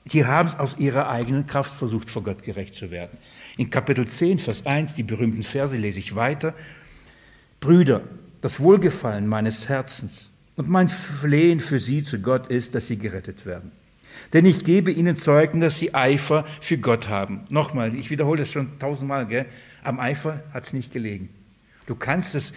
Die 0.07 0.25
haben 0.25 0.49
es 0.49 0.59
aus 0.59 0.79
ihrer 0.79 1.11
eigenen 1.11 1.47
Kraft 1.47 1.73
versucht, 1.75 2.09
vor 2.09 2.23
Gott 2.23 2.43
gerecht 2.45 2.75
zu 2.75 2.91
werden. 2.91 3.19
In 3.57 3.71
Kapitel 3.71 4.07
10, 4.07 4.39
Vers 4.39 4.65
1, 4.65 4.95
die 4.95 5.03
berühmten 5.03 5.43
Verse 5.43 5.77
lese 5.77 5.99
ich 5.99 6.15
weiter. 6.15 6.55
Brüder, 7.59 8.03
das 8.43 8.61
Wohlgefallen 8.61 9.27
meines 9.27 9.69
Herzens 9.69 10.31
und 10.57 10.69
mein 10.69 10.89
Flehen 10.89 11.59
für 11.59 11.81
sie 11.81 12.03
zu 12.03 12.21
Gott 12.21 12.47
ist, 12.49 12.75
dass 12.75 12.87
sie 12.87 12.99
gerettet 12.99 13.47
werden. 13.47 13.73
Denn 14.35 14.45
ich 14.45 14.65
gebe 14.65 14.91
ihnen 14.91 15.17
Zeugen, 15.17 15.63
dass 15.63 15.79
sie 15.79 15.95
Eifer 15.95 16.45
für 16.61 16.77
Gott 16.77 17.09
haben. 17.09 17.47
Nochmal, 17.49 17.95
ich 17.95 18.11
wiederhole 18.11 18.41
das 18.41 18.53
schon 18.53 18.79
tausendmal, 18.79 19.27
gell? 19.27 19.47
am 19.83 20.01
Eifer 20.01 20.43
hat 20.53 20.65
es 20.65 20.73
nicht 20.73 20.93
gelegen. 20.93 21.29
Du 21.87 21.95
kannst 21.95 22.35
das 22.35 22.53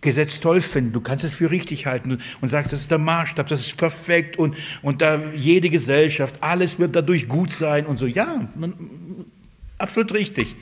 Gesetz 0.00 0.40
toll 0.40 0.60
finden, 0.62 0.92
du 0.92 1.00
kannst 1.00 1.24
es 1.24 1.34
für 1.34 1.50
richtig 1.50 1.86
halten 1.86 2.20
und 2.40 2.48
sagst, 2.48 2.72
das 2.72 2.80
ist 2.80 2.90
der 2.90 2.98
Maßstab, 2.98 3.48
das 3.48 3.66
ist 3.66 3.76
perfekt 3.76 4.38
und, 4.38 4.56
und 4.80 5.02
da 5.02 5.20
jede 5.34 5.68
Gesellschaft, 5.68 6.42
alles 6.42 6.78
wird 6.78 6.96
dadurch 6.96 7.28
gut 7.28 7.52
sein 7.52 7.84
und 7.86 7.98
so. 7.98 8.06
Ja, 8.06 8.48
man, 8.56 8.72
Absolut 9.80 10.12
richtig. 10.12 10.56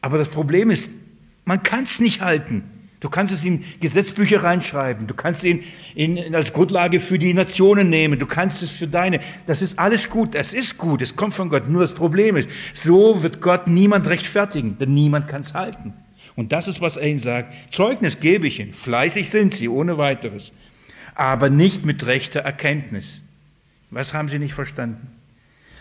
Aber 0.00 0.18
das 0.18 0.30
Problem 0.30 0.70
ist, 0.70 0.96
man 1.44 1.62
kann 1.62 1.84
es 1.84 2.00
nicht 2.00 2.20
halten. 2.20 2.64
Du 3.00 3.08
kannst 3.08 3.32
es 3.32 3.44
in 3.46 3.64
Gesetzbücher 3.80 4.42
reinschreiben, 4.42 5.06
du 5.06 5.14
kannst 5.14 5.42
ihn 5.42 5.64
in, 5.94 6.34
als 6.34 6.52
Grundlage 6.52 7.00
für 7.00 7.18
die 7.18 7.32
Nationen 7.32 7.88
nehmen, 7.88 8.18
du 8.18 8.26
kannst 8.26 8.62
es 8.62 8.70
für 8.70 8.86
deine. 8.86 9.20
Das 9.46 9.62
ist 9.62 9.78
alles 9.78 10.10
gut, 10.10 10.34
es 10.34 10.52
ist 10.52 10.76
gut, 10.76 11.00
es 11.00 11.16
kommt 11.16 11.32
von 11.32 11.48
Gott. 11.48 11.66
Nur 11.66 11.80
das 11.80 11.94
Problem 11.94 12.36
ist, 12.36 12.50
so 12.74 13.22
wird 13.22 13.40
Gott 13.40 13.68
niemand 13.68 14.06
rechtfertigen, 14.06 14.76
denn 14.78 14.92
niemand 14.92 15.28
kann 15.28 15.40
es 15.40 15.54
halten. 15.54 15.94
Und 16.36 16.52
das 16.52 16.68
ist, 16.68 16.82
was 16.82 16.98
er 16.98 17.08
ihnen 17.08 17.18
sagt. 17.18 17.54
Zeugnis 17.72 18.20
gebe 18.20 18.46
ich 18.46 18.60
ihnen, 18.60 18.74
fleißig 18.74 19.30
sind 19.30 19.54
sie, 19.54 19.70
ohne 19.70 19.96
weiteres, 19.96 20.52
aber 21.14 21.48
nicht 21.48 21.86
mit 21.86 22.04
rechter 22.04 22.40
Erkenntnis. 22.40 23.22
Was 23.90 24.12
haben 24.12 24.28
sie 24.28 24.38
nicht 24.38 24.54
verstanden? 24.54 25.08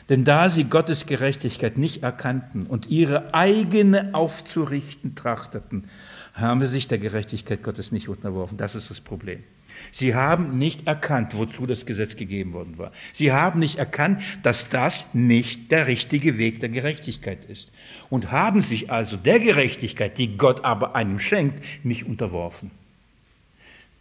Denn 0.08 0.24
da 0.24 0.50
sie 0.50 0.64
Gottes 0.64 1.06
Gerechtigkeit 1.06 1.78
nicht 1.78 2.02
erkannten 2.02 2.66
und 2.66 2.90
ihre 2.90 3.34
eigene 3.34 4.14
aufzurichten 4.14 5.16
trachteten, 5.16 5.90
haben 6.34 6.62
sie 6.62 6.68
sich 6.68 6.88
der 6.88 6.98
Gerechtigkeit 6.98 7.64
Gottes 7.64 7.92
nicht 7.92 8.10
unterworfen. 8.10 8.58
Das 8.58 8.76
ist 8.76 8.90
das 8.90 9.02
Problem. 9.02 9.44
Sie 9.92 10.16
haben 10.16 10.58
nicht 10.58 10.88
erkannt, 10.88 11.38
wozu 11.38 11.66
das 11.66 11.86
Gesetz 11.86 12.16
gegeben 12.16 12.54
worden 12.54 12.78
war. 12.78 12.92
Sie 13.14 13.32
haben 13.32 13.60
nicht 13.60 13.78
erkannt, 13.78 14.22
dass 14.44 14.70
das 14.70 15.06
nicht 15.14 15.72
der 15.72 15.88
richtige 15.88 16.38
Weg 16.38 16.60
der 16.60 16.70
Gerechtigkeit 16.70 17.46
ist. 17.46 17.72
Und 18.10 18.32
haben 18.32 18.62
sich 18.62 18.92
also 18.92 19.18
der 19.18 19.40
Gerechtigkeit, 19.40 20.18
die 20.18 20.38
Gott 20.38 20.66
aber 20.66 20.96
einem 20.96 21.20
schenkt, 21.20 21.64
nicht 21.86 22.06
unterworfen. 22.06 22.72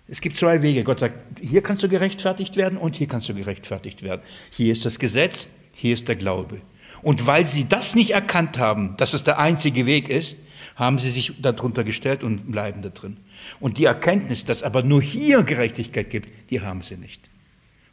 Es 0.09 0.21
gibt 0.21 0.37
zwei 0.37 0.63
Wege. 0.63 0.85
Gott 0.85 0.99
sagt, 1.01 1.23
hier 1.41 1.63
kannst 1.63 1.83
du 1.83 1.89
gerechtfertigt 1.89 2.57
werden 2.57 2.79
und 2.79 2.97
hier 2.97 3.07
kannst 3.07 3.29
du 3.29 3.35
gerechtfertigt 3.35 4.03
werden. 4.03 4.23
Hier 4.51 4.73
ist 4.73 4.85
das 4.87 4.99
Gesetz, 4.99 5.49
hier 5.73 5.95
ist 5.95 6.09
der 6.09 6.17
Glaube. 6.17 6.63
Und 7.03 7.27
weil 7.27 7.47
sie 7.47 7.69
das 7.69 7.95
nicht 7.95 8.11
erkannt 8.11 8.59
haben, 8.59 8.97
dass 8.97 9.13
es 9.13 9.23
der 9.23 9.39
einzige 9.39 9.87
Weg 9.87 10.09
ist, 10.09 10.39
haben 10.79 11.01
sie 11.01 11.11
sich 11.11 11.33
darunter 11.43 11.83
gestellt 11.83 12.23
und 12.23 12.53
bleiben 12.53 12.83
da 12.83 12.89
drin. 12.91 13.17
Und 13.59 13.79
die 13.79 13.85
Erkenntnis, 13.85 14.45
dass 14.45 14.63
aber 14.63 14.85
nur 14.85 15.03
hier 15.03 15.43
Gerechtigkeit 15.43 16.09
gibt, 16.09 16.29
die 16.51 16.61
haben 16.61 16.83
sie 16.83 16.97
nicht. 16.97 17.21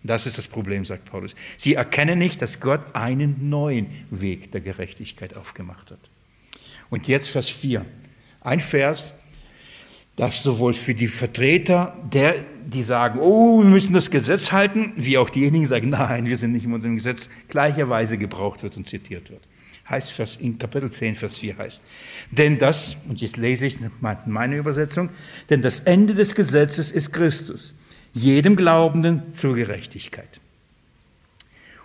Und 0.03 0.09
das 0.09 0.27
ist 0.27 0.37
das 0.37 0.47
Problem, 0.47 0.85
sagt 0.85 1.05
Paulus. 1.05 1.33
Sie 1.57 1.73
erkennen 1.73 2.19
nicht, 2.19 2.41
dass 2.43 2.59
Gott 2.59 2.81
einen 2.93 3.49
neuen 3.49 3.87
Weg 4.11 4.51
der 4.51 4.61
Gerechtigkeit 4.61 5.35
aufgemacht 5.35 5.89
hat. 5.89 5.99
Und 6.91 7.07
jetzt 7.07 7.27
Vers 7.27 7.49
4. 7.49 7.83
Ein 8.41 8.59
Vers, 8.59 9.13
das 10.15 10.43
sowohl 10.43 10.75
für 10.75 10.93
die 10.93 11.07
Vertreter, 11.07 11.97
der, 12.13 12.45
die 12.67 12.83
sagen, 12.83 13.19
oh, 13.19 13.63
wir 13.63 13.69
müssen 13.69 13.93
das 13.93 14.11
Gesetz 14.11 14.51
halten, 14.51 14.93
wie 14.95 15.17
auch 15.17 15.31
diejenigen, 15.31 15.63
die 15.63 15.69
sagen, 15.69 15.89
nein, 15.89 16.27
wir 16.27 16.37
sind 16.37 16.51
nicht 16.51 16.67
unter 16.67 16.79
dem 16.87 16.97
Gesetz, 16.97 17.27
gleicherweise 17.47 18.19
gebraucht 18.19 18.61
wird 18.61 18.77
und 18.77 18.85
zitiert 18.85 19.31
wird. 19.31 19.41
Heißt 19.89 20.11
Vers, 20.11 20.37
in 20.37 20.57
Kapitel 20.57 20.89
10, 20.89 21.15
Vers 21.15 21.37
4 21.37 21.57
heißt, 21.57 21.83
denn 22.31 22.57
das, 22.57 22.97
und 23.07 23.21
jetzt 23.21 23.37
lese 23.37 23.67
ich 23.67 23.77
meine 24.25 24.57
Übersetzung, 24.57 25.11
denn 25.49 25.61
das 25.61 25.81
Ende 25.81 26.15
des 26.15 26.33
Gesetzes 26.33 26.91
ist 26.91 27.13
Christus, 27.13 27.75
jedem 28.13 28.55
Glaubenden 28.55 29.35
zur 29.35 29.55
Gerechtigkeit. 29.55 30.39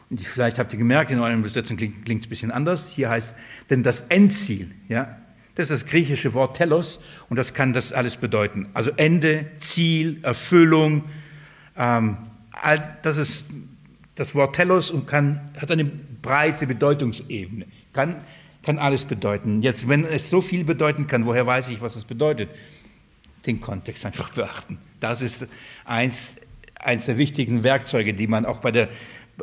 Und 0.08 0.20
vielleicht 0.20 0.58
habt 0.58 0.72
ihr 0.72 0.78
gemerkt, 0.78 1.10
in 1.10 1.20
eurer 1.20 1.34
Übersetzung 1.34 1.76
klingt, 1.76 2.08
es 2.08 2.26
ein 2.26 2.28
bisschen 2.28 2.50
anders. 2.50 2.90
Hier 2.90 3.10
heißt, 3.10 3.34
denn 3.68 3.82
das 3.82 4.00
Endziel, 4.08 4.70
ja, 4.88 5.16
das 5.54 5.70
ist 5.70 5.82
das 5.82 5.90
griechische 5.90 6.34
Wort 6.34 6.56
telos 6.56 7.00
und 7.28 7.36
das 7.36 7.54
kann 7.54 7.72
das 7.72 7.92
alles 7.92 8.16
bedeuten. 8.16 8.68
Also 8.74 8.90
Ende, 8.96 9.46
Ziel, 9.58 10.18
Erfüllung. 10.22 11.04
Ähm, 11.76 12.16
das 13.02 13.18
ist 13.18 13.44
das 14.14 14.34
Wort 14.34 14.56
telos 14.56 14.90
und 14.90 15.06
kann, 15.06 15.50
hat 15.60 15.70
eine 15.70 15.84
breite 15.84 16.66
Bedeutungsebene. 16.66 17.66
Kann, 17.92 18.24
kann 18.62 18.78
alles 18.78 19.04
bedeuten. 19.04 19.62
Jetzt, 19.62 19.88
wenn 19.88 20.04
es 20.04 20.30
so 20.30 20.40
viel 20.40 20.64
bedeuten 20.64 21.06
kann, 21.06 21.26
woher 21.26 21.46
weiß 21.46 21.68
ich, 21.68 21.80
was 21.80 21.96
es 21.96 22.04
bedeutet? 22.04 22.50
Den 23.46 23.60
Kontext 23.60 24.04
einfach 24.04 24.30
beachten. 24.30 24.78
Das 25.00 25.22
ist 25.22 25.46
eins, 25.84 26.36
eins 26.74 27.06
der 27.06 27.18
wichtigen 27.18 27.62
Werkzeuge, 27.62 28.14
die 28.14 28.26
man 28.26 28.44
auch 28.46 28.60
bei 28.60 28.70
der 28.70 28.88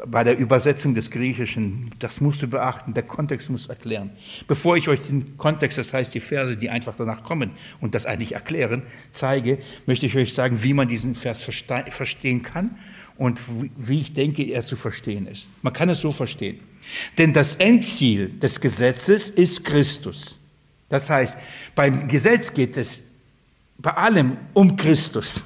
bei 0.06 0.24
der 0.24 0.38
Übersetzung 0.38 0.94
des 0.94 1.10
Griechischen, 1.10 1.92
das 2.00 2.22
musst 2.22 2.42
du 2.42 2.48
beachten, 2.48 2.94
der 2.94 3.04
Kontext 3.04 3.50
muss 3.50 3.68
erklären. 3.68 4.12
Bevor 4.48 4.78
ich 4.78 4.88
euch 4.88 5.02
den 5.02 5.38
Kontext, 5.38 5.78
das 5.78 5.94
heißt 5.94 6.14
die 6.14 6.20
Verse, 6.20 6.56
die 6.56 6.70
einfach 6.70 6.96
danach 6.98 7.24
kommen 7.24 7.52
und 7.82 7.96
das 7.96 8.06
eigentlich 8.06 8.34
erklären, 8.34 8.84
zeige, 9.12 9.60
möchte 9.86 10.06
ich 10.06 10.16
euch 10.16 10.34
sagen, 10.34 10.64
wie 10.64 10.74
man 10.74 10.88
diesen 10.88 11.16
Vers 11.16 11.44
verstehen 11.44 12.44
kann 12.44 12.78
und 13.18 13.40
wie 13.78 14.02
ich 14.02 14.14
denke, 14.14 14.44
er 14.44 14.66
zu 14.66 14.76
verstehen 14.76 15.28
ist. 15.28 15.48
Man 15.62 15.74
kann 15.74 15.90
es 15.90 16.00
so 16.00 16.12
verstehen. 16.12 16.60
Denn 17.18 17.34
das 17.34 17.56
Endziel 17.56 18.30
des 18.40 18.60
Gesetzes 18.60 19.30
ist 19.30 19.64
Christus. 19.64 20.40
Das 20.90 21.10
heißt, 21.10 21.36
beim 21.76 22.08
Gesetz 22.08 22.54
geht 22.54 22.78
es 22.78 23.04
bei 23.78 23.92
allem 23.92 24.38
um 24.54 24.76
Christus. 24.78 25.44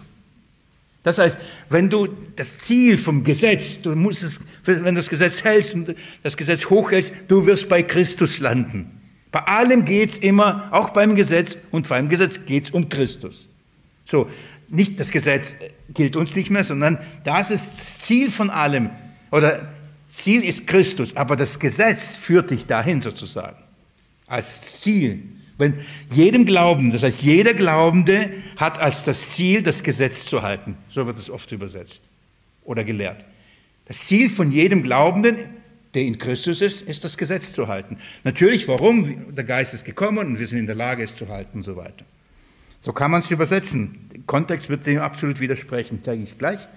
Das 1.03 1.17
heißt, 1.17 1.37
wenn 1.69 1.89
du 1.89 2.07
das 2.35 2.59
Ziel 2.59 2.97
vom 2.97 3.23
Gesetz, 3.23 3.81
du 3.81 3.95
musst 3.95 4.21
es, 4.21 4.39
wenn 4.65 4.83
du 4.83 4.93
das 4.93 5.09
Gesetz 5.09 5.43
hältst 5.43 5.73
und 5.73 5.95
das 6.21 6.37
Gesetz 6.37 6.69
hochhältst, 6.69 7.13
du 7.27 7.45
wirst 7.45 7.69
bei 7.69 7.81
Christus 7.81 8.39
landen. 8.39 9.01
Bei 9.31 9.39
allem 9.39 9.85
geht 9.85 10.11
es 10.11 10.17
immer, 10.19 10.67
auch 10.71 10.89
beim 10.89 11.15
Gesetz 11.15 11.57
und 11.71 11.87
beim 11.87 12.09
Gesetz 12.09 12.45
geht 12.45 12.65
es 12.65 12.69
um 12.71 12.89
Christus. 12.89 13.49
So, 14.05 14.29
nicht 14.67 14.99
das 14.99 15.09
Gesetz 15.09 15.55
gilt 15.93 16.15
uns 16.15 16.35
nicht 16.35 16.49
mehr, 16.49 16.63
sondern 16.63 16.99
das 17.23 17.49
ist 17.49 17.73
das 17.77 17.99
Ziel 17.99 18.29
von 18.29 18.49
allem. 18.49 18.89
Oder 19.31 19.69
Ziel 20.09 20.43
ist 20.43 20.67
Christus, 20.67 21.15
aber 21.15 21.35
das 21.35 21.59
Gesetz 21.59 22.15
führt 22.15 22.51
dich 22.51 22.65
dahin 22.67 23.01
sozusagen. 23.01 23.57
Als 24.27 24.81
Ziel. 24.81 25.23
Wenn 25.57 25.75
jedem 26.11 26.45
Glauben, 26.45 26.91
das 26.91 27.03
heißt 27.03 27.21
jeder 27.21 27.53
Glaubende 27.53 28.31
hat 28.57 28.79
als 28.79 29.03
das 29.03 29.29
Ziel, 29.31 29.61
das 29.61 29.83
Gesetz 29.83 30.25
zu 30.25 30.41
halten. 30.41 30.77
So 30.89 31.05
wird 31.05 31.17
es 31.17 31.29
oft 31.29 31.51
übersetzt 31.51 32.01
oder 32.63 32.83
gelehrt. 32.83 33.23
Das 33.85 33.99
Ziel 34.05 34.29
von 34.29 34.51
jedem 34.51 34.83
Glaubenden, 34.83 35.37
der 35.93 36.03
in 36.03 36.17
Christus 36.17 36.61
ist, 36.61 36.81
ist 36.83 37.03
das 37.03 37.17
Gesetz 37.17 37.53
zu 37.53 37.67
halten. 37.67 37.97
Natürlich, 38.23 38.67
warum? 38.67 39.35
Der 39.35 39.43
Geist 39.43 39.73
ist 39.73 39.83
gekommen 39.83 40.19
und 40.19 40.39
wir 40.39 40.47
sind 40.47 40.59
in 40.59 40.65
der 40.65 40.75
Lage, 40.75 41.03
es 41.03 41.15
zu 41.15 41.27
halten 41.27 41.57
und 41.57 41.63
so 41.63 41.75
weiter. 41.75 42.05
So 42.79 42.93
kann 42.93 43.11
man 43.11 43.19
es 43.19 43.29
übersetzen. 43.29 44.09
Der 44.11 44.21
Kontext 44.25 44.69
wird 44.69 44.85
dem 44.85 44.99
absolut 44.99 45.39
widersprechen, 45.39 45.99
zeige 46.03 46.23
ich 46.23 46.37
gleich. 46.37 46.67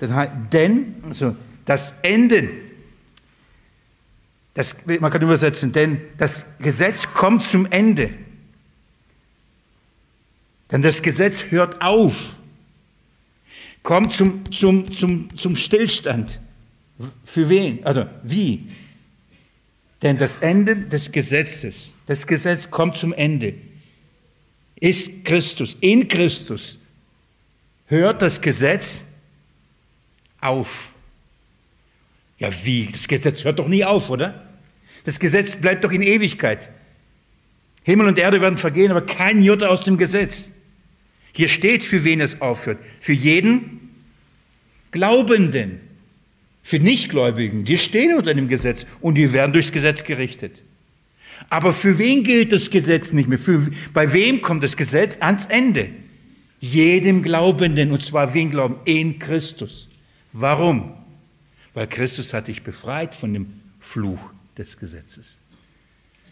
Denn 0.00 0.94
also 1.06 1.36
das 1.64 1.92
Ende 2.02 2.48
das, 4.58 4.74
man 4.86 5.12
kann 5.12 5.22
übersetzen, 5.22 5.70
denn 5.70 6.00
das 6.16 6.44
Gesetz 6.58 7.06
kommt 7.14 7.44
zum 7.44 7.66
Ende. 7.66 8.12
Denn 10.72 10.82
das 10.82 11.00
Gesetz 11.00 11.44
hört 11.50 11.80
auf, 11.80 12.34
kommt 13.84 14.14
zum, 14.14 14.50
zum, 14.50 14.90
zum, 14.90 15.36
zum 15.36 15.54
Stillstand. 15.54 16.40
Für 17.24 17.48
wen? 17.48 17.86
Also, 17.86 18.06
wie? 18.24 18.68
Denn 20.02 20.18
das 20.18 20.38
Ende 20.38 20.74
des 20.74 21.12
Gesetzes, 21.12 21.94
das 22.06 22.26
Gesetz 22.26 22.68
kommt 22.68 22.96
zum 22.96 23.12
Ende, 23.12 23.54
ist 24.80 25.24
Christus. 25.24 25.76
In 25.80 26.08
Christus 26.08 26.78
hört 27.86 28.22
das 28.22 28.40
Gesetz 28.40 29.02
auf. 30.40 30.90
Ja, 32.38 32.50
wie? 32.64 32.86
Das 32.86 33.06
Gesetz 33.06 33.44
hört 33.44 33.60
doch 33.60 33.68
nie 33.68 33.84
auf, 33.84 34.10
oder? 34.10 34.47
Das 35.08 35.18
Gesetz 35.18 35.56
bleibt 35.56 35.84
doch 35.84 35.90
in 35.90 36.02
Ewigkeit. 36.02 36.68
Himmel 37.82 38.08
und 38.08 38.18
Erde 38.18 38.42
werden 38.42 38.58
vergehen, 38.58 38.90
aber 38.90 39.00
kein 39.00 39.42
Jota 39.42 39.68
aus 39.68 39.82
dem 39.82 39.96
Gesetz. 39.96 40.50
Hier 41.32 41.48
steht, 41.48 41.82
für 41.82 42.04
wen 42.04 42.20
es 42.20 42.42
aufhört. 42.42 42.78
Für 43.00 43.14
jeden 43.14 43.88
Glaubenden. 44.90 45.80
Für 46.62 46.78
Nichtgläubigen. 46.78 47.64
Die 47.64 47.78
stehen 47.78 48.18
unter 48.18 48.34
dem 48.34 48.48
Gesetz 48.48 48.84
und 49.00 49.14
die 49.14 49.32
werden 49.32 49.54
durchs 49.54 49.72
Gesetz 49.72 50.04
gerichtet. 50.04 50.60
Aber 51.48 51.72
für 51.72 51.96
wen 51.96 52.22
gilt 52.22 52.52
das 52.52 52.68
Gesetz 52.68 53.10
nicht 53.10 53.30
mehr? 53.30 53.38
Für, 53.38 53.66
bei 53.94 54.12
wem 54.12 54.42
kommt 54.42 54.62
das 54.62 54.76
Gesetz 54.76 55.16
ans 55.22 55.46
Ende? 55.46 55.88
Jedem 56.60 57.22
Glaubenden, 57.22 57.92
und 57.92 58.04
zwar 58.04 58.34
wen 58.34 58.50
glauben? 58.50 58.76
In 58.84 59.18
Christus. 59.18 59.88
Warum? 60.34 60.92
Weil 61.72 61.86
Christus 61.86 62.34
hat 62.34 62.48
dich 62.48 62.62
befreit 62.62 63.14
von 63.14 63.32
dem 63.32 63.46
Fluch 63.80 64.20
des 64.58 64.76
Gesetzes. 64.76 65.38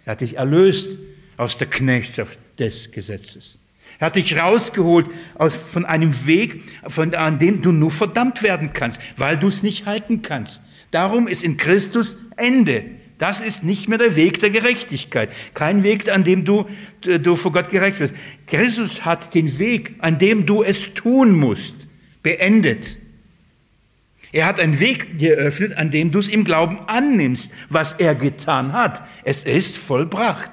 Er 0.05 0.13
hat 0.13 0.21
dich 0.21 0.37
erlöst 0.37 0.91
aus 1.37 1.59
der 1.59 1.69
Knechtschaft 1.69 2.39
des 2.59 2.91
Gesetzes. 2.91 3.59
Er 3.99 4.07
hat 4.07 4.17
dich 4.17 4.39
rausgeholt 4.39 5.09
aus, 5.37 5.55
von 5.55 5.85
einem 5.85 6.27
Weg, 6.27 6.63
von, 6.89 7.15
an 7.15 7.39
dem 7.39 7.63
du 7.63 7.73
nur 7.73 7.91
verdammt 7.91 8.43
werden 8.43 8.73
kannst, 8.73 9.01
weil 9.17 9.39
du 9.39 9.49
es 9.49 9.63
nicht 9.63 9.87
halten 9.87 10.23
kannst. 10.23 10.61
Darum 10.91 11.29
ist 11.29 11.43
in 11.43 11.57
Christus 11.57 12.17
Ende. 12.37 12.85
Das 13.19 13.41
ist 13.41 13.65
nicht 13.65 13.89
mehr 13.89 13.97
der 13.97 14.15
Weg 14.15 14.41
der 14.41 14.51
Gerechtigkeit. 14.51 15.31
Kein 15.55 15.83
Weg, 15.83 16.11
an 16.11 16.25
dem 16.25 16.45
du, 16.45 16.67
du 17.01 17.35
vor 17.35 17.53
Gott 17.53 17.71
gerecht 17.71 17.99
wirst. 17.99 18.15
Christus 18.47 19.05
hat 19.07 19.35
den 19.35 19.59
Weg, 19.59 19.95
an 20.01 20.19
dem 20.19 20.45
du 20.45 20.63
es 20.63 20.93
tun 20.95 21.33
musst, 21.33 21.75
beendet. 22.23 22.99
Er 24.33 24.47
hat 24.47 24.61
einen 24.61 24.81
Weg 24.81 25.19
geöffnet, 25.19 25.77
an 25.77 25.91
dem 25.91 26.11
du 26.11 26.19
es 26.19 26.29
im 26.29 26.45
Glauben 26.45 26.81
annimmst, 26.87 27.51
was 27.69 27.93
er 27.95 28.15
getan 28.15 28.73
hat. 28.73 29.07
Es 29.25 29.45
ist 29.45 29.77
vollbracht. 29.77 30.51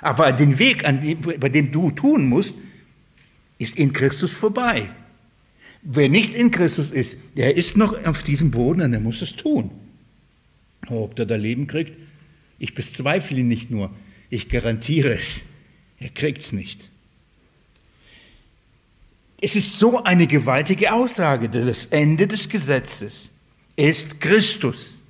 Aber 0.00 0.32
den 0.32 0.58
Weg, 0.58 0.82
bei 0.82 1.48
dem 1.48 1.72
du 1.72 1.90
tun 1.90 2.28
musst, 2.28 2.54
ist 3.58 3.78
in 3.78 3.92
Christus 3.92 4.32
vorbei. 4.32 4.90
Wer 5.82 6.08
nicht 6.08 6.34
in 6.34 6.50
Christus 6.50 6.90
ist, 6.90 7.16
der 7.36 7.56
ist 7.56 7.76
noch 7.76 8.04
auf 8.04 8.22
diesem 8.22 8.50
Boden 8.50 8.82
und 8.82 8.92
der 8.92 9.00
muss 9.00 9.22
es 9.22 9.34
tun. 9.34 9.70
Ob 10.88 11.16
der 11.16 11.26
da 11.26 11.36
Leben 11.36 11.66
kriegt, 11.66 11.92
ich 12.58 12.74
bezweifle 12.74 13.38
ihn 13.38 13.48
nicht 13.48 13.70
nur, 13.70 13.90
ich 14.30 14.48
garantiere 14.48 15.12
es, 15.12 15.44
er 15.98 16.10
kriegt 16.10 16.42
es 16.42 16.52
nicht. 16.52 16.91
Es 19.44 19.56
ist 19.56 19.76
so 19.76 20.04
eine 20.04 20.28
gewaltige 20.28 20.92
Aussage. 20.92 21.48
Das 21.48 21.86
Ende 21.86 22.28
des 22.28 22.48
Gesetzes 22.48 23.28
ist 23.74 24.20
Christus. 24.20 25.02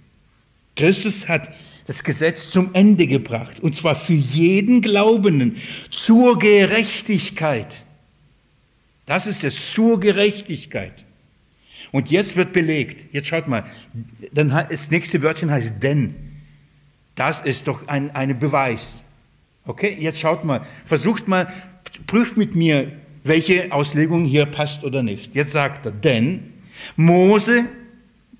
Christus 0.74 1.28
hat 1.28 1.52
das 1.86 2.02
Gesetz 2.02 2.48
zum 2.48 2.74
Ende 2.74 3.06
gebracht, 3.06 3.60
und 3.60 3.76
zwar 3.76 3.94
für 3.94 4.14
jeden 4.14 4.80
Glaubenden 4.80 5.56
zur 5.90 6.38
Gerechtigkeit. 6.38 7.84
Das 9.04 9.26
ist 9.26 9.44
es, 9.44 9.72
zur 9.74 10.00
Gerechtigkeit. 10.00 11.04
Und 11.90 12.10
jetzt 12.10 12.34
wird 12.34 12.54
belegt, 12.54 13.12
jetzt 13.12 13.28
schaut 13.28 13.48
mal, 13.48 13.66
dann 14.32 14.48
das 14.48 14.90
nächste 14.90 15.22
Wörtchen 15.22 15.50
heißt 15.50 15.74
denn. 15.82 16.14
Das 17.16 17.42
ist 17.42 17.68
doch 17.68 17.86
ein 17.86 18.10
eine 18.12 18.34
Beweis. 18.34 18.96
Okay, 19.66 19.94
jetzt 20.00 20.20
schaut 20.20 20.42
mal, 20.46 20.64
versucht 20.86 21.28
mal, 21.28 21.52
prüft 22.06 22.38
mit 22.38 22.54
mir 22.54 23.01
welche 23.24 23.72
Auslegung 23.72 24.24
hier 24.24 24.46
passt 24.46 24.84
oder 24.84 25.02
nicht. 25.02 25.34
Jetzt 25.34 25.52
sagt 25.52 25.86
er, 25.86 25.92
denn 25.92 26.52
Mose, 26.96 27.68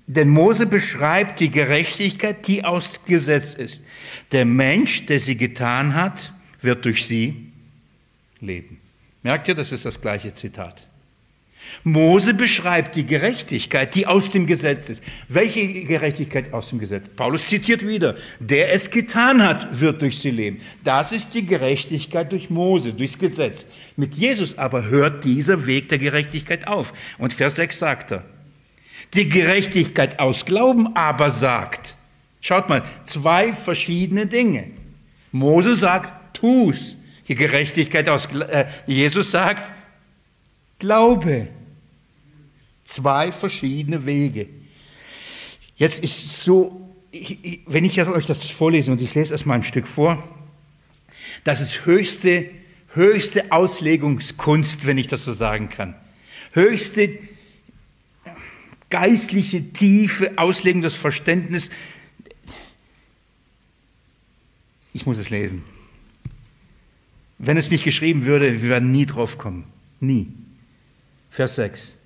denn 0.07 0.29
Mose 0.29 0.65
beschreibt 0.65 1.39
die 1.39 1.49
Gerechtigkeit, 1.49 2.47
die 2.47 2.65
aus 2.65 2.99
Gesetz 3.05 3.53
ist. 3.53 3.83
Der 4.31 4.45
Mensch, 4.45 5.05
der 5.05 5.19
sie 5.19 5.37
getan 5.37 5.95
hat, 5.95 6.33
wird 6.61 6.85
durch 6.85 7.05
sie 7.05 7.51
leben. 8.39 8.79
Merkt 9.21 9.47
ihr, 9.47 9.55
das 9.55 9.71
ist 9.71 9.85
das 9.85 10.01
gleiche 10.01 10.33
Zitat. 10.33 10.85
Mose 11.83 12.33
beschreibt 12.33 12.95
die 12.95 13.05
Gerechtigkeit, 13.05 13.95
die 13.95 14.07
aus 14.07 14.29
dem 14.31 14.45
Gesetz 14.45 14.89
ist. 14.89 15.03
Welche 15.27 15.85
Gerechtigkeit 15.85 16.53
aus 16.53 16.69
dem 16.69 16.79
Gesetz? 16.79 17.09
Paulus 17.09 17.47
zitiert 17.47 17.87
wieder, 17.87 18.15
der 18.39 18.73
es 18.73 18.89
getan 18.89 19.43
hat, 19.43 19.79
wird 19.79 20.01
durch 20.01 20.19
sie 20.19 20.31
leben. 20.31 20.59
Das 20.83 21.11
ist 21.11 21.33
die 21.33 21.45
Gerechtigkeit 21.45 22.31
durch 22.31 22.49
Mose, 22.49 22.93
durchs 22.93 23.17
Gesetz. 23.17 23.65
Mit 23.95 24.15
Jesus 24.15 24.57
aber 24.57 24.85
hört 24.85 25.23
dieser 25.23 25.65
Weg 25.65 25.89
der 25.89 25.97
Gerechtigkeit 25.97 26.67
auf. 26.67 26.93
Und 27.17 27.33
Vers 27.33 27.55
6 27.55 27.79
sagt 27.79 28.11
er, 28.11 28.23
die 29.13 29.29
Gerechtigkeit 29.29 30.19
aus 30.19 30.45
Glauben 30.45 30.95
aber 30.95 31.29
sagt, 31.29 31.95
schaut 32.41 32.69
mal, 32.69 32.83
zwei 33.03 33.53
verschiedene 33.53 34.25
Dinge. 34.25 34.71
Mose 35.31 35.75
sagt, 35.75 36.35
tu's. 36.35 36.95
Die 37.27 37.35
Gerechtigkeit 37.35 38.09
aus, 38.09 38.25
äh, 38.25 38.65
Jesus 38.85 39.31
sagt, 39.31 39.71
Glaube. 40.79 41.47
Zwei 42.93 43.31
verschiedene 43.31 44.05
Wege. 44.05 44.47
Jetzt 45.75 46.03
ist 46.03 46.23
es 46.23 46.43
so, 46.43 46.93
wenn 47.65 47.85
ich 47.85 47.99
euch 47.99 48.27
das 48.27 48.47
vorlese 48.51 48.91
und 48.91 49.01
ich 49.01 49.15
lese 49.15 49.33
erstmal 49.33 49.57
ein 49.57 49.63
Stück 49.63 49.87
vor, 49.87 50.23
das 51.43 51.59
ist 51.59 51.87
höchste, 51.87 52.51
höchste 52.93 53.51
Auslegungskunst, 53.51 54.85
wenn 54.85 54.99
ich 54.99 55.07
das 55.07 55.23
so 55.23 55.33
sagen 55.33 55.69
kann. 55.69 55.95
Höchste 56.51 57.17
geistliche, 58.91 59.73
tiefe 59.73 60.37
Auslegung 60.37 60.83
des 60.83 60.93
Verständnisses. 60.93 61.71
Ich 64.93 65.07
muss 65.07 65.17
es 65.17 65.31
lesen. 65.31 65.63
Wenn 67.39 67.57
es 67.57 67.71
nicht 67.71 67.85
geschrieben 67.85 68.27
würde, 68.27 68.61
wir 68.61 68.69
werden 68.69 68.91
nie 68.91 69.07
drauf 69.07 69.39
kommen. 69.39 69.63
Nie. 69.99 70.27
Vers 71.31 71.55
6. 71.55 71.97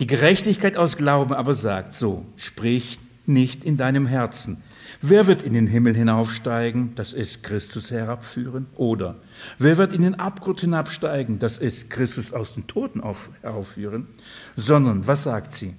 Die 0.00 0.06
Gerechtigkeit 0.06 0.78
aus 0.78 0.96
Glauben 0.96 1.34
aber 1.34 1.54
sagt 1.54 1.94
so, 1.94 2.24
sprich 2.36 2.98
nicht 3.26 3.64
in 3.64 3.76
deinem 3.76 4.06
Herzen. 4.06 4.62
Wer 5.02 5.26
wird 5.26 5.42
in 5.42 5.52
den 5.52 5.66
Himmel 5.66 5.94
hinaufsteigen, 5.94 6.94
das 6.94 7.12
ist 7.12 7.42
Christus 7.42 7.90
herabführen? 7.90 8.66
Oder 8.76 9.16
wer 9.58 9.76
wird 9.76 9.92
in 9.92 10.00
den 10.00 10.14
Abgrund 10.14 10.62
hinabsteigen, 10.62 11.38
das 11.38 11.58
ist 11.58 11.90
Christus 11.90 12.32
aus 12.32 12.54
den 12.54 12.66
Toten 12.66 13.02
aufführen? 13.02 14.08
Sondern, 14.56 15.06
was 15.06 15.24
sagt 15.24 15.52
sie? 15.52 15.74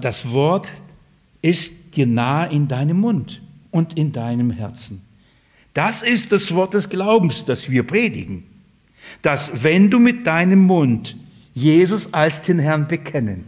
Das 0.00 0.30
Wort 0.30 0.72
ist 1.42 1.72
dir 1.96 2.06
nahe 2.06 2.50
in 2.52 2.68
deinem 2.68 2.98
Mund 3.00 3.42
und 3.72 3.98
in 3.98 4.12
deinem 4.12 4.52
Herzen. 4.52 5.02
Das 5.74 6.02
ist 6.02 6.30
das 6.30 6.54
Wort 6.54 6.72
des 6.72 6.88
Glaubens, 6.88 7.44
das 7.44 7.68
wir 7.68 7.84
predigen. 7.84 8.44
Dass 9.22 9.50
wenn 9.62 9.90
du 9.90 9.98
mit 9.98 10.26
deinem 10.26 10.60
Mund 10.60 11.16
Jesus 11.58 12.12
als 12.12 12.42
den 12.42 12.58
Herrn 12.58 12.88
bekennen 12.88 13.44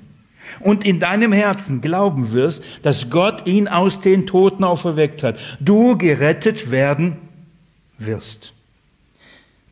und 0.61 0.85
in 0.85 1.01
deinem 1.01 1.33
Herzen 1.33 1.81
glauben 1.81 2.33
wirst, 2.33 2.63
dass 2.83 3.09
Gott 3.11 3.47
ihn 3.47 3.69
aus 3.69 4.01
den 4.01 4.27
Toten 4.27 4.65
auferweckt 4.65 5.23
hat, 5.23 5.39
du 5.61 5.97
gerettet 5.97 6.71
werden 6.71 7.17
wirst. 7.99 8.53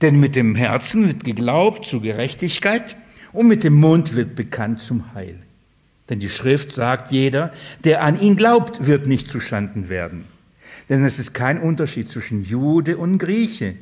Denn 0.01 0.21
mit 0.21 0.37
dem 0.37 0.55
Herzen 0.55 1.09
wird 1.09 1.25
geglaubt 1.25 1.85
zur 1.85 2.03
Gerechtigkeit 2.03 2.97
und 3.33 3.49
mit 3.49 3.65
dem 3.65 3.75
Mund 3.75 4.15
wird 4.15 4.37
bekannt 4.37 4.81
zum 4.81 5.13
Heil. 5.15 5.41
Denn 6.09 6.21
die 6.21 6.31
Schrift 6.31 6.73
sagt, 6.73 7.11
jeder, 7.11 7.53
der 7.85 8.03
an 8.03 8.19
ihn 8.21 8.37
glaubt, 8.37 8.87
wird 8.87 9.07
nicht 9.07 9.31
zustanden 9.31 9.89
werden. 9.89 10.25
Denn 10.89 11.05
es 11.05 11.19
ist 11.19 11.35
kein 11.35 11.61
Unterschied 11.61 12.09
zwischen 12.09 12.45
Jude 12.45 12.97
und 12.97 13.19
Grieche. 13.19 13.75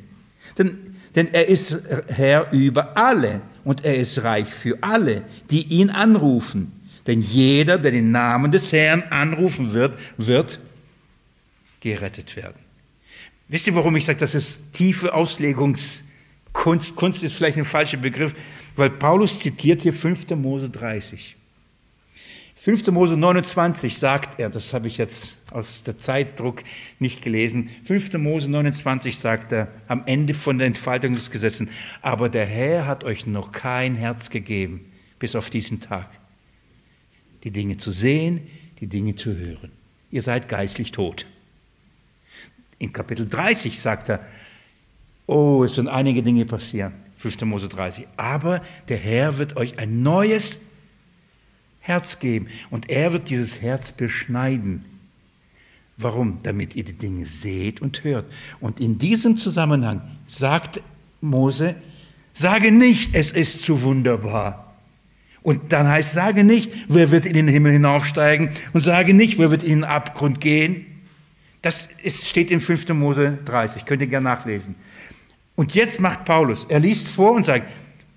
Denn, 0.57 0.77
denn 1.15 1.33
er 1.33 1.47
ist 1.47 1.79
Herr 2.07 2.51
über 2.51 2.97
alle 2.97 3.41
und 3.67 3.83
er 3.83 3.97
ist 3.97 4.23
reich 4.23 4.47
für 4.47 4.77
alle, 4.79 5.23
die 5.51 5.63
ihn 5.63 5.89
anrufen. 5.89 6.71
Denn 7.05 7.21
jeder, 7.21 7.77
der 7.77 7.91
den 7.91 8.11
Namen 8.11 8.49
des 8.49 8.71
Herrn 8.71 9.03
anrufen 9.09 9.73
wird, 9.73 9.99
wird 10.15 10.61
gerettet 11.81 12.37
werden. 12.37 12.59
Wisst 13.49 13.67
ihr, 13.67 13.75
warum 13.75 13.97
ich 13.97 14.05
sage, 14.05 14.19
das 14.19 14.35
ist 14.35 14.71
tiefe 14.71 15.13
Auslegungskunst? 15.13 16.95
Kunst 16.95 17.23
ist 17.23 17.33
vielleicht 17.33 17.57
ein 17.57 17.65
falscher 17.65 17.97
Begriff, 17.97 18.33
weil 18.77 18.89
Paulus 18.89 19.37
zitiert 19.39 19.81
hier 19.81 19.93
5. 19.93 20.29
Mose 20.31 20.69
30. 20.69 21.35
5. 22.55 22.87
Mose 22.87 23.17
29 23.17 23.97
sagt 23.97 24.39
er, 24.39 24.49
das 24.49 24.71
habe 24.71 24.87
ich 24.87 24.97
jetzt 24.97 25.36
aus 25.51 25.83
der 25.83 25.97
Zeitdruck 25.97 26.63
nicht 26.99 27.21
gelesen, 27.21 27.69
5. 27.85 28.13
Mose 28.13 28.49
29 28.49 29.17
sagt 29.17 29.51
er 29.51 29.69
am 29.87 30.03
Ende 30.05 30.33
von 30.33 30.57
der 30.57 30.67
Entfaltung 30.67 31.15
des 31.15 31.31
Gesetzes, 31.31 31.67
aber 32.01 32.29
der 32.29 32.45
Herr 32.45 32.85
hat 32.85 33.03
euch 33.03 33.25
noch 33.25 33.51
kein 33.51 33.95
Herz 33.95 34.29
gegeben, 34.29 34.91
bis 35.19 35.35
auf 35.35 35.49
diesen 35.49 35.79
Tag, 35.79 36.09
die 37.43 37.51
Dinge 37.51 37.77
zu 37.77 37.91
sehen, 37.91 38.41
die 38.79 38.87
Dinge 38.87 39.15
zu 39.15 39.35
hören. 39.35 39.71
Ihr 40.11 40.21
seid 40.21 40.49
geistlich 40.49 40.91
tot. 40.91 41.25
In 42.79 42.93
Kapitel 42.93 43.27
30 43.27 43.79
sagt 43.79 44.09
er, 44.09 44.25
oh, 45.25 45.63
es 45.63 45.75
werden 45.77 45.87
einige 45.87 46.21
Dinge 46.21 46.45
passieren, 46.45 46.93
5. 47.17 47.41
Mose 47.41 47.67
30, 47.67 48.07
aber 48.17 48.61
der 48.89 48.97
Herr 48.97 49.37
wird 49.37 49.57
euch 49.57 49.79
ein 49.79 50.03
neues 50.03 50.57
Herz 51.87 52.19
geben. 52.19 52.47
Und 52.69 52.89
er 52.89 53.13
wird 53.13 53.29
dieses 53.29 53.61
Herz 53.61 53.93
beschneiden. 53.93 54.83
Warum? 55.97 56.39
Damit 56.43 56.75
ihr 56.75 56.83
die 56.83 56.93
Dinge 56.93 57.25
seht 57.25 57.81
und 57.81 58.03
hört. 58.03 58.25
Und 58.59 58.79
in 58.79 58.97
diesem 58.97 59.37
Zusammenhang 59.37 60.01
sagt 60.27 60.81
Mose, 61.21 61.75
sage 62.33 62.71
nicht, 62.71 63.15
es 63.15 63.31
ist 63.31 63.63
zu 63.63 63.81
wunderbar. 63.81 64.75
Und 65.41 65.71
dann 65.73 65.87
heißt, 65.87 66.13
sage 66.13 66.43
nicht, 66.43 66.71
wer 66.87 67.11
wird 67.11 67.25
in 67.25 67.33
den 67.33 67.47
Himmel 67.47 67.71
hinaufsteigen 67.71 68.51
und 68.73 68.81
sage 68.81 69.13
nicht, 69.13 69.39
wer 69.39 69.49
wird 69.49 69.63
in 69.63 69.81
den 69.81 69.83
Abgrund 69.85 70.41
gehen. 70.41 70.85
Das 71.61 71.89
ist, 72.03 72.27
steht 72.27 72.51
in 72.51 72.59
5. 72.59 72.89
Mose 72.89 73.39
30, 73.45 73.85
könnt 73.85 74.01
ihr 74.01 74.07
gerne 74.07 74.25
nachlesen. 74.25 74.75
Und 75.55 75.73
jetzt 75.73 75.99
macht 75.99 76.25
Paulus, 76.25 76.65
er 76.65 76.79
liest 76.79 77.07
vor 77.07 77.31
und 77.31 77.45
sagt, 77.45 77.67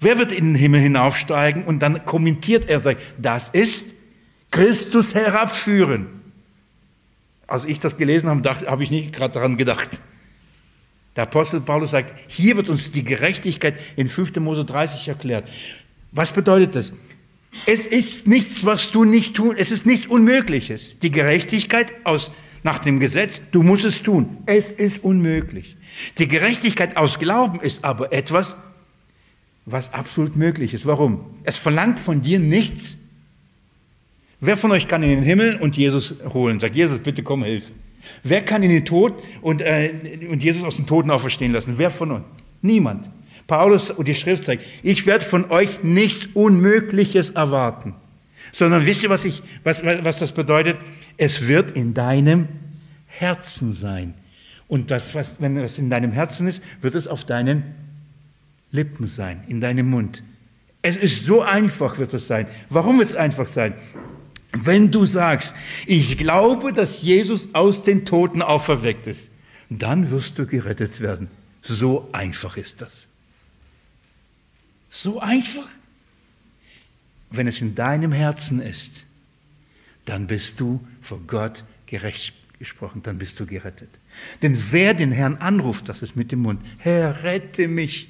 Wer 0.00 0.18
wird 0.18 0.32
in 0.32 0.46
den 0.46 0.54
Himmel 0.54 0.80
hinaufsteigen? 0.80 1.64
Und 1.64 1.80
dann 1.80 2.04
kommentiert 2.06 2.68
er, 2.68 2.80
sagt, 2.80 3.02
das 3.18 3.50
ist 3.50 3.84
Christus 4.50 5.14
herabführen. 5.14 6.06
Als 7.50 7.64
ich 7.64 7.80
das 7.80 7.96
gelesen 7.96 8.30
habe, 8.30 8.48
habe 8.48 8.84
ich 8.84 8.90
nicht 8.90 9.12
gerade 9.12 9.34
daran 9.34 9.56
gedacht. 9.56 10.00
Der 11.16 11.24
Apostel 11.24 11.60
Paulus 11.60 11.90
sagt, 11.90 12.14
hier 12.28 12.56
wird 12.56 12.68
uns 12.68 12.92
die 12.92 13.02
Gerechtigkeit 13.02 13.74
in 13.96 14.08
5. 14.08 14.36
Mose 14.36 14.64
30 14.64 15.08
erklärt. 15.08 15.48
Was 16.12 16.30
bedeutet 16.30 16.76
das? 16.76 16.92
Es 17.66 17.86
ist 17.86 18.28
nichts, 18.28 18.64
was 18.64 18.92
du 18.92 19.04
nicht 19.04 19.34
tun, 19.34 19.56
es 19.58 19.72
ist 19.72 19.84
nichts 19.84 20.06
Unmögliches. 20.06 20.98
Die 21.00 21.10
Gerechtigkeit 21.10 21.92
aus, 22.04 22.30
nach 22.62 22.78
dem 22.78 23.00
Gesetz, 23.00 23.40
du 23.50 23.64
musst 23.64 23.84
es 23.84 24.02
tun. 24.02 24.38
Es 24.46 24.70
ist 24.70 25.02
unmöglich. 25.02 25.76
Die 26.18 26.28
Gerechtigkeit 26.28 26.96
aus 26.96 27.18
Glauben 27.18 27.58
ist 27.58 27.84
aber 27.84 28.12
etwas, 28.12 28.54
was 29.66 29.92
absolut 29.92 30.36
möglich 30.36 30.72
ist. 30.72 30.86
Warum? 30.86 31.24
Es 31.42 31.56
verlangt 31.56 31.98
von 31.98 32.22
dir 32.22 32.38
nichts. 32.38 32.96
Wer 34.40 34.56
von 34.56 34.72
euch 34.72 34.88
kann 34.88 35.02
in 35.02 35.10
den 35.10 35.22
Himmel 35.22 35.56
und 35.56 35.76
Jesus 35.76 36.14
holen? 36.32 36.60
Sagt 36.60 36.74
Jesus, 36.74 36.98
bitte 36.98 37.22
komm, 37.22 37.44
hilf. 37.44 37.70
Wer 38.22 38.42
kann 38.42 38.62
in 38.62 38.70
den 38.70 38.84
Tod 38.84 39.22
und, 39.42 39.60
äh, 39.60 39.92
und 40.30 40.42
Jesus 40.42 40.64
aus 40.64 40.76
den 40.76 40.86
Toten 40.86 41.10
auferstehen 41.10 41.52
lassen? 41.52 41.74
Wer 41.76 41.90
von 41.90 42.10
uns? 42.10 42.24
Niemand. 42.62 43.10
Paulus 43.46 43.90
und 43.90 44.08
die 44.08 44.14
Schrift 44.14 44.44
sagt, 44.44 44.62
ich 44.82 45.06
werde 45.06 45.24
von 45.24 45.50
euch 45.50 45.82
nichts 45.82 46.28
Unmögliches 46.34 47.30
erwarten. 47.30 47.94
Sondern 48.52 48.86
wisst 48.86 49.02
ihr, 49.02 49.10
was, 49.10 49.24
ich, 49.24 49.42
was, 49.64 49.84
was 49.84 50.18
das 50.18 50.32
bedeutet? 50.32 50.78
Es 51.16 51.46
wird 51.46 51.72
in 51.72 51.92
deinem 51.92 52.48
Herzen 53.06 53.74
sein. 53.74 54.14
Und 54.68 54.90
das, 54.90 55.14
was, 55.14 55.40
wenn 55.40 55.56
es 55.56 55.78
in 55.78 55.90
deinem 55.90 56.12
Herzen 56.12 56.46
ist, 56.46 56.62
wird 56.80 56.94
es 56.94 57.06
auf 57.06 57.24
deinen 57.24 57.74
Lippen 58.70 59.06
sein, 59.06 59.42
in 59.48 59.60
deinem 59.60 59.90
Mund. 59.90 60.22
Es 60.80 60.96
ist 60.96 61.24
so 61.24 61.42
einfach, 61.42 61.98
wird 61.98 62.14
es 62.14 62.26
sein. 62.26 62.46
Warum 62.70 62.98
wird 62.98 63.10
es 63.10 63.14
einfach 63.16 63.48
sein? 63.48 63.74
Wenn 64.52 64.90
du 64.90 65.04
sagst, 65.04 65.54
ich 65.86 66.18
glaube, 66.18 66.72
dass 66.72 67.02
Jesus 67.02 67.54
aus 67.54 67.82
den 67.82 68.04
Toten 68.04 68.42
auferweckt 68.42 69.06
ist, 69.06 69.30
dann 69.68 70.10
wirst 70.10 70.38
du 70.38 70.46
gerettet 70.46 71.00
werden. 71.00 71.28
So 71.62 72.08
einfach 72.12 72.56
ist 72.56 72.80
das. 72.80 73.06
So 74.88 75.20
einfach. 75.20 75.68
Wenn 77.30 77.46
es 77.46 77.60
in 77.60 77.76
deinem 77.76 78.10
Herzen 78.10 78.60
ist, 78.60 79.04
dann 80.04 80.26
bist 80.26 80.58
du 80.58 80.84
vor 81.00 81.20
Gott 81.26 81.62
gerecht 81.86 82.34
gesprochen, 82.60 83.02
dann 83.02 83.18
bist 83.18 83.40
du 83.40 83.46
gerettet. 83.46 83.88
Denn 84.42 84.56
wer 84.70 84.94
den 84.94 85.12
Herrn 85.12 85.36
anruft, 85.36 85.88
das 85.88 86.02
ist 86.02 86.14
mit 86.14 86.30
dem 86.30 86.40
Mund, 86.40 86.60
Herr, 86.78 87.24
rette 87.24 87.66
mich, 87.66 88.08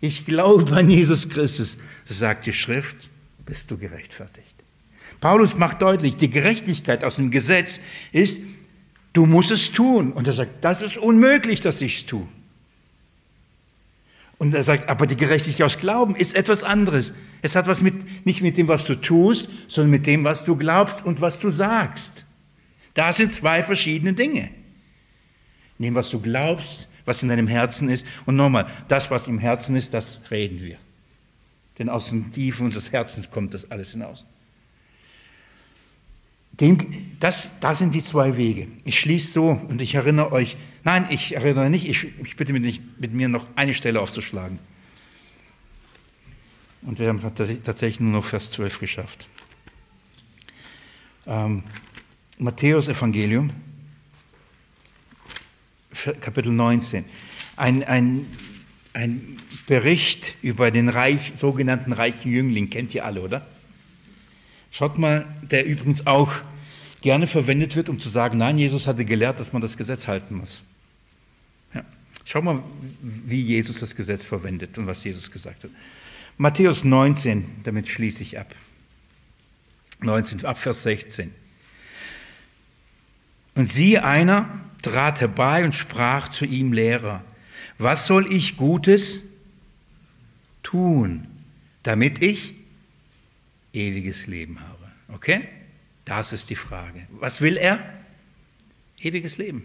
ich 0.00 0.26
glaube 0.26 0.76
an 0.76 0.90
Jesus 0.90 1.28
Christus, 1.28 1.78
sagt 2.04 2.46
die 2.46 2.52
Schrift, 2.52 3.08
bist 3.46 3.70
du 3.70 3.78
gerechtfertigt. 3.78 4.54
Paulus 5.20 5.56
macht 5.56 5.82
deutlich, 5.82 6.16
die 6.16 6.30
Gerechtigkeit 6.30 7.04
aus 7.04 7.16
dem 7.16 7.30
Gesetz 7.30 7.80
ist, 8.12 8.40
du 9.12 9.26
musst 9.26 9.50
es 9.50 9.72
tun. 9.72 10.12
Und 10.12 10.26
er 10.26 10.34
sagt, 10.34 10.64
das 10.64 10.82
ist 10.82 10.96
unmöglich, 10.96 11.60
dass 11.60 11.80
ich 11.80 11.98
es 11.98 12.06
tue. 12.06 12.26
Und 14.38 14.54
er 14.54 14.62
sagt, 14.62 14.88
aber 14.88 15.06
die 15.06 15.16
Gerechtigkeit 15.16 15.66
aus 15.66 15.78
Glauben 15.78 16.14
ist 16.14 16.34
etwas 16.34 16.62
anderes. 16.62 17.12
Es 17.42 17.56
hat 17.56 17.66
was 17.66 17.82
mit, 17.82 18.24
nicht 18.24 18.40
mit 18.40 18.56
dem, 18.56 18.68
was 18.68 18.84
du 18.84 18.94
tust, 18.94 19.48
sondern 19.66 19.90
mit 19.90 20.06
dem, 20.06 20.24
was 20.24 20.44
du 20.44 20.56
glaubst 20.56 21.04
und 21.04 21.20
was 21.20 21.38
du 21.38 21.50
sagst. 21.50 22.24
Da 22.94 23.12
sind 23.12 23.32
zwei 23.32 23.62
verschiedene 23.62 24.12
Dinge. 24.12 24.50
In 25.78 25.86
dem, 25.86 25.94
was 25.94 26.10
du 26.10 26.20
glaubst 26.20 26.88
was 27.08 27.22
in 27.22 27.30
deinem 27.30 27.48
Herzen 27.48 27.88
ist. 27.88 28.06
Und 28.26 28.36
nochmal, 28.36 28.70
das, 28.86 29.10
was 29.10 29.26
im 29.26 29.38
Herzen 29.38 29.74
ist, 29.74 29.94
das 29.94 30.20
reden 30.30 30.60
wir. 30.60 30.76
Denn 31.78 31.88
aus 31.88 32.10
den 32.10 32.30
Tiefen 32.30 32.66
unseres 32.66 32.92
Herzens 32.92 33.30
kommt 33.30 33.54
das 33.54 33.70
alles 33.70 33.92
hinaus. 33.92 34.26
Dem, 36.60 37.16
das, 37.20 37.54
das 37.60 37.78
sind 37.78 37.94
die 37.94 38.02
zwei 38.02 38.36
Wege. 38.36 38.68
Ich 38.84 38.98
schließe 38.98 39.32
so 39.32 39.48
und 39.50 39.80
ich 39.80 39.94
erinnere 39.94 40.32
euch, 40.32 40.56
nein, 40.84 41.06
ich 41.10 41.34
erinnere 41.34 41.70
nicht, 41.70 41.88
ich, 41.88 42.08
ich 42.24 42.36
bitte 42.36 42.52
mit, 42.52 43.00
mit 43.00 43.12
mir 43.12 43.28
noch 43.28 43.46
eine 43.54 43.74
Stelle 43.74 44.00
aufzuschlagen. 44.00 44.58
Und 46.82 46.98
wir 46.98 47.08
haben 47.08 47.20
tatsächlich 47.20 48.00
nur 48.00 48.12
noch 48.12 48.24
Vers 48.24 48.50
12 48.50 48.80
geschafft. 48.80 49.28
Ähm, 51.26 51.62
Matthäus 52.38 52.88
Evangelium, 52.88 53.50
Kapitel 56.20 56.52
19. 56.52 57.04
Ein, 57.56 57.82
ein, 57.84 58.26
ein 58.94 59.36
Bericht 59.66 60.36
über 60.42 60.70
den 60.70 60.88
reich, 60.88 61.32
sogenannten 61.34 61.92
reichen 61.92 62.30
Jüngling, 62.30 62.70
kennt 62.70 62.94
ihr 62.94 63.04
alle, 63.04 63.20
oder? 63.20 63.46
Schaut 64.70 64.98
mal, 64.98 65.26
der 65.42 65.66
übrigens 65.66 66.06
auch 66.06 66.32
gerne 67.00 67.26
verwendet 67.26 67.76
wird, 67.76 67.88
um 67.88 67.98
zu 67.98 68.08
sagen, 68.08 68.38
nein, 68.38 68.58
Jesus 68.58 68.86
hatte 68.86 69.04
gelehrt, 69.04 69.40
dass 69.40 69.52
man 69.52 69.62
das 69.62 69.76
Gesetz 69.76 70.08
halten 70.08 70.36
muss. 70.36 70.62
Ja. 71.74 71.84
Schau 72.24 72.42
mal, 72.42 72.62
wie 73.00 73.40
Jesus 73.40 73.80
das 73.80 73.94
Gesetz 73.94 74.24
verwendet 74.24 74.78
und 74.78 74.86
was 74.86 75.04
Jesus 75.04 75.30
gesagt 75.30 75.64
hat. 75.64 75.70
Matthäus 76.36 76.84
19, 76.84 77.44
damit 77.64 77.88
schließe 77.88 78.22
ich 78.22 78.38
ab. 78.38 78.54
19, 80.00 80.44
ab 80.44 80.58
Vers 80.58 80.84
16. 80.84 81.32
Und 83.54 83.68
siehe 83.68 84.04
einer, 84.04 84.60
trat 84.82 85.20
herbei 85.20 85.64
und 85.64 85.74
sprach 85.74 86.28
zu 86.28 86.44
ihm, 86.44 86.72
Lehrer, 86.72 87.24
was 87.78 88.06
soll 88.06 88.32
ich 88.32 88.56
Gutes 88.56 89.22
tun, 90.62 91.26
damit 91.82 92.22
ich 92.22 92.54
ewiges 93.72 94.26
Leben 94.26 94.60
habe? 94.60 94.90
Okay? 95.12 95.48
Das 96.04 96.32
ist 96.32 96.50
die 96.50 96.56
Frage. 96.56 97.06
Was 97.10 97.40
will 97.40 97.56
er? 97.56 97.78
Ewiges 99.00 99.38
Leben. 99.38 99.64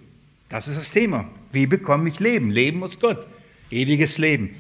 Das 0.49 0.67
ist 0.67 0.77
das 0.77 0.91
Thema. 0.91 1.29
Wie 1.51 1.65
bekomme 1.65 2.09
ich 2.09 2.19
Leben? 2.19 2.51
Leben 2.51 2.83
aus 2.83 2.99
Gott. 2.99 3.27
Ewiges 3.71 4.17
Leben. 4.17 4.55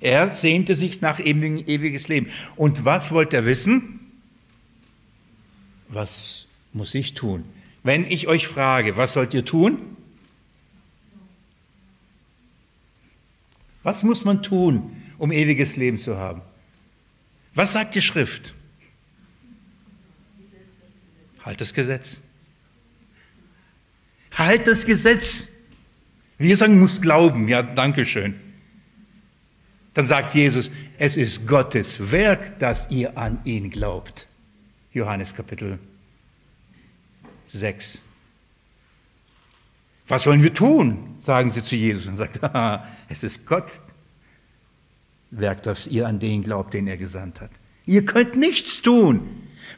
Er 0.00 0.30
sehnte 0.30 0.74
sich 0.74 1.00
nach 1.00 1.18
ewiges 1.18 2.08
Leben. 2.08 2.30
Und 2.56 2.84
was 2.84 3.10
wollte 3.10 3.36
er 3.36 3.46
wissen? 3.46 4.00
Was 5.88 6.48
muss 6.72 6.94
ich 6.94 7.14
tun? 7.14 7.44
Wenn 7.82 8.04
ich 8.04 8.26
euch 8.26 8.48
frage, 8.48 8.96
was 8.96 9.12
sollt 9.12 9.34
ihr 9.34 9.44
tun? 9.44 9.78
Was 13.82 14.02
muss 14.02 14.24
man 14.24 14.42
tun, 14.42 14.96
um 15.18 15.30
ewiges 15.30 15.76
Leben 15.76 15.98
zu 15.98 16.16
haben? 16.16 16.40
Was 17.54 17.74
sagt 17.74 17.94
die 17.94 18.02
Schrift? 18.02 18.54
Halt 21.44 21.60
das 21.60 21.74
Gesetz. 21.74 22.22
Halt 24.32 24.66
das 24.66 24.86
Gesetz. 24.86 25.46
Wir 26.38 26.56
sagen, 26.56 26.80
muss 26.80 27.00
glauben. 27.00 27.48
Ja, 27.48 27.62
danke 27.62 28.04
schön. 28.06 28.34
Dann 29.92 30.06
sagt 30.06 30.34
Jesus, 30.34 30.70
es 30.98 31.16
ist 31.16 31.46
Gottes 31.46 32.10
Werk, 32.10 32.58
dass 32.58 32.90
ihr 32.90 33.16
an 33.16 33.40
ihn 33.44 33.70
glaubt. 33.70 34.26
Johannes 34.92 35.34
Kapitel 35.34 35.78
6. 37.48 38.02
Was 40.08 40.24
sollen 40.24 40.42
wir 40.42 40.52
tun? 40.52 41.14
sagen 41.18 41.50
sie 41.50 41.64
zu 41.64 41.76
Jesus 41.76 42.06
und 42.06 42.16
sagt, 42.16 42.40
es 43.08 43.22
ist 43.22 43.46
Gott 43.46 43.80
Werk, 45.30 45.62
dass 45.62 45.86
ihr 45.86 46.06
an 46.06 46.18
den 46.18 46.42
glaubt, 46.42 46.74
den 46.74 46.86
er 46.86 46.96
gesandt 46.96 47.40
hat. 47.40 47.50
Ihr 47.86 48.04
könnt 48.04 48.36
nichts 48.36 48.82
tun. 48.82 49.20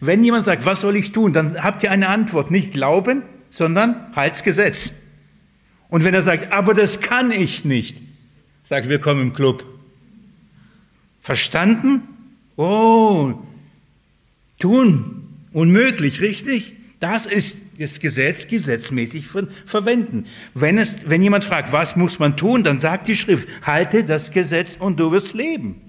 Wenn 0.01 0.23
jemand 0.23 0.45
sagt, 0.45 0.65
was 0.67 0.83
soll 0.83 0.97
ich 0.97 1.13
tun, 1.13 1.33
dann 1.33 1.63
habt 1.63 1.83
ihr 1.83 1.91
eine 1.91 2.09
Antwort. 2.09 2.51
Nicht 2.51 2.73
glauben, 2.73 3.23
sondern 3.51 4.15
Halsgesetz. 4.15 4.93
Und 5.89 6.05
wenn 6.05 6.15
er 6.15 6.23
sagt, 6.23 6.53
aber 6.53 6.75
das 6.75 7.01
kann 7.01 7.31
ich 7.31 7.65
nicht, 7.65 8.03
sagt, 8.65 8.89
willkommen 8.89 9.23
im 9.23 9.33
Club. 9.33 9.65
Verstanden? 11.21 12.03
Oh, 12.57 13.35
tun, 14.59 15.29
unmöglich, 15.53 16.21
richtig? 16.21 16.77
Das 17.01 17.27
ist 17.27 17.57
das 17.79 18.01
Gesetz 18.01 18.47
gesetzmäßig 18.49 19.29
verwenden. 19.67 20.25
Wenn, 20.55 20.79
es, 20.79 20.97
wenn 21.07 21.23
jemand 21.23 21.45
fragt, 21.45 21.73
was 21.73 21.95
muss 21.97 22.19
man 22.19 22.37
tun, 22.37 22.65
dann 22.65 22.81
sagt 22.81 23.09
die 23.09 23.17
Schrift, 23.17 23.49
halte 23.63 24.05
das 24.05 24.31
Gesetz 24.31 24.77
und 24.79 24.99
du 24.99 25.13
wirst 25.13 25.35
leben. 25.35 25.86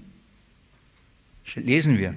Lesen 1.56 1.98
wir. 1.98 2.14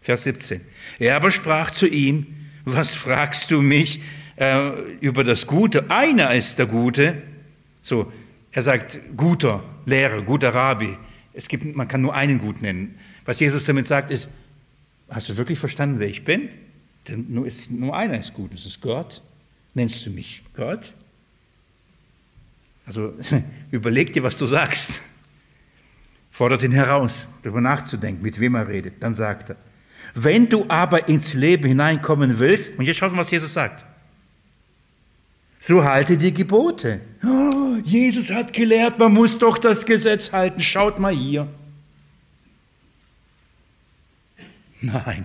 Vers 0.00 0.24
17. 0.24 0.60
Er 0.98 1.16
aber 1.16 1.30
sprach 1.30 1.70
zu 1.70 1.86
ihm, 1.86 2.26
was 2.64 2.94
fragst 2.94 3.50
du 3.50 3.62
mich 3.62 4.00
äh, 4.36 4.70
über 5.00 5.24
das 5.24 5.46
Gute? 5.46 5.90
Einer 5.90 6.34
ist 6.34 6.58
der 6.58 6.66
Gute. 6.66 7.22
So, 7.80 8.12
er 8.50 8.62
sagt, 8.62 9.00
guter 9.16 9.62
Lehrer, 9.86 10.22
guter 10.22 10.54
Rabbi. 10.54 10.96
Es 11.32 11.48
gibt, 11.48 11.64
man 11.76 11.88
kann 11.88 12.02
nur 12.02 12.14
einen 12.14 12.38
gut 12.38 12.62
nennen. 12.62 12.98
Was 13.24 13.40
Jesus 13.40 13.64
damit 13.64 13.86
sagt, 13.86 14.10
ist, 14.10 14.28
hast 15.08 15.28
du 15.28 15.36
wirklich 15.36 15.58
verstanden, 15.58 15.98
wer 15.98 16.08
ich 16.08 16.24
bin? 16.24 16.48
Denn 17.08 17.26
nur, 17.28 17.46
ist, 17.46 17.70
nur 17.70 17.96
einer 17.96 18.18
ist 18.18 18.34
gut, 18.34 18.52
das 18.52 18.66
ist 18.66 18.80
Gott. 18.80 19.22
Nennst 19.74 20.04
du 20.04 20.10
mich 20.10 20.42
Gott? 20.54 20.92
Also 22.86 23.14
überleg 23.70 24.12
dir, 24.12 24.22
was 24.22 24.38
du 24.38 24.46
sagst. 24.46 25.00
Fordert 26.32 26.62
ihn 26.62 26.72
heraus, 26.72 27.28
darüber 27.42 27.60
nachzudenken, 27.60 28.22
mit 28.22 28.40
wem 28.40 28.54
er 28.54 28.66
redet. 28.66 29.02
Dann 29.02 29.12
sagt 29.12 29.50
er, 29.50 29.56
wenn 30.14 30.48
du 30.48 30.64
aber 30.68 31.08
ins 31.08 31.34
Leben 31.34 31.68
hineinkommen 31.68 32.38
willst, 32.38 32.76
und 32.78 32.86
jetzt 32.86 32.96
schaut 32.96 33.12
mal, 33.12 33.18
was 33.18 33.30
Jesus 33.30 33.52
sagt. 33.52 33.84
So 35.60 35.84
halte 35.84 36.16
die 36.16 36.34
Gebote. 36.34 37.00
Oh, 37.22 37.76
Jesus 37.84 38.30
hat 38.30 38.52
gelehrt, 38.52 38.98
man 38.98 39.12
muss 39.12 39.38
doch 39.38 39.58
das 39.58 39.86
Gesetz 39.86 40.32
halten. 40.32 40.60
Schaut 40.60 40.98
mal 40.98 41.14
hier. 41.14 41.46
Nein. 44.80 45.24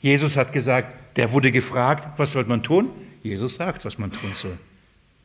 Jesus 0.00 0.36
hat 0.36 0.52
gesagt, 0.52 1.16
der 1.16 1.32
wurde 1.32 1.52
gefragt, 1.52 2.18
was 2.18 2.32
soll 2.32 2.44
man 2.44 2.62
tun? 2.62 2.90
Jesus 3.22 3.54
sagt, 3.54 3.84
was 3.84 3.96
man 3.98 4.12
tun 4.12 4.32
soll. 4.34 4.58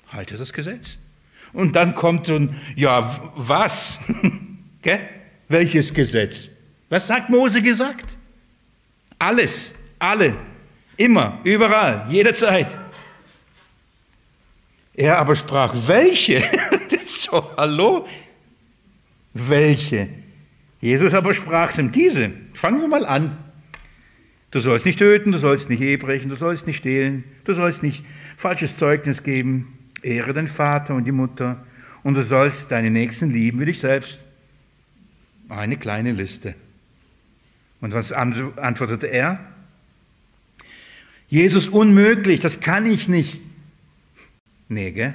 Halte 0.10 0.38
das 0.38 0.54
Gesetz. 0.54 1.00
Und 1.54 1.76
dann 1.76 1.96
kommt 1.96 2.28
so 2.28 2.36
ein, 2.36 2.60
ja, 2.76 3.32
was? 3.36 4.00
Welches 5.48 5.94
Gesetz? 5.94 6.50
Was 6.90 7.08
sagt 7.08 7.30
Mose 7.30 7.62
gesagt? 7.62 8.18
Alles, 9.18 9.74
alle, 10.00 10.36
immer, 10.98 11.40
überall, 11.44 12.06
jederzeit. 12.10 12.78
Er 14.94 15.18
aber 15.18 15.36
sprach, 15.36 15.74
welche? 15.88 16.44
so, 17.06 17.52
hallo? 17.58 18.08
Welche? 19.34 20.10
Jesus 20.80 21.14
aber 21.14 21.34
sprach 21.34 21.74
zum 21.74 21.92
diese. 21.92 22.32
Fangen 22.54 22.80
wir 22.82 22.88
mal 22.88 23.06
an. 23.06 23.38
Du 24.52 24.60
sollst 24.60 24.86
nicht 24.86 25.00
töten, 25.00 25.32
du 25.32 25.38
sollst 25.38 25.70
nicht 25.70 25.82
Ehe 25.82 25.98
brechen, 25.98 26.30
du 26.30 26.36
sollst 26.36 26.66
nicht 26.66 26.78
stehlen, 26.78 27.26
du 27.44 27.54
sollst 27.54 27.84
nicht 27.84 28.06
falsches 28.38 28.78
Zeugnis 28.78 29.24
geben. 29.24 29.80
Ehre 30.02 30.32
deinen 30.32 30.48
Vater 30.48 30.96
und 30.96 31.06
die 31.06 31.12
Mutter 31.12 31.66
und 32.04 32.14
du 32.14 32.24
sollst 32.24 32.72
deine 32.72 32.92
Nächsten 32.92 33.32
lieben 33.32 33.60
wie 33.60 33.66
dich 33.66 33.80
selbst. 33.80 34.20
Eine 35.50 35.78
kleine 35.78 36.12
Liste. 36.12 36.56
Und 37.82 37.94
was 37.94 38.12
antwortete 38.12 39.08
er? 39.08 39.40
Jesus, 41.28 41.68
unmöglich, 41.68 42.40
das 42.40 42.60
kann 42.60 42.86
ich 42.86 43.08
nicht. 43.10 43.42
Nee, 44.70 44.92
gell? 44.92 45.14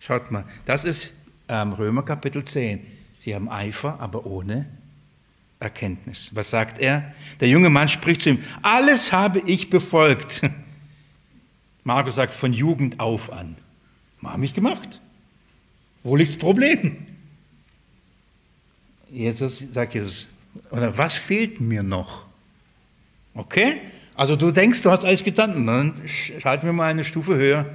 Schaut 0.00 0.30
mal, 0.30 0.44
das 0.66 0.84
ist 0.84 1.12
ähm, 1.48 1.72
Römer 1.72 2.02
Kapitel 2.02 2.44
10. 2.44 2.80
Sie 3.18 3.34
haben 3.34 3.48
Eifer, 3.48 4.00
aber 4.00 4.26
ohne 4.26 4.66
Erkenntnis. 5.60 6.30
Was 6.32 6.50
sagt 6.50 6.78
er? 6.78 7.14
Der 7.40 7.48
junge 7.48 7.70
Mann 7.70 7.88
spricht 7.88 8.22
zu 8.22 8.30
ihm, 8.30 8.44
alles 8.62 9.12
habe 9.12 9.42
ich 9.46 9.68
befolgt. 9.68 10.42
Markus 11.84 12.14
sagt, 12.14 12.34
von 12.34 12.52
Jugend 12.52 13.00
auf 13.00 13.32
an. 13.32 13.56
Habe 14.22 14.44
ich 14.44 14.54
gemacht. 14.54 15.00
Wo 16.02 16.16
liegt 16.16 16.30
das 16.30 16.38
Problem? 16.38 17.06
Jesus 19.10 19.64
sagt 19.72 19.94
Jesus, 19.94 20.28
oder 20.70 20.96
was 20.96 21.14
fehlt 21.14 21.60
mir 21.60 21.82
noch? 21.82 22.24
Okay? 23.34 23.80
Also 24.14 24.36
du 24.36 24.50
denkst, 24.50 24.82
du 24.82 24.90
hast 24.90 25.04
alles 25.04 25.24
getan, 25.24 25.66
dann 25.66 25.94
schalten 26.06 26.66
wir 26.66 26.72
mal 26.72 26.90
eine 26.90 27.04
Stufe 27.04 27.34
höher. 27.34 27.66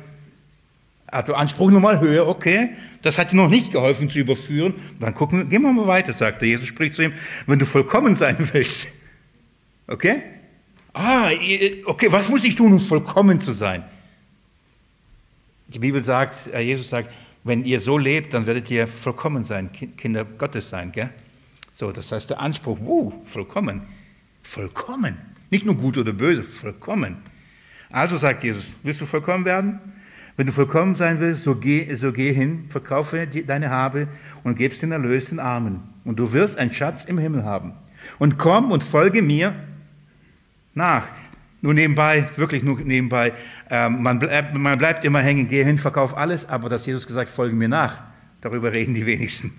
Also 1.08 1.34
Anspruch 1.34 1.72
nochmal 1.72 2.00
höher, 2.00 2.28
okay. 2.28 2.72
Das 3.02 3.18
hat 3.18 3.32
dir 3.32 3.36
noch 3.36 3.50
nicht 3.50 3.72
geholfen 3.72 4.10
zu 4.10 4.20
überführen. 4.20 4.74
Dann 5.00 5.14
gucken, 5.14 5.48
gehen 5.50 5.62
wir 5.62 5.72
mal 5.72 5.88
weiter, 5.88 6.14
sagt 6.14 6.42
er. 6.42 6.48
Jesus 6.48 6.68
spricht 6.68 6.96
zu 6.96 7.04
ihm, 7.04 7.14
wenn 7.46 7.60
du 7.60 7.66
vollkommen 7.66 8.16
sein 8.16 8.38
willst. 8.54 8.88
Okay? 9.88 10.22
Ah, 10.94 11.30
okay, 11.86 12.12
was 12.12 12.30
muss 12.30 12.44
ich 12.44 12.56
tun, 12.56 12.74
um 12.74 12.80
vollkommen 12.80 13.40
zu 13.40 13.54
sein? 13.54 13.84
Die 15.68 15.80
Bibel 15.80 16.02
sagt, 16.02 16.54
äh, 16.54 16.62
Jesus 16.62 16.90
sagt, 16.90 17.12
wenn 17.44 17.66
ihr 17.66 17.80
so 17.80 17.98
lebt, 17.98 18.34
dann 18.34 18.48
werdet 18.48 18.72
ihr 18.72 18.88
vollkommen 18.88 19.44
sein, 19.44 19.72
Kinder 19.98 20.26
Gottes 20.26 20.70
sein, 20.70 20.92
gell? 20.92 21.12
So, 21.76 21.92
das 21.92 22.10
heißt 22.10 22.30
der 22.30 22.40
Anspruch, 22.40 22.80
uh, 22.80 23.12
vollkommen, 23.26 23.82
vollkommen, 24.42 25.18
nicht 25.50 25.66
nur 25.66 25.76
gut 25.76 25.98
oder 25.98 26.14
böse, 26.14 26.42
vollkommen. 26.42 27.18
Also 27.90 28.18
sagt 28.18 28.46
Jesus, 28.46 28.64
willst 28.82 29.02
du 29.02 29.06
vollkommen 29.06 29.44
werden? 29.44 29.82
Wenn 30.38 30.48
du 30.48 30.54
vollkommen 30.54 30.96
sein 30.96 31.20
willst, 31.20 31.44
so 31.44 31.54
geh, 31.54 31.94
so 31.96 32.14
geh 32.14 32.32
hin, 32.32 32.64
verkaufe 32.70 33.28
die, 33.28 33.46
deine 33.46 33.72
Habe 33.72 34.08
und 34.46 34.56
gibst 34.56 34.84
den 34.84 34.94
Erlös 34.94 35.28
den 35.28 35.40
Armen. 35.42 35.82
Und 36.06 36.18
du 36.18 36.32
wirst 36.32 36.58
einen 36.58 36.72
Schatz 36.72 37.04
im 37.04 37.18
Himmel 37.18 37.44
haben. 37.44 37.74
Und 38.20 38.38
komm 38.38 38.72
und 38.72 38.82
folge 38.82 39.22
mir 39.22 39.54
nach. 40.76 41.10
Nur 41.62 41.74
nebenbei, 41.74 42.30
wirklich 42.38 42.64
nur 42.64 42.80
nebenbei, 42.80 43.34
äh, 43.70 43.90
man, 43.90 44.20
bleib, 44.20 44.54
man 44.54 44.78
bleibt 44.78 45.04
immer 45.04 45.22
hängen, 45.22 45.50
geh 45.50 45.66
hin, 45.66 45.78
verkauf 45.78 46.16
alles, 46.16 46.48
aber 46.48 46.70
dass 46.70 46.86
Jesus 46.86 47.06
gesagt, 47.06 47.28
folge 47.28 47.54
mir 47.54 47.68
nach, 47.68 48.02
darüber 48.40 48.72
reden 48.72 48.94
die 48.94 49.06
wenigsten. 49.06 49.52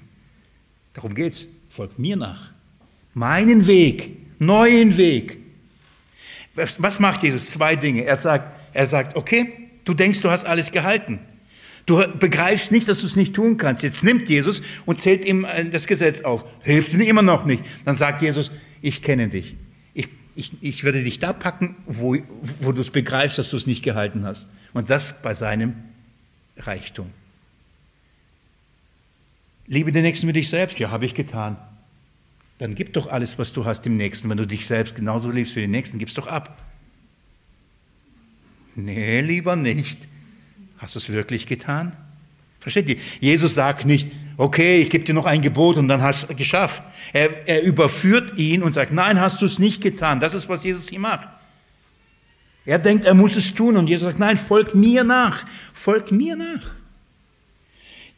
Darum 0.95 1.15
geht's. 1.15 1.47
Folgt 1.77 1.99
mir 1.99 2.17
nach. 2.17 2.53
Meinen 3.13 3.67
Weg, 3.67 4.17
neuen 4.39 4.97
Weg. 4.97 5.37
Was 6.55 6.99
macht 7.01 7.23
Jesus? 7.23 7.51
Zwei 7.51 7.77
Dinge. 7.77 8.07
Er 8.07 8.19
sagt, 8.19 8.51
er 8.73 8.87
sagt, 8.87 9.15
okay, 9.15 9.53
du 9.85 9.93
denkst, 9.93 10.23
du 10.23 10.31
hast 10.31 10.47
alles 10.47 10.73
gehalten. 10.73 11.19
Du 11.85 12.03
begreifst 12.19 12.73
nicht, 12.73 12.89
dass 12.89 13.01
du 13.01 13.07
es 13.07 13.15
nicht 13.15 13.35
tun 13.35 13.59
kannst. 13.59 13.83
Jetzt 13.83 14.03
nimmt 14.03 14.27
Jesus 14.31 14.63
und 14.87 15.03
zählt 15.03 15.27
ihm 15.27 15.45
äh, 15.45 15.69
das 15.69 15.87
Gesetz 15.87 16.23
auf. 16.23 16.47
Hilft 16.63 16.95
dir 16.95 17.07
immer 17.07 17.21
noch 17.21 17.45
nicht. 17.45 17.63
Dann 17.85 17.99
sagt 17.99 18.23
Jesus, 18.23 18.51
ich 18.81 19.03
kenne 19.03 19.29
dich. 19.29 19.57
Ich, 19.93 20.09
ich, 20.35 20.53
ich 20.63 20.83
werde 20.83 21.05
dich 21.05 21.19
da 21.19 21.35
packen, 21.35 21.77
wo, 21.85 22.17
wo 22.63 22.73
du 22.73 22.81
es 22.81 22.89
begreifst, 22.89 23.37
dass 23.37 23.51
du 23.51 23.59
es 23.59 23.67
nicht 23.67 23.83
gehalten 23.83 24.25
hast. 24.25 24.49
Und 24.73 24.89
das 24.89 25.15
bei 25.21 25.35
seinem 25.35 25.75
Reichtum. 26.57 27.11
Liebe 29.67 29.91
den 29.91 30.03
Nächsten 30.03 30.29
wie 30.29 30.33
dich 30.33 30.49
selbst. 30.49 30.79
Ja, 30.79 30.91
habe 30.91 31.07
ich 31.07 31.15
getan. 31.15 31.57
Dann 32.59 32.75
gib 32.75 32.93
doch 32.95 33.09
alles, 33.09 33.39
was 33.39 33.53
du 33.53 33.65
hast 33.65 33.83
dem 33.83 33.97
Nächsten. 33.97 34.31
Wenn 34.31 34.39
du 34.39 34.47
dich 34.47 34.67
selbst 34.67 34.97
genauso 34.97 35.31
liebst 35.31 35.57
wie 35.57 35.61
den 35.61 35.71
Nächsten, 35.71 35.99
gib's 35.99 36.15
doch 36.15 36.27
ab. 36.27 36.63
Nee, 38.75 39.21
lieber 39.21 39.57
nicht. 39.57 40.09
Hast 40.79 40.95
du 40.95 40.99
es 40.99 41.09
wirklich 41.09 41.47
getan? 41.47 41.93
Versteht 42.61 42.89
ihr? 42.89 42.97
Jesus 43.21 43.55
sagt 43.55 43.87
nicht, 43.87 44.11
okay, 44.37 44.83
ich 44.83 44.91
gebe 44.91 45.05
dir 45.05 45.15
noch 45.15 45.27
ein 45.27 45.41
Gebot 45.41 45.77
und 45.77 45.89
dann 45.89 46.03
hast 46.03 46.25
du 46.25 46.33
es 46.33 46.37
geschafft. 46.37 46.83
Er, 47.13 47.47
er 47.49 47.63
überführt 47.63 48.39
ihn 48.39 48.63
und 48.63 48.73
sagt, 48.73 48.93
nein, 48.93 49.21
hast 49.21 49.41
du 49.41 49.47
es 49.47 49.59
nicht 49.59 49.83
getan. 49.83 50.21
Das 50.21 50.35
ist, 50.35 50.49
was 50.49 50.65
Jesus 50.65 50.89
hier 50.89 50.99
macht. 50.99 51.29
Er 52.65 52.79
denkt, 52.79 53.05
er 53.05 53.15
muss 53.15 53.37
es 53.37 53.55
tun 53.55 53.77
und 53.77 53.87
Jesus 53.87 54.07
sagt, 54.07 54.19
nein, 54.19 54.37
folg 54.37 54.75
mir 54.75 55.05
nach, 55.05 55.47
folg 55.73 56.11
mir 56.11 56.35
nach. 56.35 56.75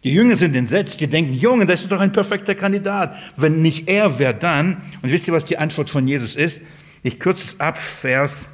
Die 0.05 0.13
Jünger 0.13 0.37
sind 0.37 0.55
entsetzt, 0.55 1.01
die 1.01 1.09
denken, 1.09 1.35
Junge, 1.35 1.67
das 1.67 1.83
ist 1.83 1.91
doch 1.91 2.01
ein 2.01 2.13
perfekter 2.13 2.55
Kandidat. 2.55 3.17
Wenn 3.37 3.63
nicht 3.63 3.89
er, 3.89 4.19
wer 4.19 4.33
dann? 4.33 4.83
Und 5.03 5.11
wisst 5.11 5.27
ihr, 5.27 5.35
was 5.35 5.45
die 5.45 5.59
Antwort 5.59 5.91
von 5.91 6.07
Jesus 6.07 6.37
ist? 6.37 6.63
Ich 7.03 7.19
kürze 7.19 7.45
es 7.45 7.61
ab, 7.61 7.79
Vers, 7.79 8.47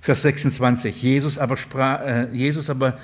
Vers 0.00 0.22
26. 0.22 1.02
Jesus 1.02 1.38
aber, 1.38 1.56
sprach, 1.56 2.00
äh, 2.02 2.28
Jesus 2.32 2.68
aber 2.68 2.98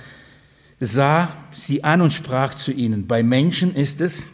sah 0.79 1.35
sie 1.55 1.85
an 1.85 2.01
und 2.01 2.13
sprach 2.13 2.55
zu 2.55 2.71
ihnen, 2.73 3.07
bei 3.07 3.23
Menschen 3.23 3.75
ist 3.75 4.01
es 4.01 4.27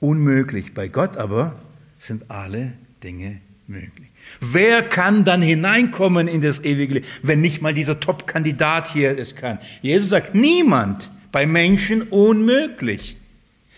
unmöglich, 0.00 0.74
bei 0.74 0.88
Gott 0.88 1.16
aber 1.16 1.58
sind 1.96 2.30
alle 2.30 2.74
Dinge 3.02 3.40
möglich. 3.66 4.11
Wer 4.40 4.82
kann 4.82 5.24
dann 5.24 5.42
hineinkommen 5.42 6.28
in 6.28 6.40
das 6.40 6.60
ewige 6.64 6.94
Leben, 6.94 7.06
wenn 7.22 7.40
nicht 7.40 7.62
mal 7.62 7.74
dieser 7.74 8.00
Top-Kandidat 8.00 8.92
hier 8.92 9.18
es 9.18 9.36
kann? 9.36 9.58
Jesus 9.82 10.08
sagt, 10.10 10.34
niemand, 10.34 11.10
bei 11.30 11.46
Menschen 11.46 12.02
unmöglich. 12.02 13.16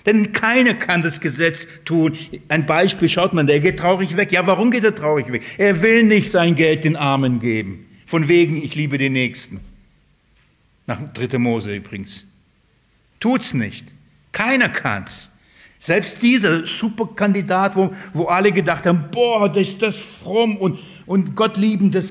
Denn 0.06 0.32
keiner 0.32 0.74
kann 0.74 1.02
das 1.02 1.20
Gesetz 1.20 1.66
tun. 1.84 2.18
Ein 2.48 2.66
Beispiel, 2.66 3.08
schaut 3.08 3.32
man, 3.32 3.46
der 3.46 3.60
geht 3.60 3.78
traurig 3.78 4.16
weg. 4.16 4.32
Ja, 4.32 4.46
warum 4.46 4.70
geht 4.70 4.84
er 4.84 4.94
traurig 4.94 5.32
weg? 5.32 5.42
Er 5.56 5.80
will 5.80 6.02
nicht 6.02 6.30
sein 6.30 6.54
Geld 6.54 6.84
den 6.84 6.96
Armen 6.96 7.40
geben. 7.40 7.86
Von 8.04 8.28
wegen, 8.28 8.62
ich 8.62 8.74
liebe 8.74 8.98
den 8.98 9.14
Nächsten. 9.14 9.60
Nach 10.86 11.00
3. 11.14 11.38
Mose 11.38 11.74
übrigens. 11.74 12.24
Tut's 13.18 13.54
nicht. 13.54 13.86
Keiner 14.32 14.68
kann's. 14.68 15.30
Selbst 15.84 16.22
dieser 16.22 16.66
Superkandidat, 16.66 17.76
wo, 17.76 17.92
wo 18.12 18.24
alle 18.24 18.52
gedacht 18.52 18.86
haben, 18.86 19.10
boah, 19.10 19.48
das 19.48 19.68
ist 19.68 19.82
das 19.82 19.98
fromm 19.98 20.56
und, 20.56 20.78
und 21.04 21.36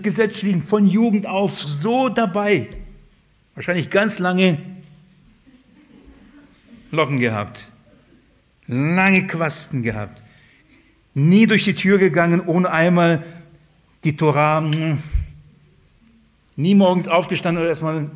Gesetz 0.03 0.41
lieben, 0.41 0.61
von 0.61 0.87
Jugend 0.87 1.25
auf 1.25 1.61
so 1.61 2.09
dabei. 2.09 2.67
Wahrscheinlich 3.55 3.89
ganz 3.89 4.19
lange 4.19 4.59
Locken 6.91 7.19
gehabt 7.19 7.69
lange 8.67 9.27
Quasten 9.27 9.81
gehabt, 9.81 10.21
nie 11.13 11.47
durch 11.47 11.63
die 11.63 11.75
Tür 11.75 11.97
gegangen, 11.97 12.41
ohne 12.41 12.71
einmal 12.71 13.23
die 14.03 14.15
Torah, 14.15 14.59
hm, 14.59 14.99
nie 16.55 16.75
morgens 16.75 17.07
aufgestanden 17.07 17.61
oder 17.61 17.69
erstmal 17.69 18.09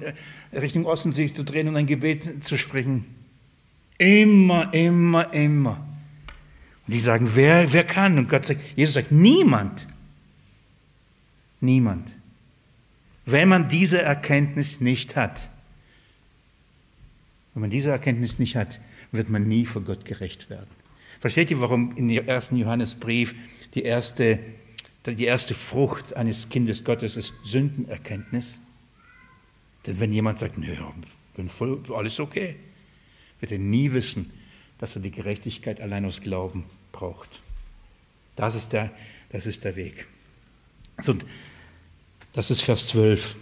äh, 0.51 0.60
Richtung 0.60 0.86
Osten 0.86 1.12
sich 1.12 1.34
zu 1.34 1.43
drehen 1.43 1.68
und 1.68 1.76
ein 1.76 1.88
Gebet 1.88 2.43
zu 2.43 2.58
sprechen. 2.58 3.16
Immer, 3.97 4.73
immer, 4.73 5.33
immer. 5.33 5.85
Und 6.87 6.93
die 6.93 6.99
sagen, 6.99 7.31
wer, 7.33 7.73
wer 7.73 7.83
kann? 7.83 8.17
Und 8.17 8.29
Gott 8.29 8.45
sagt, 8.45 8.61
Jesus 8.75 8.93
sagt, 8.93 9.11
niemand. 9.11 9.87
Niemand. 11.59 12.15
Wenn 13.25 13.49
man 13.49 13.67
diese 13.67 14.01
Erkenntnis 14.01 14.79
nicht 14.79 15.15
hat, 15.15 15.49
wenn 17.53 17.61
man 17.61 17.69
diese 17.69 17.89
Erkenntnis 17.89 18.39
nicht 18.39 18.55
hat, 18.55 18.79
wird 19.11 19.29
man 19.29 19.47
nie 19.47 19.65
vor 19.65 19.81
Gott 19.81 20.05
gerecht 20.05 20.49
werden. 20.49 20.69
Versteht 21.19 21.49
ihr, 21.49 21.59
warum 21.59 21.97
in 21.97 22.07
dem 22.07 22.27
ersten 22.27 22.55
Johannesbrief 22.55 23.33
die 23.73 23.81
erste, 23.81 24.39
die 25.05 25.25
erste 25.25 25.55
Frucht 25.55 26.15
eines 26.15 26.49
Kindes 26.49 26.83
Gottes 26.83 27.17
ist 27.17 27.33
Sündenerkenntnis? 27.43 28.59
Denn 29.85 29.99
wenn 29.99 30.13
jemand 30.13 30.39
sagt, 30.39 30.57
nö, 30.57 30.75
bin 31.35 31.49
voll, 31.49 31.81
alles 31.93 32.19
okay, 32.19 32.57
wird 33.39 33.51
er 33.51 33.59
nie 33.59 33.93
wissen, 33.93 34.31
dass 34.79 34.95
er 34.95 35.01
die 35.01 35.11
Gerechtigkeit 35.11 35.81
allein 35.81 36.05
aus 36.05 36.21
Glauben 36.21 36.65
braucht. 36.91 37.41
Das 38.35 38.55
ist 38.55 38.73
der, 38.73 38.91
das 39.31 39.45
ist 39.45 39.63
der 39.63 39.75
Weg. 39.75 40.07
So, 40.99 41.15
das 42.33 42.51
ist 42.51 42.61
Vers 42.61 42.88
12 42.88 43.35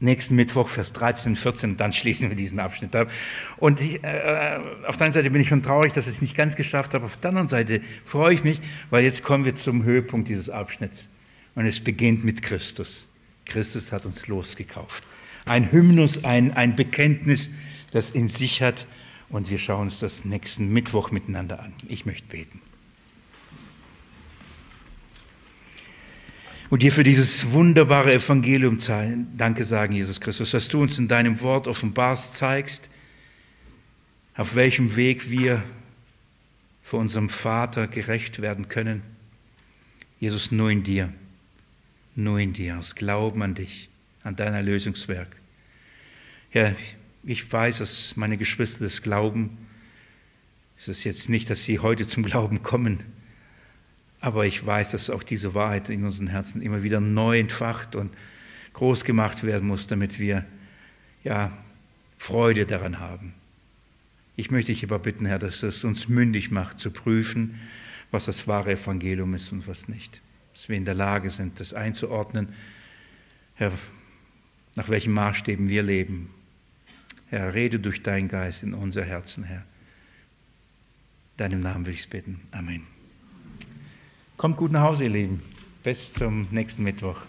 nächsten 0.00 0.36
Mittwoch, 0.36 0.68
Vers 0.68 0.92
13 0.92 1.32
und 1.32 1.36
14, 1.36 1.76
dann 1.76 1.92
schließen 1.92 2.28
wir 2.28 2.36
diesen 2.36 2.60
Abschnitt 2.60 2.94
ab. 2.94 3.10
Und 3.56 3.80
ich, 3.80 4.02
äh, 4.02 4.58
auf 4.86 4.96
der 4.96 5.06
einen 5.06 5.12
Seite 5.12 5.30
bin 5.30 5.40
ich 5.40 5.48
schon 5.48 5.62
traurig, 5.62 5.92
dass 5.92 6.06
ich 6.06 6.14
es 6.14 6.22
nicht 6.22 6.36
ganz 6.36 6.56
geschafft 6.56 6.94
habe, 6.94 7.04
auf 7.04 7.16
der 7.16 7.30
anderen 7.30 7.48
Seite 7.48 7.80
freue 8.04 8.34
ich 8.34 8.44
mich, 8.44 8.60
weil 8.90 9.04
jetzt 9.04 9.22
kommen 9.22 9.44
wir 9.44 9.56
zum 9.56 9.82
Höhepunkt 9.82 10.28
dieses 10.28 10.50
Abschnitts. 10.50 11.08
Und 11.54 11.66
es 11.66 11.80
beginnt 11.80 12.24
mit 12.24 12.42
Christus. 12.42 13.08
Christus 13.44 13.90
hat 13.90 14.06
uns 14.06 14.28
losgekauft. 14.28 15.02
Ein 15.44 15.72
Hymnus, 15.72 16.24
ein, 16.24 16.52
ein 16.52 16.76
Bekenntnis, 16.76 17.50
das 17.90 18.10
in 18.10 18.28
sich 18.28 18.62
hat. 18.62 18.86
Und 19.28 19.50
wir 19.50 19.58
schauen 19.58 19.82
uns 19.82 20.00
das 20.00 20.24
nächsten 20.24 20.72
Mittwoch 20.72 21.10
miteinander 21.10 21.60
an. 21.60 21.72
Ich 21.88 22.06
möchte 22.06 22.26
beten. 22.28 22.60
und 26.70 26.82
dir 26.82 26.92
für 26.92 27.04
dieses 27.04 27.50
wunderbare 27.52 28.12
Evangelium 28.12 28.78
Danke 29.36 29.64
sagen, 29.64 29.94
Jesus 29.94 30.20
Christus, 30.20 30.50
dass 30.50 30.68
du 30.68 30.82
uns 30.82 30.98
in 30.98 31.08
deinem 31.08 31.40
Wort 31.40 31.66
offenbarst, 31.66 32.34
zeigst, 32.34 32.90
auf 34.36 34.54
welchem 34.54 34.94
Weg 34.96 35.30
wir 35.30 35.62
vor 36.82 37.00
unserem 37.00 37.28
Vater 37.28 37.86
gerecht 37.86 38.40
werden 38.40 38.68
können. 38.68 39.02
Jesus, 40.20 40.50
nur 40.50 40.70
in 40.70 40.82
dir, 40.82 41.12
nur 42.14 42.38
in 42.38 42.52
dir, 42.52 42.78
aus 42.78 42.94
Glauben 42.94 43.42
an 43.42 43.54
dich, 43.54 43.88
an 44.22 44.36
dein 44.36 44.54
Erlösungswerk. 44.54 45.28
Ja, 46.52 46.72
ich 47.24 47.50
weiß, 47.52 47.78
dass 47.78 48.16
meine 48.16 48.36
Geschwister 48.36 48.84
das 48.84 49.02
glauben. 49.02 49.58
Es 50.78 50.88
ist 50.88 51.04
jetzt 51.04 51.28
nicht, 51.28 51.50
dass 51.50 51.64
sie 51.64 51.80
heute 51.80 52.06
zum 52.06 52.22
Glauben 52.22 52.62
kommen, 52.62 53.00
aber 54.20 54.46
ich 54.46 54.64
weiß, 54.64 54.92
dass 54.92 55.10
auch 55.10 55.22
diese 55.22 55.54
Wahrheit 55.54 55.90
in 55.90 56.04
unseren 56.04 56.28
Herzen 56.28 56.62
immer 56.62 56.82
wieder 56.82 57.00
neu 57.00 57.38
entfacht 57.38 57.96
und 57.96 58.12
groß 58.72 59.04
gemacht 59.04 59.42
werden 59.44 59.66
muss, 59.66 59.86
damit 59.86 60.18
wir 60.18 60.44
ja, 61.24 61.56
Freude 62.16 62.66
daran 62.66 63.00
haben. 63.00 63.34
Ich 64.36 64.50
möchte 64.50 64.72
dich 64.72 64.84
aber 64.84 65.00
bitten, 65.00 65.26
Herr, 65.26 65.38
dass 65.38 65.62
es 65.62 65.82
uns 65.82 66.08
mündig 66.08 66.50
macht, 66.50 66.78
zu 66.78 66.92
prüfen, 66.92 67.60
was 68.10 68.26
das 68.26 68.46
wahre 68.46 68.72
Evangelium 68.72 69.34
ist 69.34 69.52
und 69.52 69.66
was 69.66 69.88
nicht. 69.88 70.20
Dass 70.54 70.68
wir 70.68 70.76
in 70.76 70.84
der 70.84 70.94
Lage 70.94 71.30
sind, 71.30 71.58
das 71.60 71.74
einzuordnen, 71.74 72.48
Herr, 73.54 73.72
nach 74.76 74.88
welchen 74.88 75.12
Maßstäben 75.12 75.68
wir 75.68 75.82
leben. 75.82 76.30
Herr, 77.30 77.54
rede 77.54 77.78
durch 77.78 78.02
deinen 78.02 78.28
Geist 78.28 78.62
in 78.62 78.74
unser 78.74 79.04
Herzen, 79.04 79.44
Herr. 79.44 79.64
Deinem 81.36 81.60
Namen 81.60 81.86
will 81.86 81.94
ich 81.94 82.00
es 82.00 82.06
bitten. 82.06 82.40
Amen. 82.50 82.86
Kommt 84.36 84.56
gut 84.56 84.72
nach 84.72 84.82
Hause, 84.82 85.04
ihr 85.04 85.10
Lieben. 85.10 85.42
Bis 85.82 86.12
zum 86.12 86.48
nächsten 86.50 86.82
Mittwoch. 86.82 87.20